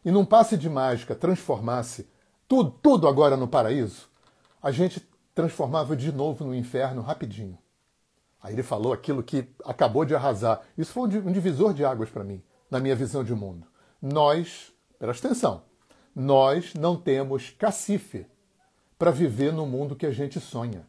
e 0.03 0.11
num 0.11 0.25
passe 0.25 0.57
de 0.57 0.69
mágica 0.69 1.15
transformasse 1.15 2.07
tudo, 2.47 2.71
tudo 2.81 3.07
agora 3.07 3.37
no 3.37 3.47
paraíso, 3.47 4.09
a 4.61 4.71
gente 4.71 5.07
transformava 5.33 5.95
de 5.95 6.11
novo 6.11 6.43
no 6.43 6.53
inferno 6.53 7.01
rapidinho. 7.01 7.57
Aí 8.41 8.53
ele 8.53 8.63
falou 8.63 8.91
aquilo 8.91 9.21
que 9.21 9.47
acabou 9.63 10.03
de 10.03 10.15
arrasar. 10.15 10.61
Isso 10.77 10.91
foi 10.91 11.03
um 11.03 11.31
divisor 11.31 11.73
de 11.73 11.85
águas 11.85 12.09
para 12.09 12.23
mim, 12.23 12.41
na 12.69 12.79
minha 12.79 12.95
visão 12.95 13.23
de 13.23 13.35
mundo. 13.35 13.67
Nós, 14.01 14.73
presta 14.97 15.27
atenção, 15.27 15.63
nós 16.15 16.73
não 16.73 16.97
temos 16.97 17.51
cacife 17.51 18.25
para 18.97 19.11
viver 19.11 19.53
no 19.53 19.65
mundo 19.65 19.95
que 19.95 20.05
a 20.05 20.11
gente 20.11 20.39
sonha. 20.39 20.87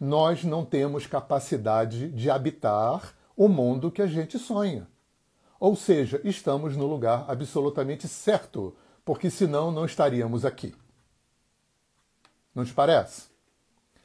Nós 0.00 0.44
não 0.44 0.64
temos 0.64 1.06
capacidade 1.06 2.10
de 2.10 2.30
habitar 2.30 3.14
o 3.36 3.48
mundo 3.48 3.90
que 3.90 4.02
a 4.02 4.06
gente 4.06 4.38
sonha. 4.38 4.86
Ou 5.60 5.74
seja, 5.74 6.20
estamos 6.24 6.76
no 6.76 6.86
lugar 6.86 7.24
absolutamente 7.28 8.06
certo, 8.06 8.76
porque 9.04 9.30
senão 9.30 9.72
não 9.72 9.84
estaríamos 9.84 10.44
aqui. 10.44 10.74
Não 12.54 12.64
te 12.64 12.72
parece? 12.72 13.27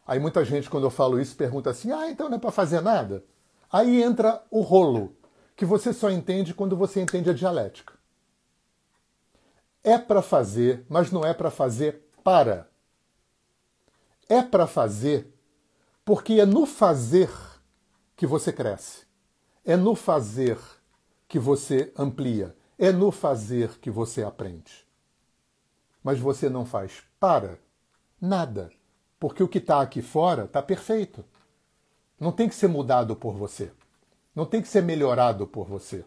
Aí 0.06 0.20
muita 0.20 0.44
gente, 0.44 0.70
quando 0.70 0.86
eu 0.86 0.92
falo 0.92 1.20
isso, 1.20 1.36
pergunta 1.36 1.70
assim: 1.70 1.92
ah, 1.92 2.10
então 2.10 2.30
não 2.30 2.38
é 2.38 2.40
para 2.40 2.52
fazer 2.52 2.82
nada? 2.82 3.24
Aí 3.72 4.04
entra 4.04 4.44
o 4.52 4.62
rolo, 4.62 5.16
que 5.56 5.66
você 5.66 5.94
só 5.94 6.10
entende 6.10 6.54
quando 6.54 6.76
você 6.76 7.02
entende 7.02 7.30
a 7.30 7.34
dialética. 7.34 7.94
É 9.84 9.98
para 9.98 10.22
fazer, 10.22 10.86
mas 10.88 11.12
não 11.12 11.26
é 11.26 11.34
para 11.34 11.50
fazer 11.50 12.08
para. 12.24 12.70
É 14.30 14.42
para 14.42 14.66
fazer 14.66 15.34
porque 16.06 16.34
é 16.34 16.46
no 16.46 16.66
fazer 16.66 17.32
que 18.16 18.28
você 18.28 18.52
cresce. 18.52 19.06
É 19.66 19.78
no 19.78 19.96
fazer 19.96 20.60
que 21.28 21.40
você 21.40 21.94
amplia. 21.98 22.56
É 22.78 22.92
no 22.92 23.12
fazer 23.12 23.80
que 23.80 23.90
você 23.90 24.24
aprende. 24.24 24.86
Mas 26.04 26.20
você 26.20 26.50
não 26.50 26.66
faz 26.66 27.02
para 27.20 27.58
nada. 28.20 28.70
Porque 29.24 29.42
o 29.42 29.48
que 29.48 29.60
está 29.60 29.80
aqui 29.80 30.02
fora 30.02 30.44
está 30.44 30.62
perfeito. 30.62 31.24
Não 32.20 32.30
tem 32.30 32.50
que 32.50 32.56
ser 32.56 32.68
mudado 32.68 33.16
por 33.16 33.34
você. 33.34 33.72
Não 34.36 34.46
tem 34.46 34.62
que 34.62 34.68
ser 34.68 34.84
melhorado 34.84 35.48
por 35.48 35.66
você. 35.66 36.04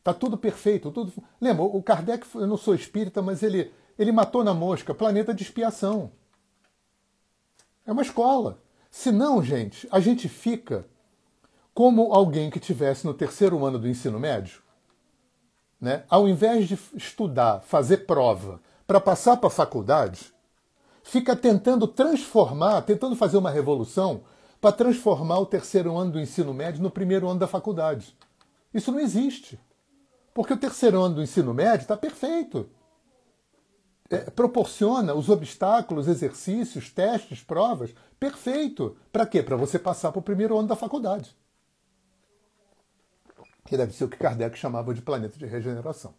Está 0.00 0.12
tudo 0.12 0.36
perfeito. 0.36 0.90
Tudo... 0.90 1.12
Lembra, 1.40 1.62
o 1.62 1.80
Kardec, 1.80 2.26
eu 2.34 2.48
não 2.48 2.56
sou 2.56 2.74
espírita, 2.74 3.22
mas 3.22 3.40
ele, 3.40 3.72
ele 3.96 4.10
matou 4.10 4.42
na 4.42 4.52
mosca 4.52 4.92
planeta 4.92 5.32
de 5.32 5.44
expiação. 5.44 6.10
É 7.86 7.92
uma 7.92 8.02
escola. 8.02 8.60
Senão, 8.90 9.40
gente, 9.40 9.86
a 9.92 10.00
gente 10.00 10.28
fica 10.28 10.88
como 11.72 12.12
alguém 12.12 12.50
que 12.50 12.58
tivesse 12.58 13.06
no 13.06 13.14
terceiro 13.14 13.64
ano 13.64 13.78
do 13.78 13.86
ensino 13.86 14.18
médio, 14.18 14.60
né? 15.80 16.02
ao 16.08 16.28
invés 16.28 16.66
de 16.66 16.76
estudar, 16.96 17.60
fazer 17.60 17.98
prova 18.08 18.60
para 18.88 19.00
passar 19.00 19.36
para 19.36 19.46
a 19.46 19.50
faculdade, 19.50 20.34
fica 21.06 21.36
tentando 21.36 21.86
transformar, 21.86 22.82
tentando 22.82 23.14
fazer 23.14 23.36
uma 23.38 23.50
revolução 23.50 24.24
para 24.60 24.72
transformar 24.72 25.38
o 25.38 25.46
terceiro 25.46 25.96
ano 25.96 26.12
do 26.12 26.20
ensino 26.20 26.52
médio 26.52 26.82
no 26.82 26.90
primeiro 26.90 27.28
ano 27.28 27.38
da 27.38 27.46
faculdade. 27.46 28.16
Isso 28.74 28.90
não 28.90 28.98
existe. 28.98 29.58
Porque 30.34 30.52
o 30.52 30.56
terceiro 30.56 31.00
ano 31.00 31.16
do 31.16 31.22
ensino 31.22 31.54
médio 31.54 31.82
está 31.82 31.96
perfeito. 31.96 32.68
É, 34.10 34.18
proporciona 34.30 35.14
os 35.14 35.28
obstáculos, 35.28 36.08
exercícios, 36.08 36.90
testes, 36.90 37.40
provas, 37.40 37.94
perfeito. 38.18 38.96
Para 39.12 39.26
quê? 39.26 39.42
Para 39.42 39.56
você 39.56 39.78
passar 39.78 40.10
para 40.10 40.18
o 40.18 40.22
primeiro 40.22 40.58
ano 40.58 40.68
da 40.68 40.76
faculdade. 40.76 41.36
Que 43.64 43.76
deve 43.76 43.92
ser 43.92 44.04
o 44.04 44.08
que 44.08 44.16
Kardec 44.16 44.58
chamava 44.58 44.92
de 44.92 45.02
planeta 45.02 45.38
de 45.38 45.46
regeneração. 45.46 46.14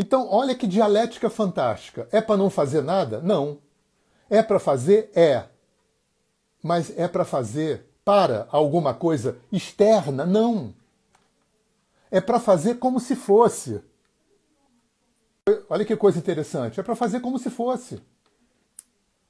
Então, 0.00 0.28
olha 0.30 0.54
que 0.54 0.66
dialética 0.66 1.28
fantástica. 1.28 2.08
É 2.12 2.20
para 2.20 2.36
não 2.36 2.48
fazer 2.48 2.82
nada? 2.82 3.20
Não. 3.20 3.58
É 4.30 4.42
para 4.42 4.60
fazer? 4.60 5.10
É. 5.14 5.44
Mas 6.62 6.96
é 6.96 7.08
para 7.08 7.24
fazer 7.24 7.84
para 8.04 8.46
alguma 8.50 8.94
coisa 8.94 9.36
externa? 9.52 10.24
Não 10.24 10.72
é 12.10 12.20
para 12.20 12.40
fazer 12.40 12.76
como 12.76 13.00
se 13.00 13.14
fosse. 13.14 13.82
Olha 15.68 15.84
que 15.84 15.96
coisa 15.96 16.18
interessante. 16.18 16.80
É 16.80 16.82
para 16.82 16.96
fazer 16.96 17.20
como 17.20 17.38
se 17.38 17.50
fosse. 17.50 18.02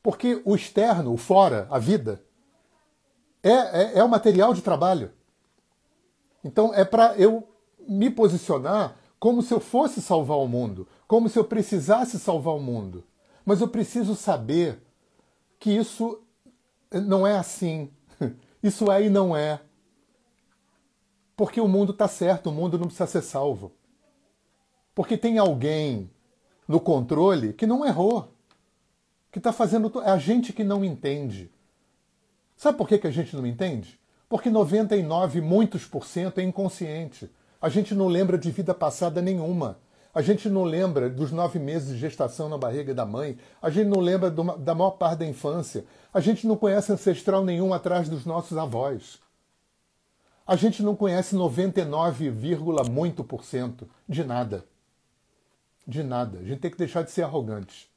Porque 0.03 0.41
o 0.45 0.55
externo, 0.55 1.12
o 1.12 1.16
fora, 1.16 1.66
a 1.71 1.79
vida, 1.79 2.23
é, 3.43 3.53
é, 3.53 3.99
é 3.99 4.05
o 4.05 4.09
material 4.09 4.55
de 4.55 4.62
trabalho. 4.62 5.12
Então 6.43 6.73
é 6.73 6.85
para 6.85 7.16
eu 7.16 7.47
me 7.87 8.11
posicionar 8.11 8.97
como 9.19 9.43
se 9.43 9.53
eu 9.53 9.61
fosse 9.61 10.01
salvar 10.01 10.39
o 10.39 10.47
mundo, 10.47 10.87
como 11.07 11.29
se 11.29 11.39
eu 11.39 11.45
precisasse 11.45 12.19
salvar 12.19 12.55
o 12.55 12.61
mundo. 12.61 13.05
Mas 13.45 13.61
eu 13.61 13.69
preciso 13.69 14.14
saber 14.14 14.81
que 15.59 15.71
isso 15.71 16.23
não 16.93 17.27
é 17.27 17.37
assim. 17.37 17.91
Isso 18.62 18.91
é 18.91 19.05
e 19.05 19.09
não 19.09 19.37
é. 19.37 19.61
Porque 21.37 21.61
o 21.61 21.69
mundo 21.69 21.93
está 21.93 22.09
certo, 22.09 22.51
o 22.51 22.53
mundo 22.53 22.77
não 22.77 22.87
precisa 22.87 23.07
ser 23.07 23.23
salvo. 23.23 23.73
Porque 24.95 25.16
tem 25.16 25.39
alguém 25.39 26.11
no 26.66 26.81
controle 26.81 27.53
que 27.53 27.66
não 27.66 27.87
errou, 27.87 28.35
que 29.31 29.39
está 29.39 29.53
fazendo. 29.53 30.03
É 30.03 30.11
a 30.11 30.19
gente 30.19 30.53
que 30.53 30.64
não 30.64 30.85
entende. 30.85 31.51
Sabe 32.57 32.77
por 32.77 32.89
que, 32.89 32.99
que 32.99 33.07
a 33.07 33.11
gente 33.12 33.37
não 33.37 33.47
entende? 33.47 34.01
Porque 34.29 34.51
99, 34.51 35.41
muitos 35.41 35.87
por 35.87 36.05
cento 36.05 36.39
é 36.39 36.43
inconsciente. 36.43 37.31
A 37.61 37.69
gente 37.69 37.95
não 37.95 38.07
lembra 38.07 38.39
de 38.39 38.51
vida 38.51 38.73
passada 38.73 39.21
nenhuma. 39.21 39.79
A 40.15 40.23
gente 40.23 40.49
não 40.49 40.65
lembra 40.65 41.09
dos 41.11 41.31
nove 41.31 41.59
meses 41.59 41.91
de 41.91 41.99
gestação 41.99 42.49
na 42.49 42.57
barriga 42.57 42.95
da 42.95 43.05
mãe. 43.05 43.39
A 43.61 43.69
gente 43.71 43.87
não 43.89 44.01
lembra 44.01 44.31
da 44.31 44.75
maior 44.75 44.93
parte 44.93 45.21
da 45.21 45.27
infância. 45.27 45.85
A 46.13 46.21
gente 46.21 46.47
não 46.47 46.57
conhece 46.57 46.93
ancestral 46.93 47.45
nenhum 47.45 47.75
atrás 47.75 48.09
dos 48.09 48.25
nossos 48.25 48.57
avós. 48.57 49.21
A 50.47 50.57
gente 50.57 50.83
não 50.83 50.97
conhece 50.97 51.35
99, 51.35 52.33
muito 52.91 53.23
por 53.23 53.45
cento 53.45 53.89
de 54.09 54.25
nada. 54.25 54.65
De 55.87 56.03
nada. 56.03 56.39
A 56.39 56.43
gente 56.43 56.61
tem 56.61 56.71
que 56.71 56.79
deixar 56.79 57.03
de 57.03 57.11
ser 57.11 57.23
arrogante. 57.23 57.91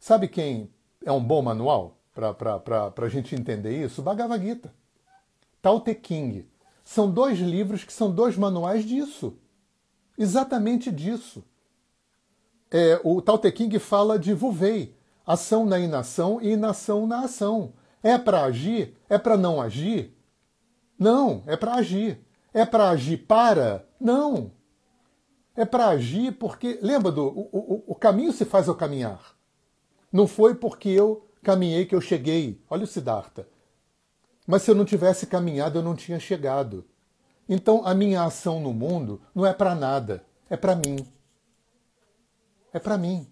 Sabe 0.00 0.26
quem 0.26 0.68
é 1.04 1.12
um 1.12 1.22
bom 1.22 1.42
manual 1.42 1.96
para 2.12 2.92
a 2.96 3.08
gente 3.08 3.36
entender 3.36 3.84
isso? 3.84 4.02
Bhagavad 4.02 4.44
Gita. 4.44 4.74
Tao 5.62 5.80
Te 5.80 5.94
King. 5.94 6.49
São 6.90 7.08
dois 7.08 7.38
livros 7.38 7.84
que 7.84 7.92
são 7.92 8.10
dois 8.10 8.36
manuais 8.36 8.84
disso. 8.84 9.38
Exatamente 10.18 10.90
disso. 10.90 11.44
É, 12.68 13.00
o 13.04 13.22
Tao 13.22 13.38
Te 13.38 13.52
King 13.52 13.78
fala 13.78 14.18
de 14.18 14.34
Vuvei, 14.34 14.96
ação 15.24 15.64
na 15.64 15.78
inação 15.78 16.42
e 16.42 16.50
inação 16.50 17.06
na 17.06 17.20
ação. 17.20 17.74
É 18.02 18.18
para 18.18 18.42
agir? 18.42 18.96
É 19.08 19.18
para 19.18 19.36
não 19.36 19.62
agir? 19.62 20.18
Não, 20.98 21.44
é 21.46 21.56
para 21.56 21.74
agir. 21.74 22.26
É 22.52 22.66
para 22.66 22.90
agir 22.90 23.18
para? 23.18 23.88
Não. 24.00 24.50
É 25.54 25.64
para 25.64 25.90
agir 25.90 26.32
porque. 26.32 26.80
Lembra 26.82 27.12
do. 27.12 27.24
O, 27.24 27.48
o, 27.52 27.84
o 27.86 27.94
caminho 27.94 28.32
se 28.32 28.44
faz 28.44 28.68
ao 28.68 28.74
caminhar. 28.74 29.36
Não 30.12 30.26
foi 30.26 30.56
porque 30.56 30.88
eu 30.88 31.24
caminhei 31.40 31.86
que 31.86 31.94
eu 31.94 32.00
cheguei. 32.00 32.60
Olha 32.68 32.82
o 32.82 32.88
Siddhartha. 32.88 33.46
Mas 34.50 34.62
se 34.62 34.70
eu 34.72 34.74
não 34.74 34.84
tivesse 34.84 35.28
caminhado, 35.28 35.78
eu 35.78 35.82
não 35.82 35.94
tinha 35.94 36.18
chegado. 36.18 36.84
Então 37.48 37.86
a 37.86 37.94
minha 37.94 38.24
ação 38.24 38.58
no 38.58 38.72
mundo 38.72 39.22
não 39.32 39.46
é 39.46 39.52
para 39.52 39.76
nada, 39.76 40.24
é 40.48 40.56
para 40.56 40.74
mim. 40.74 41.06
É 42.72 42.80
para 42.80 42.98
mim. 42.98 43.28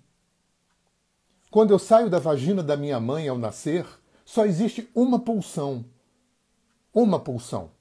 Quando 1.50 1.72
eu 1.72 1.78
saio 1.80 2.08
da 2.08 2.20
vagina 2.20 2.62
da 2.62 2.76
minha 2.76 3.00
mãe 3.00 3.26
ao 3.26 3.36
nascer, 3.36 3.84
só 4.24 4.46
existe 4.46 4.88
uma 4.94 5.18
pulsão. 5.18 5.84
Uma 6.94 7.18
pulsão. 7.18 7.72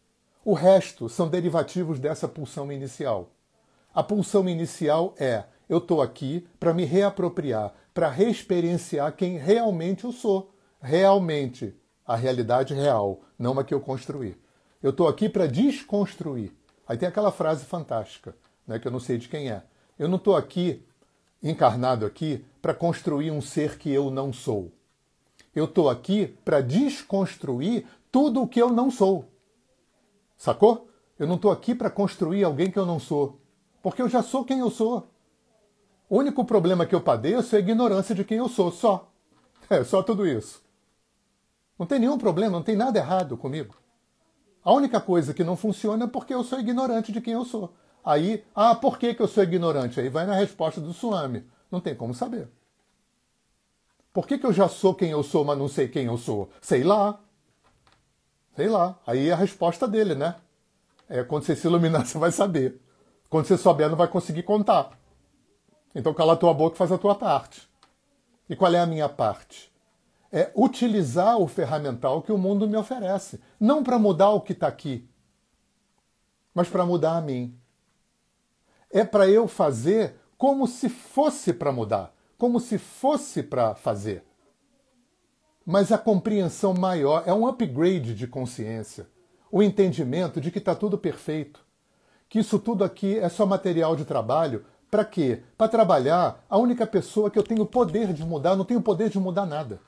O 0.44 0.56
resto 0.56 1.08
são 1.08 1.30
derivativos 1.30 2.00
dessa 2.00 2.28
pulsão 2.28 2.72
inicial. 2.72 3.30
A 3.94 4.02
pulsão 4.02 4.50
inicial 4.50 5.14
é: 5.20 5.44
eu 5.70 5.78
estou 5.78 6.02
aqui 6.02 6.48
para 6.60 6.74
me 6.74 6.86
reapropriar, 6.86 7.72
para 7.94 8.10
reexperienciar 8.10 9.16
quem 9.16 9.38
realmente 9.38 10.06
eu 10.06 10.12
sou. 10.12 10.56
Realmente, 10.82 11.76
a 12.08 12.16
realidade 12.16 12.74
real, 12.74 13.20
não 13.38 13.60
a 13.60 13.64
que 13.64 13.74
eu 13.74 13.82
construí. 13.82 14.36
Eu 14.82 14.92
estou 14.92 15.10
aqui 15.10 15.28
para 15.28 15.46
desconstruir. 15.46 16.54
Aí 16.88 16.98
tem 16.98 17.10
aquela 17.10 17.32
frase 17.32 17.66
fantástica, 17.66 18.34
né, 18.66 18.80
que 18.80 18.88
eu 18.88 18.92
não 18.92 19.00
sei 19.00 19.18
de 19.18 19.28
quem 19.28 19.52
é. 19.52 19.64
Eu 20.00 20.08
não 20.08 20.16
estou 20.16 20.38
aqui, 20.38 20.82
encarnado 21.44 22.06
aqui, 22.06 22.46
para 22.62 22.74
construir 22.74 23.30
um 23.30 23.42
ser 23.42 23.78
que 23.78 23.92
eu 23.92 24.10
não 24.10 24.32
sou. 24.32 24.72
Eu 25.54 25.66
estou 25.66 25.90
aqui 25.90 26.28
para 26.46 26.62
desconstruir 26.62 27.86
tudo 28.12 28.42
o 28.42 28.48
que 28.48 28.62
eu 28.62 28.70
não 28.70 28.90
sou. 28.90 29.26
Sacou? 30.38 30.88
Eu 31.20 31.28
não 31.28 31.36
estou 31.36 31.52
aqui 31.52 31.76
para 31.76 31.90
construir 31.90 32.44
alguém 32.44 32.72
que 32.72 32.78
eu 32.78 32.86
não 32.86 33.00
sou. 33.00 33.42
Porque 33.82 34.02
eu 34.02 34.08
já 34.08 34.22
sou 34.22 34.46
quem 34.46 34.60
eu 34.60 34.70
sou. 34.70 35.08
O 36.08 36.18
único 36.18 36.46
problema 36.46 36.86
que 36.86 36.96
eu 36.96 37.02
padeço 37.02 37.56
é 37.56 37.58
a 37.58 37.62
ignorância 37.62 38.16
de 38.16 38.24
quem 38.24 38.38
eu 38.38 38.48
sou, 38.48 38.72
só. 38.72 39.12
É 39.70 39.84
só 39.84 40.02
tudo 40.02 40.26
isso. 40.26 40.67
Não 41.78 41.86
tem 41.86 42.00
nenhum 42.00 42.18
problema, 42.18 42.52
não 42.52 42.64
tem 42.64 42.76
nada 42.76 42.98
errado 42.98 43.38
comigo. 43.38 43.76
A 44.64 44.74
única 44.74 45.00
coisa 45.00 45.34
que 45.34 45.44
não 45.44 45.56
funciona 45.56 46.06
é 46.06 46.08
porque 46.08 46.34
eu 46.34 46.44
sou 46.44 46.60
ignorante 46.60 47.12
de 47.12 47.22
quem 47.22 47.34
eu 47.34 47.46
sou. 47.46 47.74
Aí, 48.04 48.44
ah, 48.56 48.74
por 48.74 48.98
que, 48.98 49.14
que 49.14 49.22
eu 49.22 49.28
sou 49.28 49.44
ignorante? 49.44 50.00
Aí 50.00 50.10
vai 50.10 50.26
na 50.26 50.34
resposta 50.34 50.82
do 50.82 50.94
Suami. 50.94 51.46
Não 51.72 51.80
tem 51.80 51.96
como 51.96 52.14
saber. 52.14 52.50
Por 54.14 54.26
que, 54.26 54.38
que 54.38 54.46
eu 54.46 54.54
já 54.54 54.68
sou 54.68 54.96
quem 54.96 55.12
eu 55.12 55.22
sou, 55.22 55.46
mas 55.46 55.58
não 55.58 55.68
sei 55.68 55.88
quem 55.88 56.06
eu 56.06 56.18
sou? 56.18 56.50
Sei 56.62 56.84
lá. 56.84 57.20
Sei 58.56 58.68
lá. 58.68 58.98
Aí 59.06 59.30
é 59.30 59.34
a 59.34 59.36
resposta 59.36 59.88
dele, 59.88 60.16
né? 60.16 60.36
É 61.08 61.24
quando 61.24 61.44
você 61.44 61.56
se 61.56 61.68
iluminar, 61.68 62.04
você 62.08 62.18
vai 62.18 62.32
saber. 62.32 62.82
Quando 63.30 63.46
você 63.46 63.58
souber, 63.58 63.90
não 63.90 63.98
vai 63.98 64.08
conseguir 64.08 64.44
contar. 64.44 64.98
Então 65.94 66.14
cala 66.14 66.34
a 66.34 66.38
tua 66.38 66.54
boca 66.54 66.76
e 66.76 66.78
faz 66.78 66.92
a 66.92 66.98
tua 66.98 67.16
parte. 67.16 67.68
E 68.50 68.56
qual 68.56 68.74
é 68.74 68.80
a 68.80 68.86
minha 68.86 69.08
parte? 69.10 69.72
É 70.38 70.52
utilizar 70.56 71.40
o 71.40 71.48
ferramental 71.48 72.22
que 72.22 72.32
o 72.32 72.38
mundo 72.38 72.70
me 72.70 72.78
oferece. 72.78 73.40
Não 73.60 73.84
para 73.84 73.98
mudar 73.98 74.30
o 74.30 74.42
que 74.42 74.54
está 74.54 74.68
aqui, 74.68 75.10
mas 76.54 76.70
para 76.70 76.86
mudar 76.86 77.18
a 77.18 77.22
mim. 77.22 77.58
É 78.92 79.04
para 79.04 79.28
eu 79.28 79.48
fazer 79.48 80.14
como 80.38 80.68
se 80.68 80.90
fosse 80.90 81.52
para 81.52 81.72
mudar, 81.72 82.14
como 82.38 82.60
se 82.60 82.78
fosse 82.78 83.42
para 83.42 83.74
fazer. 83.74 84.24
Mas 85.66 85.92
a 85.92 85.98
compreensão 85.98 86.72
maior 86.72 87.24
é 87.26 87.34
um 87.34 87.48
upgrade 87.48 88.14
de 88.14 88.28
consciência, 88.28 89.08
o 89.52 89.64
entendimento 89.64 90.40
de 90.40 90.52
que 90.52 90.60
está 90.60 90.76
tudo 90.76 91.00
perfeito, 91.00 91.66
que 92.30 92.38
isso 92.38 92.60
tudo 92.60 92.84
aqui 92.84 93.18
é 93.18 93.28
só 93.28 93.44
material 93.44 93.96
de 93.96 94.06
trabalho 94.06 94.64
para 94.92 95.04
quê? 95.04 95.42
Para 95.58 95.68
trabalhar, 95.68 96.46
a 96.48 96.58
única 96.60 96.86
pessoa 96.86 97.32
que 97.32 97.40
eu 97.40 97.44
tenho 97.44 97.66
poder 97.66 98.14
de 98.14 98.24
mudar, 98.24 98.56
não 98.56 98.64
tenho 98.64 98.82
poder 98.82 99.10
de 99.10 99.20
mudar 99.20 99.48
nada. 99.48 99.82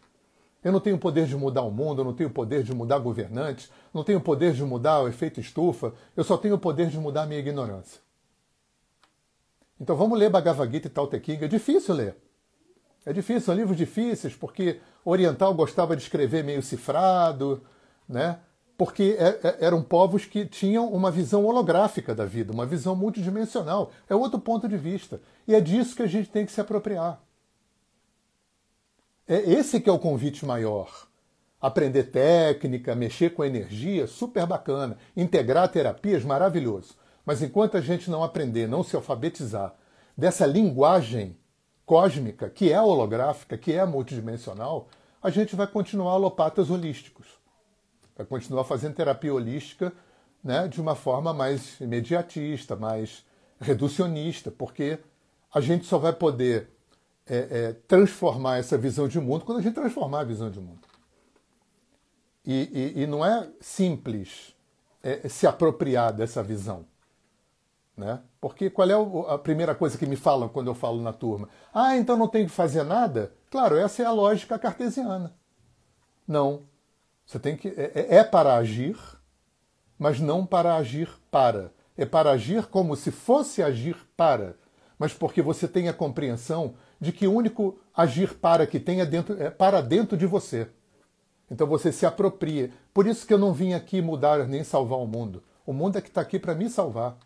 Eu 0.64 0.72
não 0.72 0.80
tenho 0.80 0.97
poder 0.97 1.26
de 1.26 1.36
mudar 1.36 1.62
o 1.62 1.72
mundo, 1.72 2.01
eu 2.01 2.05
não 2.05 2.14
tenho 2.14 2.30
poder 2.30 2.64
de 2.64 2.74
mudar 2.74 2.99
governantes, 2.99 3.72
não 3.93 4.03
tenho 4.03 4.20
poder 4.20 4.53
de 4.53 4.64
mudar 4.64 5.01
o 5.01 5.07
efeito 5.07 5.39
estufa, 5.39 5.93
eu 6.16 6.24
só 6.24 6.38
tenho 6.38 6.55
o 6.55 6.60
poder 6.60 6.88
de 6.88 6.97
mudar 6.97 7.24
a 7.24 7.26
minha 7.26 7.39
ignorância. 7.39 8.01
Então 9.80 9.95
vamos 9.95 10.20
ler 10.20 10.30
Bhagavad 10.30 10.72
Gita 10.72 10.88
e 10.88 10.89
Tao 10.89 11.07
Te 11.07 11.20
King. 11.20 11.45
É 11.45 11.47
difícil 11.47 11.95
ler. 11.95 12.18
É 13.05 13.14
difícil, 13.14 13.41
são 13.41 13.55
livros 13.55 13.78
difíceis, 13.78 14.36
porque 14.36 14.82
oriental 15.05 15.53
gostava 15.53 15.95
de 15.95 16.01
escrever 16.01 16.43
meio 16.43 16.62
cifrado, 16.62 17.64
né? 18.07 18.39
porque 18.80 19.18
é, 19.20 19.39
é, 19.45 19.57
eram 19.66 19.84
povos 19.84 20.24
que 20.24 20.45
tinham 20.45 20.88
uma 20.88 21.12
visão 21.12 21.45
holográfica 21.45 22.16
da 22.16 22.24
vida, 22.24 22.53
uma 22.53 22.66
visão 22.66 22.95
multidimensional. 22.95 23.91
É 24.10 24.16
outro 24.16 24.39
ponto 24.39 24.70
de 24.70 24.78
vista. 24.78 25.20
E 25.45 25.53
é 25.53 25.60
disso 25.60 25.97
que 25.97 26.01
a 26.01 26.07
gente 26.07 26.30
tem 26.30 26.45
que 26.45 26.51
se 26.53 26.62
apropriar. 26.62 27.22
É 29.30 29.38
esse 29.38 29.80
que 29.80 29.90
é 29.90 29.94
o 29.94 30.00
convite 30.00 30.46
maior. 30.46 31.08
Aprender 31.62 32.06
técnica, 32.06 32.96
mexer 32.96 33.30
com 33.30 33.46
energia, 33.46 34.08
super 34.08 34.46
bacana. 34.46 34.98
Integrar 35.16 35.70
terapias, 35.70 36.26
maravilhoso. 36.26 36.96
Mas 37.26 37.42
enquanto 37.42 37.78
a 37.78 37.82
gente 37.82 38.10
não 38.10 38.24
aprender, 38.24 38.68
não 38.68 38.84
se 38.84 38.96
alfabetizar 38.96 39.74
dessa 40.18 40.46
linguagem 40.46 41.38
cósmica, 41.86 42.50
que 42.50 42.72
é 42.72 42.82
holográfica, 42.82 43.58
que 43.58 43.72
é 43.74 43.86
multidimensional, 43.86 44.90
a 45.22 45.30
gente 45.30 45.56
vai 45.56 45.68
continuar 45.68 46.14
alopatas 46.14 46.70
holísticos 46.70 47.40
vai 48.20 48.26
continuar 48.28 48.66
fazendo 48.66 48.96
terapia 48.96 49.34
holística 49.34 49.94
né, 50.44 50.68
de 50.68 50.82
uma 50.82 50.94
forma 50.94 51.34
mais 51.34 51.80
imediatista, 51.80 52.76
mais 52.76 53.26
reducionista, 53.62 54.52
porque 54.52 55.00
a 55.54 55.62
gente 55.62 55.86
só 55.86 55.98
vai 55.98 56.12
poder 56.12 56.70
é, 57.30 57.38
é, 57.38 57.74
transformar 57.88 58.58
essa 58.58 58.78
visão 58.78 59.08
de 59.08 59.20
mundo 59.20 59.46
quando 59.46 59.60
a 59.60 59.62
gente 59.62 59.76
transformar 59.76 60.22
a 60.22 60.24
visão 60.24 60.50
de 60.50 60.60
mundo. 60.60 60.82
E, 62.44 62.94
e, 62.98 63.04
e 63.04 63.08
não 63.08 63.24
é 63.24 63.48
simples 63.62 64.56
é, 65.04 65.30
se 65.30 65.46
apropriar 65.46 66.12
dessa 66.12 66.42
visão. 66.42 66.86
Né? 67.96 68.20
Porque 68.42 68.70
qual 68.70 68.90
é 68.90 69.34
a 69.34 69.38
primeira 69.38 69.76
coisa 69.76 69.98
que 69.98 70.06
me 70.06 70.16
falam 70.16 70.50
quando 70.50 70.68
eu 70.68 70.76
falo 70.76 71.02
na 71.02 71.14
turma? 71.14 71.50
Ah, 71.74 71.96
então 71.96 72.18
não 72.18 72.28
tem 72.28 72.46
que 72.46 72.52
fazer 72.52 72.84
nada? 72.84 73.32
Claro, 73.52 73.76
essa 73.76 74.02
é 74.02 74.06
a 74.06 74.12
lógica 74.12 74.58
cartesiana. 74.58 75.36
Não. 76.28 76.64
Você 77.26 77.38
tem 77.38 77.56
que 77.56 77.68
é, 77.68 77.92
é, 77.94 78.16
é 78.16 78.24
para 78.24 78.56
agir, 78.56 78.98
mas 80.00 80.20
não 80.20 80.46
para 80.46 80.76
agir 80.76 81.10
para. 81.30 81.72
É 81.98 82.06
para 82.06 82.32
agir 82.32 82.66
como 82.68 82.96
se 82.96 83.12
fosse 83.12 83.62
agir 83.62 83.98
para, 84.16 84.56
mas 84.98 85.14
porque 85.14 85.42
você 85.42 85.68
tem 85.68 85.90
a 85.90 85.94
compreensão 85.94 86.76
de 87.00 87.12
que 87.12 87.28
o 87.28 87.34
único 87.34 87.80
agir 87.95 88.36
para 88.36 88.68
que 88.68 88.78
é, 88.78 89.06
dentro, 89.06 89.41
é 89.41 89.50
para 89.50 89.82
dentro 89.82 90.18
de 90.18 90.26
você. 90.26 90.68
Então 91.50 91.66
você 91.66 91.91
se 91.91 92.06
apropria. 92.06 92.72
Por 92.93 93.08
isso 93.08 93.26
que 93.26 93.34
eu 93.34 93.38
não 93.38 93.54
vim 93.54 93.74
aqui 93.74 94.02
mudar 94.02 94.47
nem 94.47 94.64
salvar 94.64 95.00
o 95.00 95.08
mundo. 95.08 95.43
O 95.66 95.74
mundo 95.74 95.97
é 95.97 96.02
que 96.02 96.10
está 96.10 96.22
aqui 96.22 96.38
para 96.38 96.56
me 96.56 96.70
salvar, 96.70 97.18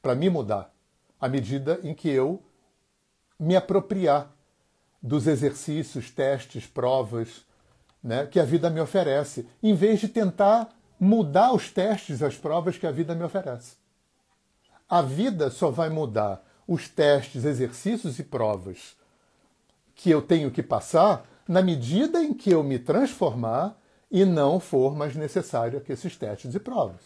para 0.00 0.14
me 0.14 0.30
mudar, 0.30 0.72
à 1.20 1.28
medida 1.28 1.78
em 1.82 1.94
que 1.94 2.08
eu 2.08 2.42
me 3.38 3.54
apropriar 3.54 4.32
dos 5.02 5.26
exercícios, 5.26 6.10
testes, 6.10 6.66
provas, 6.66 7.44
né, 8.02 8.26
que 8.26 8.40
a 8.40 8.44
vida 8.44 8.70
me 8.70 8.80
oferece, 8.80 9.48
em 9.62 9.74
vez 9.74 10.00
de 10.00 10.08
tentar 10.08 10.68
mudar 10.98 11.52
os 11.52 11.70
testes, 11.70 12.22
as 12.22 12.36
provas 12.36 12.76
que 12.76 12.86
a 12.86 12.90
vida 12.90 13.14
me 13.14 13.22
oferece. 13.22 13.76
A 14.88 15.02
vida 15.02 15.50
só 15.50 15.70
vai 15.70 15.88
mudar 15.88 16.44
os 16.66 16.88
testes, 16.88 17.44
exercícios 17.44 18.18
e 18.18 18.24
provas 18.24 18.97
que 19.98 20.10
eu 20.10 20.22
tenho 20.22 20.48
que 20.48 20.62
passar 20.62 21.26
na 21.46 21.60
medida 21.60 22.22
em 22.22 22.32
que 22.32 22.52
eu 22.52 22.62
me 22.62 22.78
transformar 22.78 23.76
e 24.08 24.24
não 24.24 24.60
for 24.60 24.94
mais 24.94 25.16
necessário 25.16 25.80
que 25.80 25.92
esses 25.92 26.16
testes 26.16 26.54
e 26.54 26.60
provas. 26.60 27.02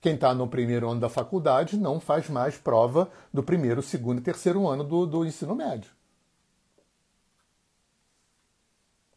Quem 0.00 0.14
está 0.14 0.32
no 0.32 0.46
primeiro 0.46 0.88
ano 0.88 1.00
da 1.00 1.08
faculdade 1.08 1.76
não 1.76 1.98
faz 1.98 2.28
mais 2.30 2.56
prova 2.56 3.10
do 3.34 3.42
primeiro, 3.42 3.82
segundo 3.82 4.20
e 4.20 4.22
terceiro 4.22 4.68
ano 4.68 4.84
do, 4.84 5.04
do 5.04 5.26
ensino 5.26 5.56
médio. 5.56 5.90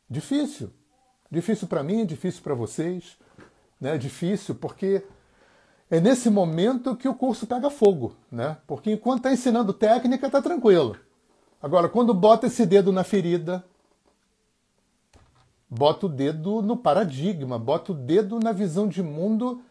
Difícil. 0.10 0.74
Difícil 1.30 1.68
para 1.68 1.84
mim, 1.84 2.08
difícil 2.08 2.42
para 2.42 2.56
vocês, 2.56 3.20
né? 3.80 4.00
Difícil 4.00 4.56
porque 4.56 5.04
é 5.92 6.00
nesse 6.00 6.28
momento 6.28 6.96
que 6.96 7.08
o 7.08 7.14
curso 7.14 7.46
pega 7.46 7.70
fogo, 7.70 8.16
né? 8.32 8.58
Porque 8.66 8.92
enquanto 8.92 9.20
está 9.20 9.32
ensinando 9.32 9.74
técnica, 9.74 10.26
está 10.26 10.42
tranquilo. 10.42 10.98
Agora, 11.62 11.90
quando 11.90 12.14
bota 12.14 12.48
esse 12.48 12.66
dedo 12.66 12.92
na 12.92 13.04
ferida, 13.04 13.66
bota 15.70 16.06
o 16.06 16.10
dedo 16.10 16.62
no 16.62 16.78
paradigma, 16.78 17.60
bota 17.60 17.92
o 17.92 17.96
dedo 17.96 18.40
na 18.40 18.52
visão 18.52 18.88
de 18.88 19.04
mundo 19.04 19.62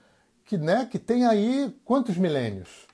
que, 0.45 0.57
né, 0.57 0.87
que 0.87 0.99
tem 0.99 1.27
aí 1.27 1.75
quantos 1.85 2.17
milênios? 2.17 2.87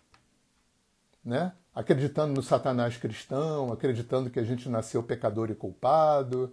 Né? 1.25 1.53
Acreditando 1.75 2.35
no 2.35 2.43
Satanás 2.43 2.97
cristão, 2.97 3.73
acreditando 3.73 4.31
que 4.31 4.39
a 4.39 4.45
gente 4.45 4.69
nasceu 4.69 5.03
pecador 5.03 5.51
e 5.51 5.55
culpado. 5.55 6.53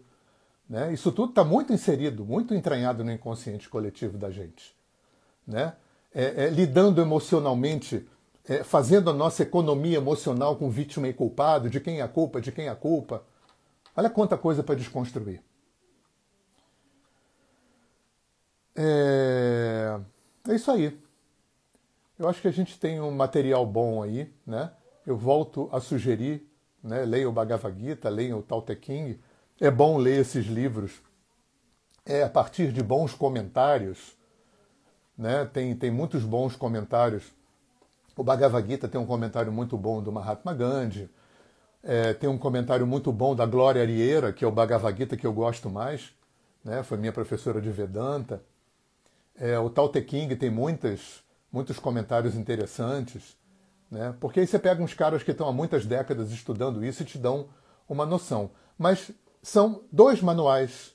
Né? 0.70 0.94
Isso 0.94 1.12
tudo 1.12 1.30
está 1.30 1.44
muito 1.44 1.74
inserido, 1.74 2.26
muito 2.26 2.54
entranhado 2.54 3.04
no 3.04 3.12
inconsciente 3.12 3.70
coletivo 3.70 4.18
da 4.18 4.32
gente. 4.32 4.76
Né? 5.46 5.74
É, 6.14 6.46
é, 6.46 6.50
lidando 6.50 7.02
emocionalmente, 7.02 8.08
é, 8.48 8.64
fazendo 8.64 9.10
a 9.10 9.14
nossa 9.14 9.44
economia 9.44 9.98
emocional 9.98 10.56
com 10.56 10.70
vítima 10.70 11.08
e 11.08 11.14
culpado, 11.14 11.70
de 11.70 11.80
quem 11.80 12.00
é 12.00 12.02
a 12.02 12.08
culpa, 12.08 12.42
de 12.42 12.52
quem 12.52 12.66
é 12.66 12.70
a 12.70 12.76
culpa. 12.76 13.24
Olha 13.96 14.10
quanta 14.10 14.38
coisa 14.38 14.64
para 14.64 14.76
desconstruir. 14.76 15.42
É... 18.76 20.00
é 20.48 20.56
isso 20.56 20.72
aí. 20.72 20.98
Eu 22.18 22.30
acho 22.30 22.42
que 22.42 22.48
a 22.48 22.54
gente 22.54 22.80
tem 22.80 23.02
um 23.02 23.12
material 23.12 23.66
bom 23.66 24.02
aí, 24.02 24.32
né? 24.46 24.72
Eu 25.06 25.18
volto 25.18 25.68
a 25.72 25.80
sugerir, 25.80 26.48
né? 26.84 27.04
Leia 27.04 27.28
o 27.28 27.32
Bhagavad 27.32 27.78
Gita, 27.80 28.10
leia 28.10 28.38
o 28.38 28.42
Tao 28.42 28.62
Te. 28.62 29.20
É 29.60 29.72
bom 29.72 29.98
ler 29.98 30.22
esses 30.22 30.46
livros 30.46 31.02
é 32.06 32.24
a 32.24 32.30
partir 32.30 32.72
de 32.72 32.82
bons 32.82 33.14
comentários, 33.14 34.18
né? 35.18 35.46
Tem, 35.46 35.76
tem 35.76 35.92
muitos 35.92 36.24
bons 36.24 36.56
comentários. 36.56 37.24
O 38.16 38.24
Bhagavad 38.24 38.68
Gita 38.68 38.88
tem 38.88 39.00
um 39.00 39.06
comentário 39.06 39.52
muito 39.52 39.78
bom 39.78 40.02
do 40.02 40.12
Mahatma 40.12 40.54
Gandhi. 40.54 41.10
É, 41.84 42.14
tem 42.14 42.30
um 42.30 42.38
comentário 42.38 42.86
muito 42.86 43.12
bom 43.12 43.36
da 43.36 43.46
Glória 43.46 43.82
Arieira, 43.82 44.34
que 44.34 44.44
é 44.44 44.48
o 44.48 44.52
Bhagavad 44.52 44.98
Gita 44.98 45.16
que 45.16 45.26
eu 45.26 45.34
gosto 45.34 45.70
mais. 45.70 46.14
Né? 46.64 46.84
Foi 46.84 46.98
minha 46.98 47.14
professora 47.14 47.62
de 47.62 47.70
Vedanta. 47.70 48.44
É, 49.36 49.58
o 49.58 49.70
Tao 49.70 49.90
Te 49.90 50.02
King 50.02 50.36
tem 50.36 50.50
muitas, 50.50 51.24
muitos 51.52 51.80
comentários 51.80 52.36
interessantes, 52.36 53.38
né? 53.90 54.14
porque 54.20 54.42
aí 54.42 54.48
você 54.48 54.60
pega 54.60 54.84
uns 54.84 54.94
caras 54.94 55.24
que 55.24 55.32
estão 55.32 55.48
há 55.48 55.54
muitas 55.54 55.86
décadas 55.86 56.32
estudando 56.32 56.84
isso 56.84 57.02
e 57.02 57.06
te 57.06 57.18
dão 57.18 57.48
uma 57.88 58.06
noção. 58.06 58.52
Mas 58.78 59.12
são 59.42 59.84
dois 59.92 60.22
manuais 60.22 60.94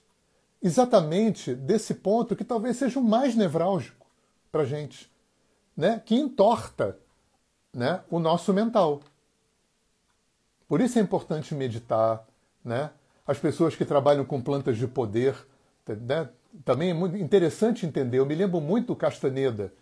exatamente 0.63 1.55
desse 1.55 1.95
ponto 1.95 2.37
que 2.37 2.45
talvez 2.45 2.77
seja 2.77 2.99
o 2.99 3.05
mais 3.05 3.35
nevrálgico 3.35 4.07
para 4.53 4.65
gente, 4.65 5.11
né? 5.77 6.01
que 6.05 6.15
entorta 6.15 6.99
né? 7.77 8.01
o 8.11 8.19
nosso 8.19 8.55
mental. 8.55 9.03
Por 10.67 10.81
isso 10.81 10.99
é 10.99 11.03
importante 11.03 11.55
meditar. 11.55 12.27
Né? 12.65 12.91
As 13.27 13.39
pessoas 13.39 13.77
que 13.77 13.85
trabalham 13.85 14.25
com 14.25 14.41
plantas 14.41 14.79
de 14.79 14.89
poder 14.89 15.37
né? 15.87 16.31
também 16.65 16.91
é 16.91 16.95
muito 16.95 17.19
interessante 17.19 17.85
entender. 17.85 18.19
Eu 18.19 18.25
me 18.25 18.35
lembro 18.35 18.63
muito 18.63 18.89
do 18.89 18.97
Castaneda, 18.97 19.73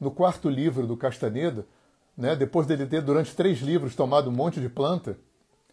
no 0.00 0.10
quarto 0.10 0.48
livro 0.48 0.86
do 0.86 0.96
Castaneda, 0.96 1.66
né, 2.16 2.34
depois 2.34 2.66
dele 2.66 2.86
ter, 2.86 3.02
durante 3.02 3.34
três 3.34 3.58
livros, 3.58 3.94
tomado 3.94 4.30
um 4.30 4.32
monte 4.32 4.60
de 4.60 4.68
planta, 4.68 5.16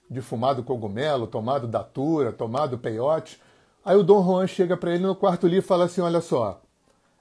de 0.10 0.22
fumado 0.22 0.64
cogumelo, 0.64 1.26
tomado 1.26 1.68
datura, 1.68 2.32
tomado 2.32 2.78
peiote. 2.78 3.42
Aí 3.86 3.96
o 3.96 4.04
Dom 4.04 4.24
Juan 4.24 4.48
chega 4.48 4.76
para 4.76 4.94
ele 4.94 5.04
no 5.04 5.16
quarto 5.16 5.48
livro 5.48 5.64
e 5.64 5.68
fala 5.68 5.86
assim: 5.86 6.02
Olha 6.02 6.20
só, 6.20 6.62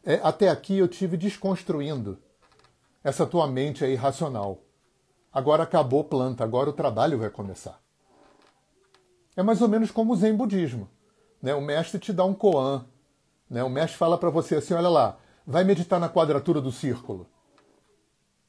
é, 0.05 0.21
até 0.23 0.49
aqui 0.49 0.79
eu 0.79 0.89
tive 0.89 1.17
desconstruindo 1.17 2.19
essa 3.03 3.27
tua 3.27 3.47
mente 3.47 3.85
aí 3.85 3.95
racional. 3.95 4.59
Agora 5.33 5.63
acabou 5.63 6.05
planta, 6.05 6.45
agora 6.45 6.71
o 6.71 6.73
trabalho 6.73 7.19
vai 7.19 7.31
começar. 7.31 7.81
É 9.37 9.43
mais 9.43 9.63
ou 9.63 9.69
menos 9.69 9.91
como 9.91 10.13
o 10.13 10.17
Zen 10.17 10.35
budismo. 10.35 10.89
Né? 11.41 11.55
O 11.55 11.61
mestre 11.61 11.99
te 11.99 12.13
dá 12.13 12.25
um 12.25 12.35
koan, 12.35 12.85
né? 13.49 13.63
O 13.65 13.69
mestre 13.71 13.97
fala 13.97 14.19
para 14.19 14.29
você 14.29 14.57
assim: 14.57 14.75
olha 14.75 14.89
lá, 14.89 15.19
vai 15.47 15.65
meditar 15.65 15.99
na 15.99 16.09
quadratura 16.09 16.61
do 16.61 16.73
círculo. 16.73 17.27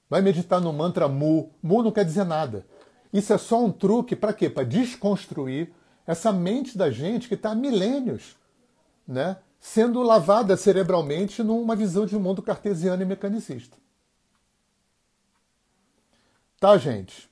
Vai 0.09 0.21
meditar 0.21 0.59
no 0.59 0.73
mantra 0.73 1.07
mu. 1.07 1.51
Mu 1.61 1.83
não 1.83 1.91
quer 1.91 2.03
dizer 2.03 2.25
nada. 2.25 2.65
Isso 3.13 3.31
é 3.31 3.37
só 3.37 3.63
um 3.63 3.71
truque 3.71 4.15
para 4.15 4.33
quê? 4.33 4.49
Para 4.49 4.63
desconstruir 4.63 5.71
essa 6.05 6.31
mente 6.31 6.77
da 6.77 6.89
gente 6.89 7.27
que 7.27 7.35
está 7.35 7.51
há 7.51 7.55
milênios 7.55 8.35
né? 9.07 9.37
sendo 9.59 10.01
lavada 10.01 10.55
cerebralmente 10.57 11.43
numa 11.43 11.75
visão 11.75 12.05
de 12.05 12.15
um 12.15 12.19
mundo 12.19 12.41
cartesiano 12.41 13.03
e 13.03 13.05
mecanicista. 13.05 13.77
Tá, 16.61 16.77
gente? 16.77 17.27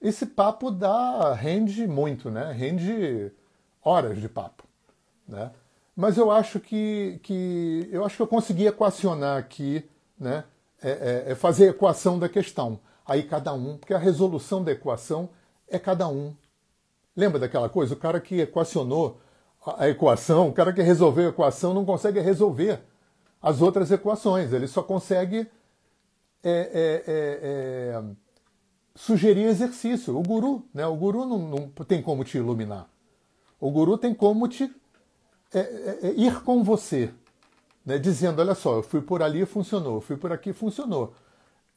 Esse 0.00 0.24
papo 0.24 0.70
dá, 0.70 1.34
rende 1.34 1.86
muito, 1.86 2.30
né? 2.30 2.52
Rende 2.52 3.30
horas 3.84 4.18
de 4.18 4.30
papo, 4.30 4.64
né? 5.28 5.52
Mas 5.94 6.16
eu 6.16 6.30
acho 6.30 6.58
que, 6.58 7.20
que 7.22 7.86
eu 7.92 8.02
acho 8.02 8.16
que 8.16 8.22
eu 8.22 8.26
consegui 8.26 8.66
equacionar 8.66 9.36
aqui, 9.36 9.86
né? 10.18 10.44
É, 10.82 10.90
é, 11.28 11.32
é 11.32 11.34
fazer 11.34 11.66
a 11.66 11.70
equação 11.72 12.18
da 12.18 12.30
questão. 12.30 12.80
Aí 13.04 13.24
cada 13.24 13.52
um, 13.52 13.76
porque 13.76 13.92
a 13.92 13.98
resolução 13.98 14.64
da 14.64 14.72
equação 14.72 15.28
é 15.68 15.78
cada 15.78 16.08
um. 16.08 16.34
Lembra 17.14 17.38
daquela 17.40 17.68
coisa? 17.68 17.92
O 17.92 17.98
cara 17.98 18.22
que 18.22 18.40
equacionou 18.40 19.20
a 19.66 19.86
equação, 19.86 20.48
o 20.48 20.52
cara 20.54 20.72
que 20.72 20.80
resolveu 20.80 21.26
a 21.26 21.28
equação 21.28 21.74
não 21.74 21.84
consegue 21.84 22.20
resolver 22.20 22.80
as 23.42 23.60
outras 23.60 23.90
equações. 23.90 24.50
Ele 24.50 24.66
só 24.66 24.82
consegue 24.82 25.46
é, 26.42 26.50
é, 26.72 27.02
é, 27.06 27.98
é 27.98 28.02
sugerir 28.94 29.44
exercício. 29.44 30.16
O 30.18 30.22
guru, 30.22 30.64
né? 30.72 30.86
O 30.86 30.96
guru 30.96 31.24
não, 31.24 31.38
não 31.38 31.68
tem 31.84 32.02
como 32.02 32.24
te 32.24 32.38
iluminar. 32.38 32.88
O 33.60 33.70
guru 33.70 33.96
tem 33.96 34.14
como 34.14 34.48
te 34.48 34.72
é, 35.54 35.58
é, 35.58 35.98
é, 36.02 36.12
ir 36.14 36.42
com 36.42 36.64
você, 36.64 37.12
né, 37.84 37.98
dizendo: 37.98 38.40
olha 38.40 38.54
só, 38.54 38.76
eu 38.76 38.82
fui 38.82 39.00
por 39.00 39.22
ali 39.22 39.44
funcionou, 39.44 39.96
eu 39.96 40.00
fui 40.00 40.16
por 40.16 40.32
aqui 40.32 40.52
funcionou. 40.52 41.14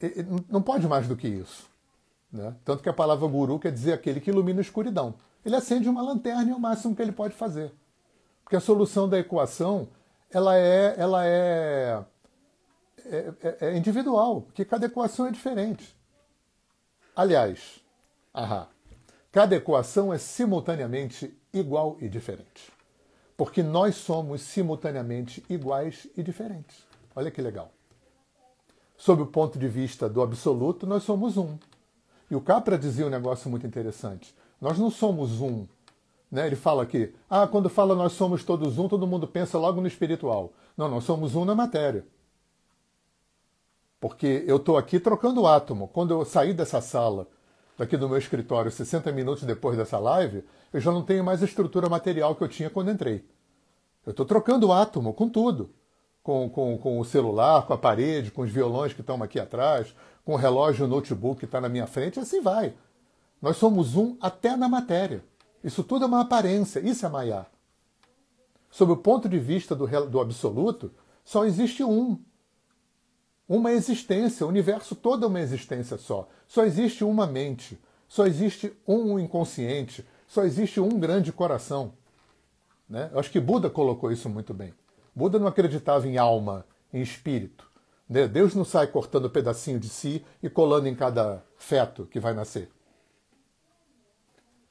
E, 0.00 0.24
não 0.48 0.62
pode 0.62 0.86
mais 0.88 1.06
do 1.06 1.16
que 1.16 1.28
isso. 1.28 1.68
Né? 2.32 2.54
Tanto 2.64 2.82
que 2.82 2.88
a 2.88 2.92
palavra 2.92 3.26
guru 3.28 3.58
quer 3.58 3.72
dizer 3.72 3.92
aquele 3.92 4.20
que 4.20 4.30
ilumina 4.30 4.60
a 4.60 4.62
escuridão. 4.62 5.14
Ele 5.44 5.54
acende 5.54 5.88
uma 5.88 6.02
lanterna 6.02 6.42
e 6.44 6.50
é 6.50 6.54
o 6.54 6.60
máximo 6.60 6.94
que 6.94 7.02
ele 7.02 7.12
pode 7.12 7.34
fazer. 7.34 7.72
Porque 8.42 8.56
a 8.56 8.60
solução 8.60 9.08
da 9.08 9.18
equação 9.18 9.88
ela 10.30 10.56
é, 10.56 10.94
ela 10.98 11.26
é, 11.26 12.04
é, 13.06 13.32
é, 13.42 13.56
é 13.60 13.76
individual, 13.76 14.42
porque 14.42 14.64
cada 14.64 14.86
equação 14.86 15.26
é 15.26 15.30
diferente. 15.30 15.95
Aliás, 17.16 17.80
ahá, 18.32 18.68
cada 19.32 19.56
equação 19.56 20.12
é 20.12 20.18
simultaneamente 20.18 21.36
igual 21.52 21.96
e 22.00 22.08
diferente 22.08 22.76
porque 23.36 23.62
nós 23.62 23.96
somos 23.96 24.40
simultaneamente 24.40 25.44
iguais 25.48 26.08
e 26.16 26.22
diferentes. 26.22 26.78
Olha 27.14 27.30
que 27.30 27.42
legal. 27.42 27.70
Sob 28.96 29.22
o 29.22 29.26
ponto 29.26 29.58
de 29.58 29.68
vista 29.68 30.08
do 30.08 30.22
absoluto, 30.22 30.86
nós 30.86 31.02
somos 31.02 31.36
um. 31.36 31.58
E 32.30 32.34
o 32.34 32.40
Capra 32.40 32.78
dizia 32.78 33.06
um 33.06 33.10
negócio 33.10 33.50
muito 33.50 33.66
interessante. 33.66 34.34
Nós 34.60 34.78
não 34.78 34.90
somos 34.90 35.40
um. 35.40 35.66
Né? 36.32 36.46
Ele 36.46 36.56
fala 36.56 36.82
aqui, 36.82 37.14
ah, 37.28 37.46
quando 37.46 37.68
fala 37.68 37.94
nós 37.94 38.12
somos 38.12 38.42
todos 38.42 38.78
um, 38.78 38.88
todo 38.88 39.06
mundo 39.06 39.26
pensa 39.26 39.58
logo 39.58 39.80
no 39.80 39.86
espiritual. 39.86 40.52
Não, 40.76 40.88
nós 40.88 41.04
somos 41.04 41.34
um 41.34 41.44
na 41.44 41.54
matéria. 41.54 42.06
Porque 44.00 44.44
eu 44.46 44.56
estou 44.56 44.76
aqui 44.76 45.00
trocando 45.00 45.46
átomo. 45.46 45.88
Quando 45.88 46.12
eu 46.12 46.24
sair 46.24 46.52
dessa 46.52 46.80
sala, 46.80 47.26
daqui 47.78 47.96
do 47.96 48.08
meu 48.08 48.18
escritório, 48.18 48.70
60 48.70 49.10
minutos 49.12 49.44
depois 49.44 49.76
dessa 49.76 49.98
live, 49.98 50.44
eu 50.72 50.80
já 50.80 50.92
não 50.92 51.02
tenho 51.02 51.24
mais 51.24 51.42
a 51.42 51.46
estrutura 51.46 51.88
material 51.88 52.34
que 52.34 52.42
eu 52.42 52.48
tinha 52.48 52.70
quando 52.70 52.90
entrei. 52.90 53.24
Eu 54.04 54.10
estou 54.10 54.26
trocando 54.26 54.72
átomo 54.72 55.12
com 55.12 55.28
tudo. 55.28 55.70
Com, 56.22 56.50
com, 56.50 56.76
com 56.76 56.98
o 56.98 57.04
celular, 57.04 57.66
com 57.66 57.72
a 57.72 57.78
parede, 57.78 58.32
com 58.32 58.42
os 58.42 58.50
violões 58.50 58.92
que 58.92 59.00
estão 59.00 59.22
aqui 59.22 59.38
atrás, 59.38 59.94
com 60.24 60.32
o 60.32 60.36
relógio 60.36 60.84
o 60.84 60.88
notebook 60.88 61.38
que 61.38 61.44
está 61.44 61.60
na 61.60 61.68
minha 61.68 61.86
frente, 61.86 62.18
assim 62.18 62.40
vai. 62.40 62.74
Nós 63.40 63.56
somos 63.56 63.94
um 63.94 64.16
até 64.20 64.56
na 64.56 64.68
matéria. 64.68 65.22
Isso 65.62 65.84
tudo 65.84 66.04
é 66.04 66.08
uma 66.08 66.22
aparência, 66.22 66.80
isso 66.80 67.06
é 67.06 67.08
Maya. 67.08 67.46
Sob 68.70 68.92
o 68.92 68.96
ponto 68.96 69.28
de 69.28 69.38
vista 69.38 69.74
do, 69.74 69.86
do 70.08 70.20
absoluto, 70.20 70.92
só 71.24 71.44
existe 71.44 71.82
um. 71.82 72.18
Uma 73.48 73.72
existência, 73.72 74.44
o 74.44 74.48
universo 74.48 74.96
todo 74.96 75.24
é 75.24 75.28
uma 75.28 75.40
existência 75.40 75.96
só. 75.96 76.28
Só 76.48 76.64
existe 76.64 77.04
uma 77.04 77.26
mente, 77.26 77.78
só 78.08 78.26
existe 78.26 78.72
um 78.86 79.18
inconsciente, 79.18 80.06
só 80.26 80.42
existe 80.44 80.80
um 80.80 80.98
grande 80.98 81.32
coração. 81.32 81.92
Né? 82.88 83.08
Eu 83.12 83.20
acho 83.20 83.30
que 83.30 83.40
Buda 83.40 83.70
colocou 83.70 84.10
isso 84.10 84.28
muito 84.28 84.52
bem. 84.52 84.74
Buda 85.14 85.38
não 85.38 85.46
acreditava 85.46 86.06
em 86.08 86.18
alma, 86.18 86.66
em 86.92 87.00
espírito. 87.00 87.70
Né? 88.08 88.26
Deus 88.26 88.54
não 88.54 88.64
sai 88.64 88.88
cortando 88.88 89.30
pedacinho 89.30 89.78
de 89.78 89.88
si 89.88 90.24
e 90.42 90.50
colando 90.50 90.88
em 90.88 90.94
cada 90.94 91.44
feto 91.56 92.04
que 92.06 92.20
vai 92.20 92.34
nascer. 92.34 92.68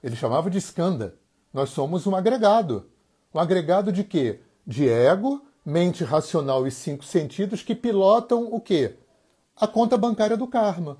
Ele 0.04 0.16
chamava 0.16 0.50
de 0.50 0.58
skanda. 0.58 1.16
Nós 1.54 1.70
somos 1.70 2.06
um 2.06 2.16
agregado. 2.16 2.90
Um 3.34 3.40
agregado 3.40 3.92
de 3.92 4.04
quê? 4.04 4.42
De 4.68 4.88
ego, 4.90 5.46
mente 5.66 6.04
racional 6.04 6.68
e 6.68 6.72
cinco 6.72 7.04
sentidos 7.04 7.64
que 7.64 7.74
pilotam 7.74 8.54
o 8.54 8.62
quê? 8.62 8.96
A 9.56 9.68
conta 9.68 9.98
bancária 9.98 10.38
do 10.38 10.48
karma. 10.48 10.98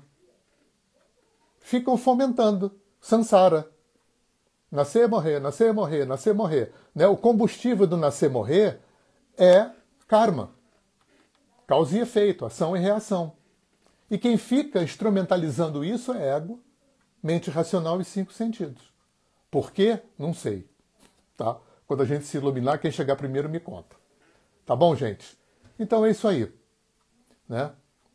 Ficam 1.60 1.96
fomentando. 1.96 2.74
Sansara. 3.00 3.70
Nascer, 4.70 5.08
morrer, 5.08 5.38
nascer, 5.38 5.72
morrer, 5.72 6.04
nascer, 6.04 6.34
morrer. 6.34 6.72
Né? 6.92 7.06
O 7.06 7.16
combustível 7.16 7.86
do 7.86 7.96
nascer, 7.96 8.28
morrer 8.28 8.80
é 9.38 9.70
karma. 10.08 10.50
Causa 11.66 11.96
e 11.96 12.00
efeito, 12.00 12.44
ação 12.44 12.76
e 12.76 12.80
reação. 12.80 13.32
E 14.10 14.18
quem 14.18 14.36
fica 14.36 14.82
instrumentalizando 14.82 15.84
isso 15.84 16.12
é 16.12 16.36
ego, 16.36 16.60
mente 17.22 17.50
racional 17.50 18.00
e 18.00 18.04
cinco 18.04 18.32
sentidos. 18.32 18.92
Por 19.50 19.72
quê? 19.72 20.00
Não 20.18 20.34
sei. 20.34 20.68
Tá? 21.36 21.56
Quando 21.86 22.02
a 22.02 22.06
gente 22.06 22.24
se 22.24 22.36
iluminar, 22.36 22.80
quem 22.80 22.90
chegar 22.90 23.16
primeiro 23.16 23.48
me 23.48 23.60
conta. 23.60 23.96
Tá 24.66 24.74
bom, 24.74 24.96
gente? 24.96 25.38
Então 25.78 26.04
é 26.04 26.10
isso 26.10 26.26
aí. 26.26 26.52
Né? 27.48 27.70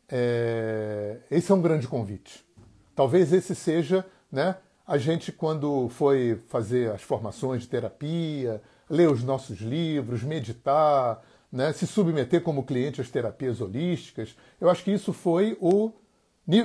É... 0.06 1.18
Esse 1.30 1.50
é 1.50 1.54
um 1.54 1.62
grande 1.62 1.88
convite. 1.88 2.46
Talvez 2.94 3.32
esse 3.32 3.54
seja 3.54 4.04
né, 4.30 4.56
a 4.86 4.98
gente, 4.98 5.32
quando 5.32 5.88
foi 5.88 6.42
fazer 6.48 6.92
as 6.92 7.00
formações 7.00 7.62
de 7.62 7.68
terapia, 7.68 8.60
ler 8.88 9.08
os 9.08 9.22
nossos 9.22 9.60
livros, 9.60 10.22
meditar, 10.22 11.22
né, 11.50 11.72
se 11.72 11.86
submeter 11.86 12.42
como 12.42 12.64
cliente 12.64 13.00
às 13.00 13.08
terapias 13.08 13.62
holísticas, 13.62 14.36
eu 14.60 14.68
acho 14.68 14.84
que 14.84 14.90
isso 14.90 15.14
foi 15.14 15.56
o 15.58 15.92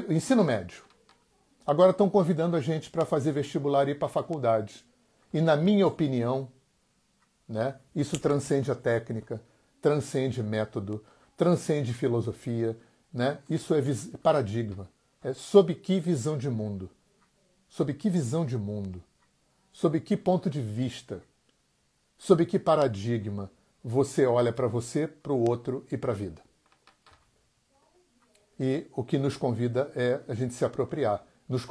ensino 0.09 0.43
médio. 0.43 0.83
Agora 1.65 1.91
estão 1.91 2.09
convidando 2.09 2.57
a 2.57 2.61
gente 2.61 2.89
para 2.89 3.05
fazer 3.05 3.31
vestibular 3.31 3.87
e 3.87 3.91
ir 3.91 3.95
para 3.95 4.07
a 4.07 4.11
faculdade. 4.11 4.85
E, 5.33 5.39
na 5.39 5.55
minha 5.55 5.87
opinião, 5.87 6.49
né, 7.47 7.75
isso 7.95 8.19
transcende 8.19 8.69
a 8.69 8.75
técnica, 8.75 9.41
transcende 9.87 10.43
método, 10.43 11.01
transcende 11.37 11.93
filosofia. 11.93 12.77
Né? 13.13 13.39
Isso 13.49 13.73
é 13.73 13.81
paradigma. 14.21 14.89
É 15.23 15.33
sob 15.33 15.73
que 15.73 15.97
visão 15.97 16.37
de 16.37 16.49
mundo? 16.49 16.89
Sob 17.69 17.93
que 17.93 18.09
visão 18.09 18.45
de 18.45 18.57
mundo? 18.57 19.01
Sob 19.71 19.97
que 20.01 20.17
ponto 20.17 20.49
de 20.49 20.61
vista? 20.61 21.21
Sob 22.17 22.45
que 22.45 22.59
paradigma 22.59 23.49
você 23.81 24.25
olha 24.25 24.51
para 24.51 24.67
você, 24.67 25.07
para 25.07 25.31
o 25.31 25.49
outro 25.49 25.85
e 25.89 25.97
para 25.97 26.11
a 26.11 26.15
vida? 26.15 26.41
E 28.59 28.87
o 28.91 29.05
que 29.05 29.17
nos 29.17 29.37
convida 29.37 29.89
é 29.95 30.19
a 30.27 30.33
gente 30.33 30.53
se 30.53 30.65
apropriar. 30.65 31.25
Nos, 31.47 31.65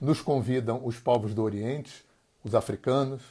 nos 0.00 0.20
convidam 0.20 0.86
os 0.86 1.00
povos 1.00 1.34
do 1.34 1.42
Oriente, 1.42 2.04
os 2.44 2.54
africanos, 2.54 3.22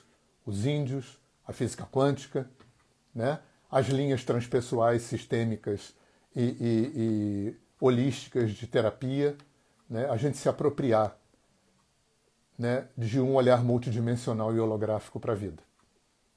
os 0.45 0.65
índios, 0.65 1.17
a 1.47 1.53
física 1.53 1.87
quântica, 1.89 2.49
né? 3.13 3.39
As 3.75 3.87
linhas 3.87 4.23
transpessoais 4.23 5.01
sistêmicas 5.01 5.93
e, 6.33 6.43
e, 6.43 6.91
e 6.95 7.55
holísticas 7.77 8.51
de 8.51 8.65
terapia, 8.67 9.35
né? 9.89 10.09
a 10.09 10.15
gente 10.15 10.37
se 10.37 10.47
apropriar 10.47 11.17
né, 12.57 12.87
de 12.97 13.19
um 13.19 13.35
olhar 13.35 13.61
multidimensional 13.65 14.55
e 14.55 14.59
holográfico 14.61 15.19
para 15.19 15.33
a 15.33 15.35
vida. 15.35 15.61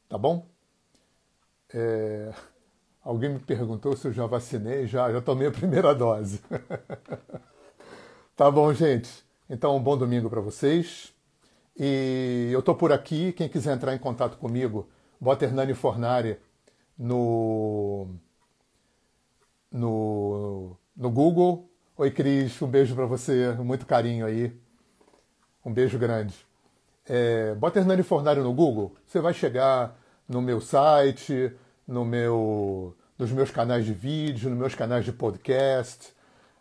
Tá 0.09 0.19
bom? 0.19 0.49
É... 1.73 2.33
Alguém 3.05 3.31
me 3.31 3.39
perguntou 3.39 3.97
se 3.97 4.09
eu 4.09 4.13
já 4.13 4.27
vacinei, 4.27 4.89
já, 4.89 5.13
já 5.13 5.21
tomei 5.21 5.47
a 5.47 5.53
primeira 5.53 5.95
dose. 5.95 6.41
tá 8.35 8.51
bom, 8.51 8.75
gente? 8.75 9.25
Então, 9.49 9.77
um 9.77 9.81
bom 9.81 9.97
domingo 9.97 10.29
para 10.29 10.41
vocês. 10.41 11.15
E 11.79 12.51
eu 12.51 12.63
tô 12.63 12.75
por 12.75 12.93
aqui. 12.93 13.33
Quem 13.33 13.49
quiser 13.49 13.77
entrar 13.77 13.95
em 13.95 13.99
contato 13.99 14.37
comigo, 14.39 14.89
bota 15.21 15.45
Hernani 15.45 15.73
Fornari 15.73 16.37
no, 16.99 18.09
no, 19.71 20.77
no 20.97 21.11
Google. 21.11 21.71
Oi, 21.97 22.11
Cris, 22.11 22.61
um 22.61 22.67
beijo 22.67 22.95
para 22.95 23.07
você, 23.07 23.53
muito 23.53 23.87
carinho 23.87 24.27
aí. 24.27 24.53
Um 25.65 25.73
beijo 25.73 25.99
grande. 25.99 26.35
É, 27.07 27.55
bota 27.55 27.79
Hernani 27.79 28.03
Fornari 28.03 28.41
no 28.41 28.53
Google, 28.53 28.95
você 29.07 29.21
vai 29.21 29.33
chegar 29.33 29.99
no 30.29 30.43
meu 30.43 30.61
site, 30.61 31.53
no 31.87 32.05
meu, 32.05 32.95
nos 33.19 33.33
meus 33.33 33.51
canais 33.51 33.87
de 33.87 33.95
vídeo, 33.95 34.51
nos 34.51 34.59
meus 34.59 34.75
canais 34.75 35.07
de 35.07 35.13
podcast, 35.13 36.13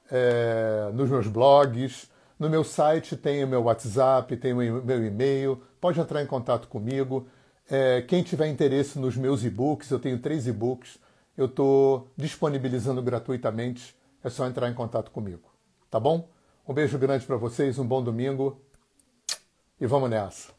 é, 0.09 0.89
nos 0.93 1.09
meus 1.09 1.27
blogs. 1.27 2.09
No 2.39 2.49
meu 2.49 2.63
site 2.63 3.17
tem 3.17 3.43
o 3.43 3.47
meu 3.47 3.63
WhatsApp, 3.63 4.37
tem 4.37 4.53
o 4.53 4.57
meu 4.57 5.05
e-mail, 5.05 5.61
pode 5.81 5.99
entrar 5.99 6.21
em 6.21 6.27
contato 6.27 6.67
comigo. 6.67 7.27
É, 7.69 8.01
quem 8.01 8.23
tiver 8.23 8.47
interesse 8.47 8.97
nos 8.97 9.17
meus 9.17 9.43
e-books, 9.43 9.91
eu 9.91 9.99
tenho 9.99 10.19
três 10.19 10.47
e-books, 10.47 10.97
eu 11.37 11.47
estou 11.47 12.09
disponibilizando 12.15 13.01
gratuitamente, 13.01 13.95
é 14.23 14.29
só 14.29 14.47
entrar 14.47 14.69
em 14.69 14.73
contato 14.73 15.11
comigo. 15.11 15.49
Tá 15.89 15.99
bom? 15.99 16.29
Um 16.67 16.73
beijo 16.73 16.97
grande 16.97 17.25
para 17.25 17.37
vocês, 17.37 17.77
um 17.77 17.85
bom 17.85 18.01
domingo 18.01 18.61
e 19.79 19.85
vamos 19.85 20.09
nessa. 20.09 20.56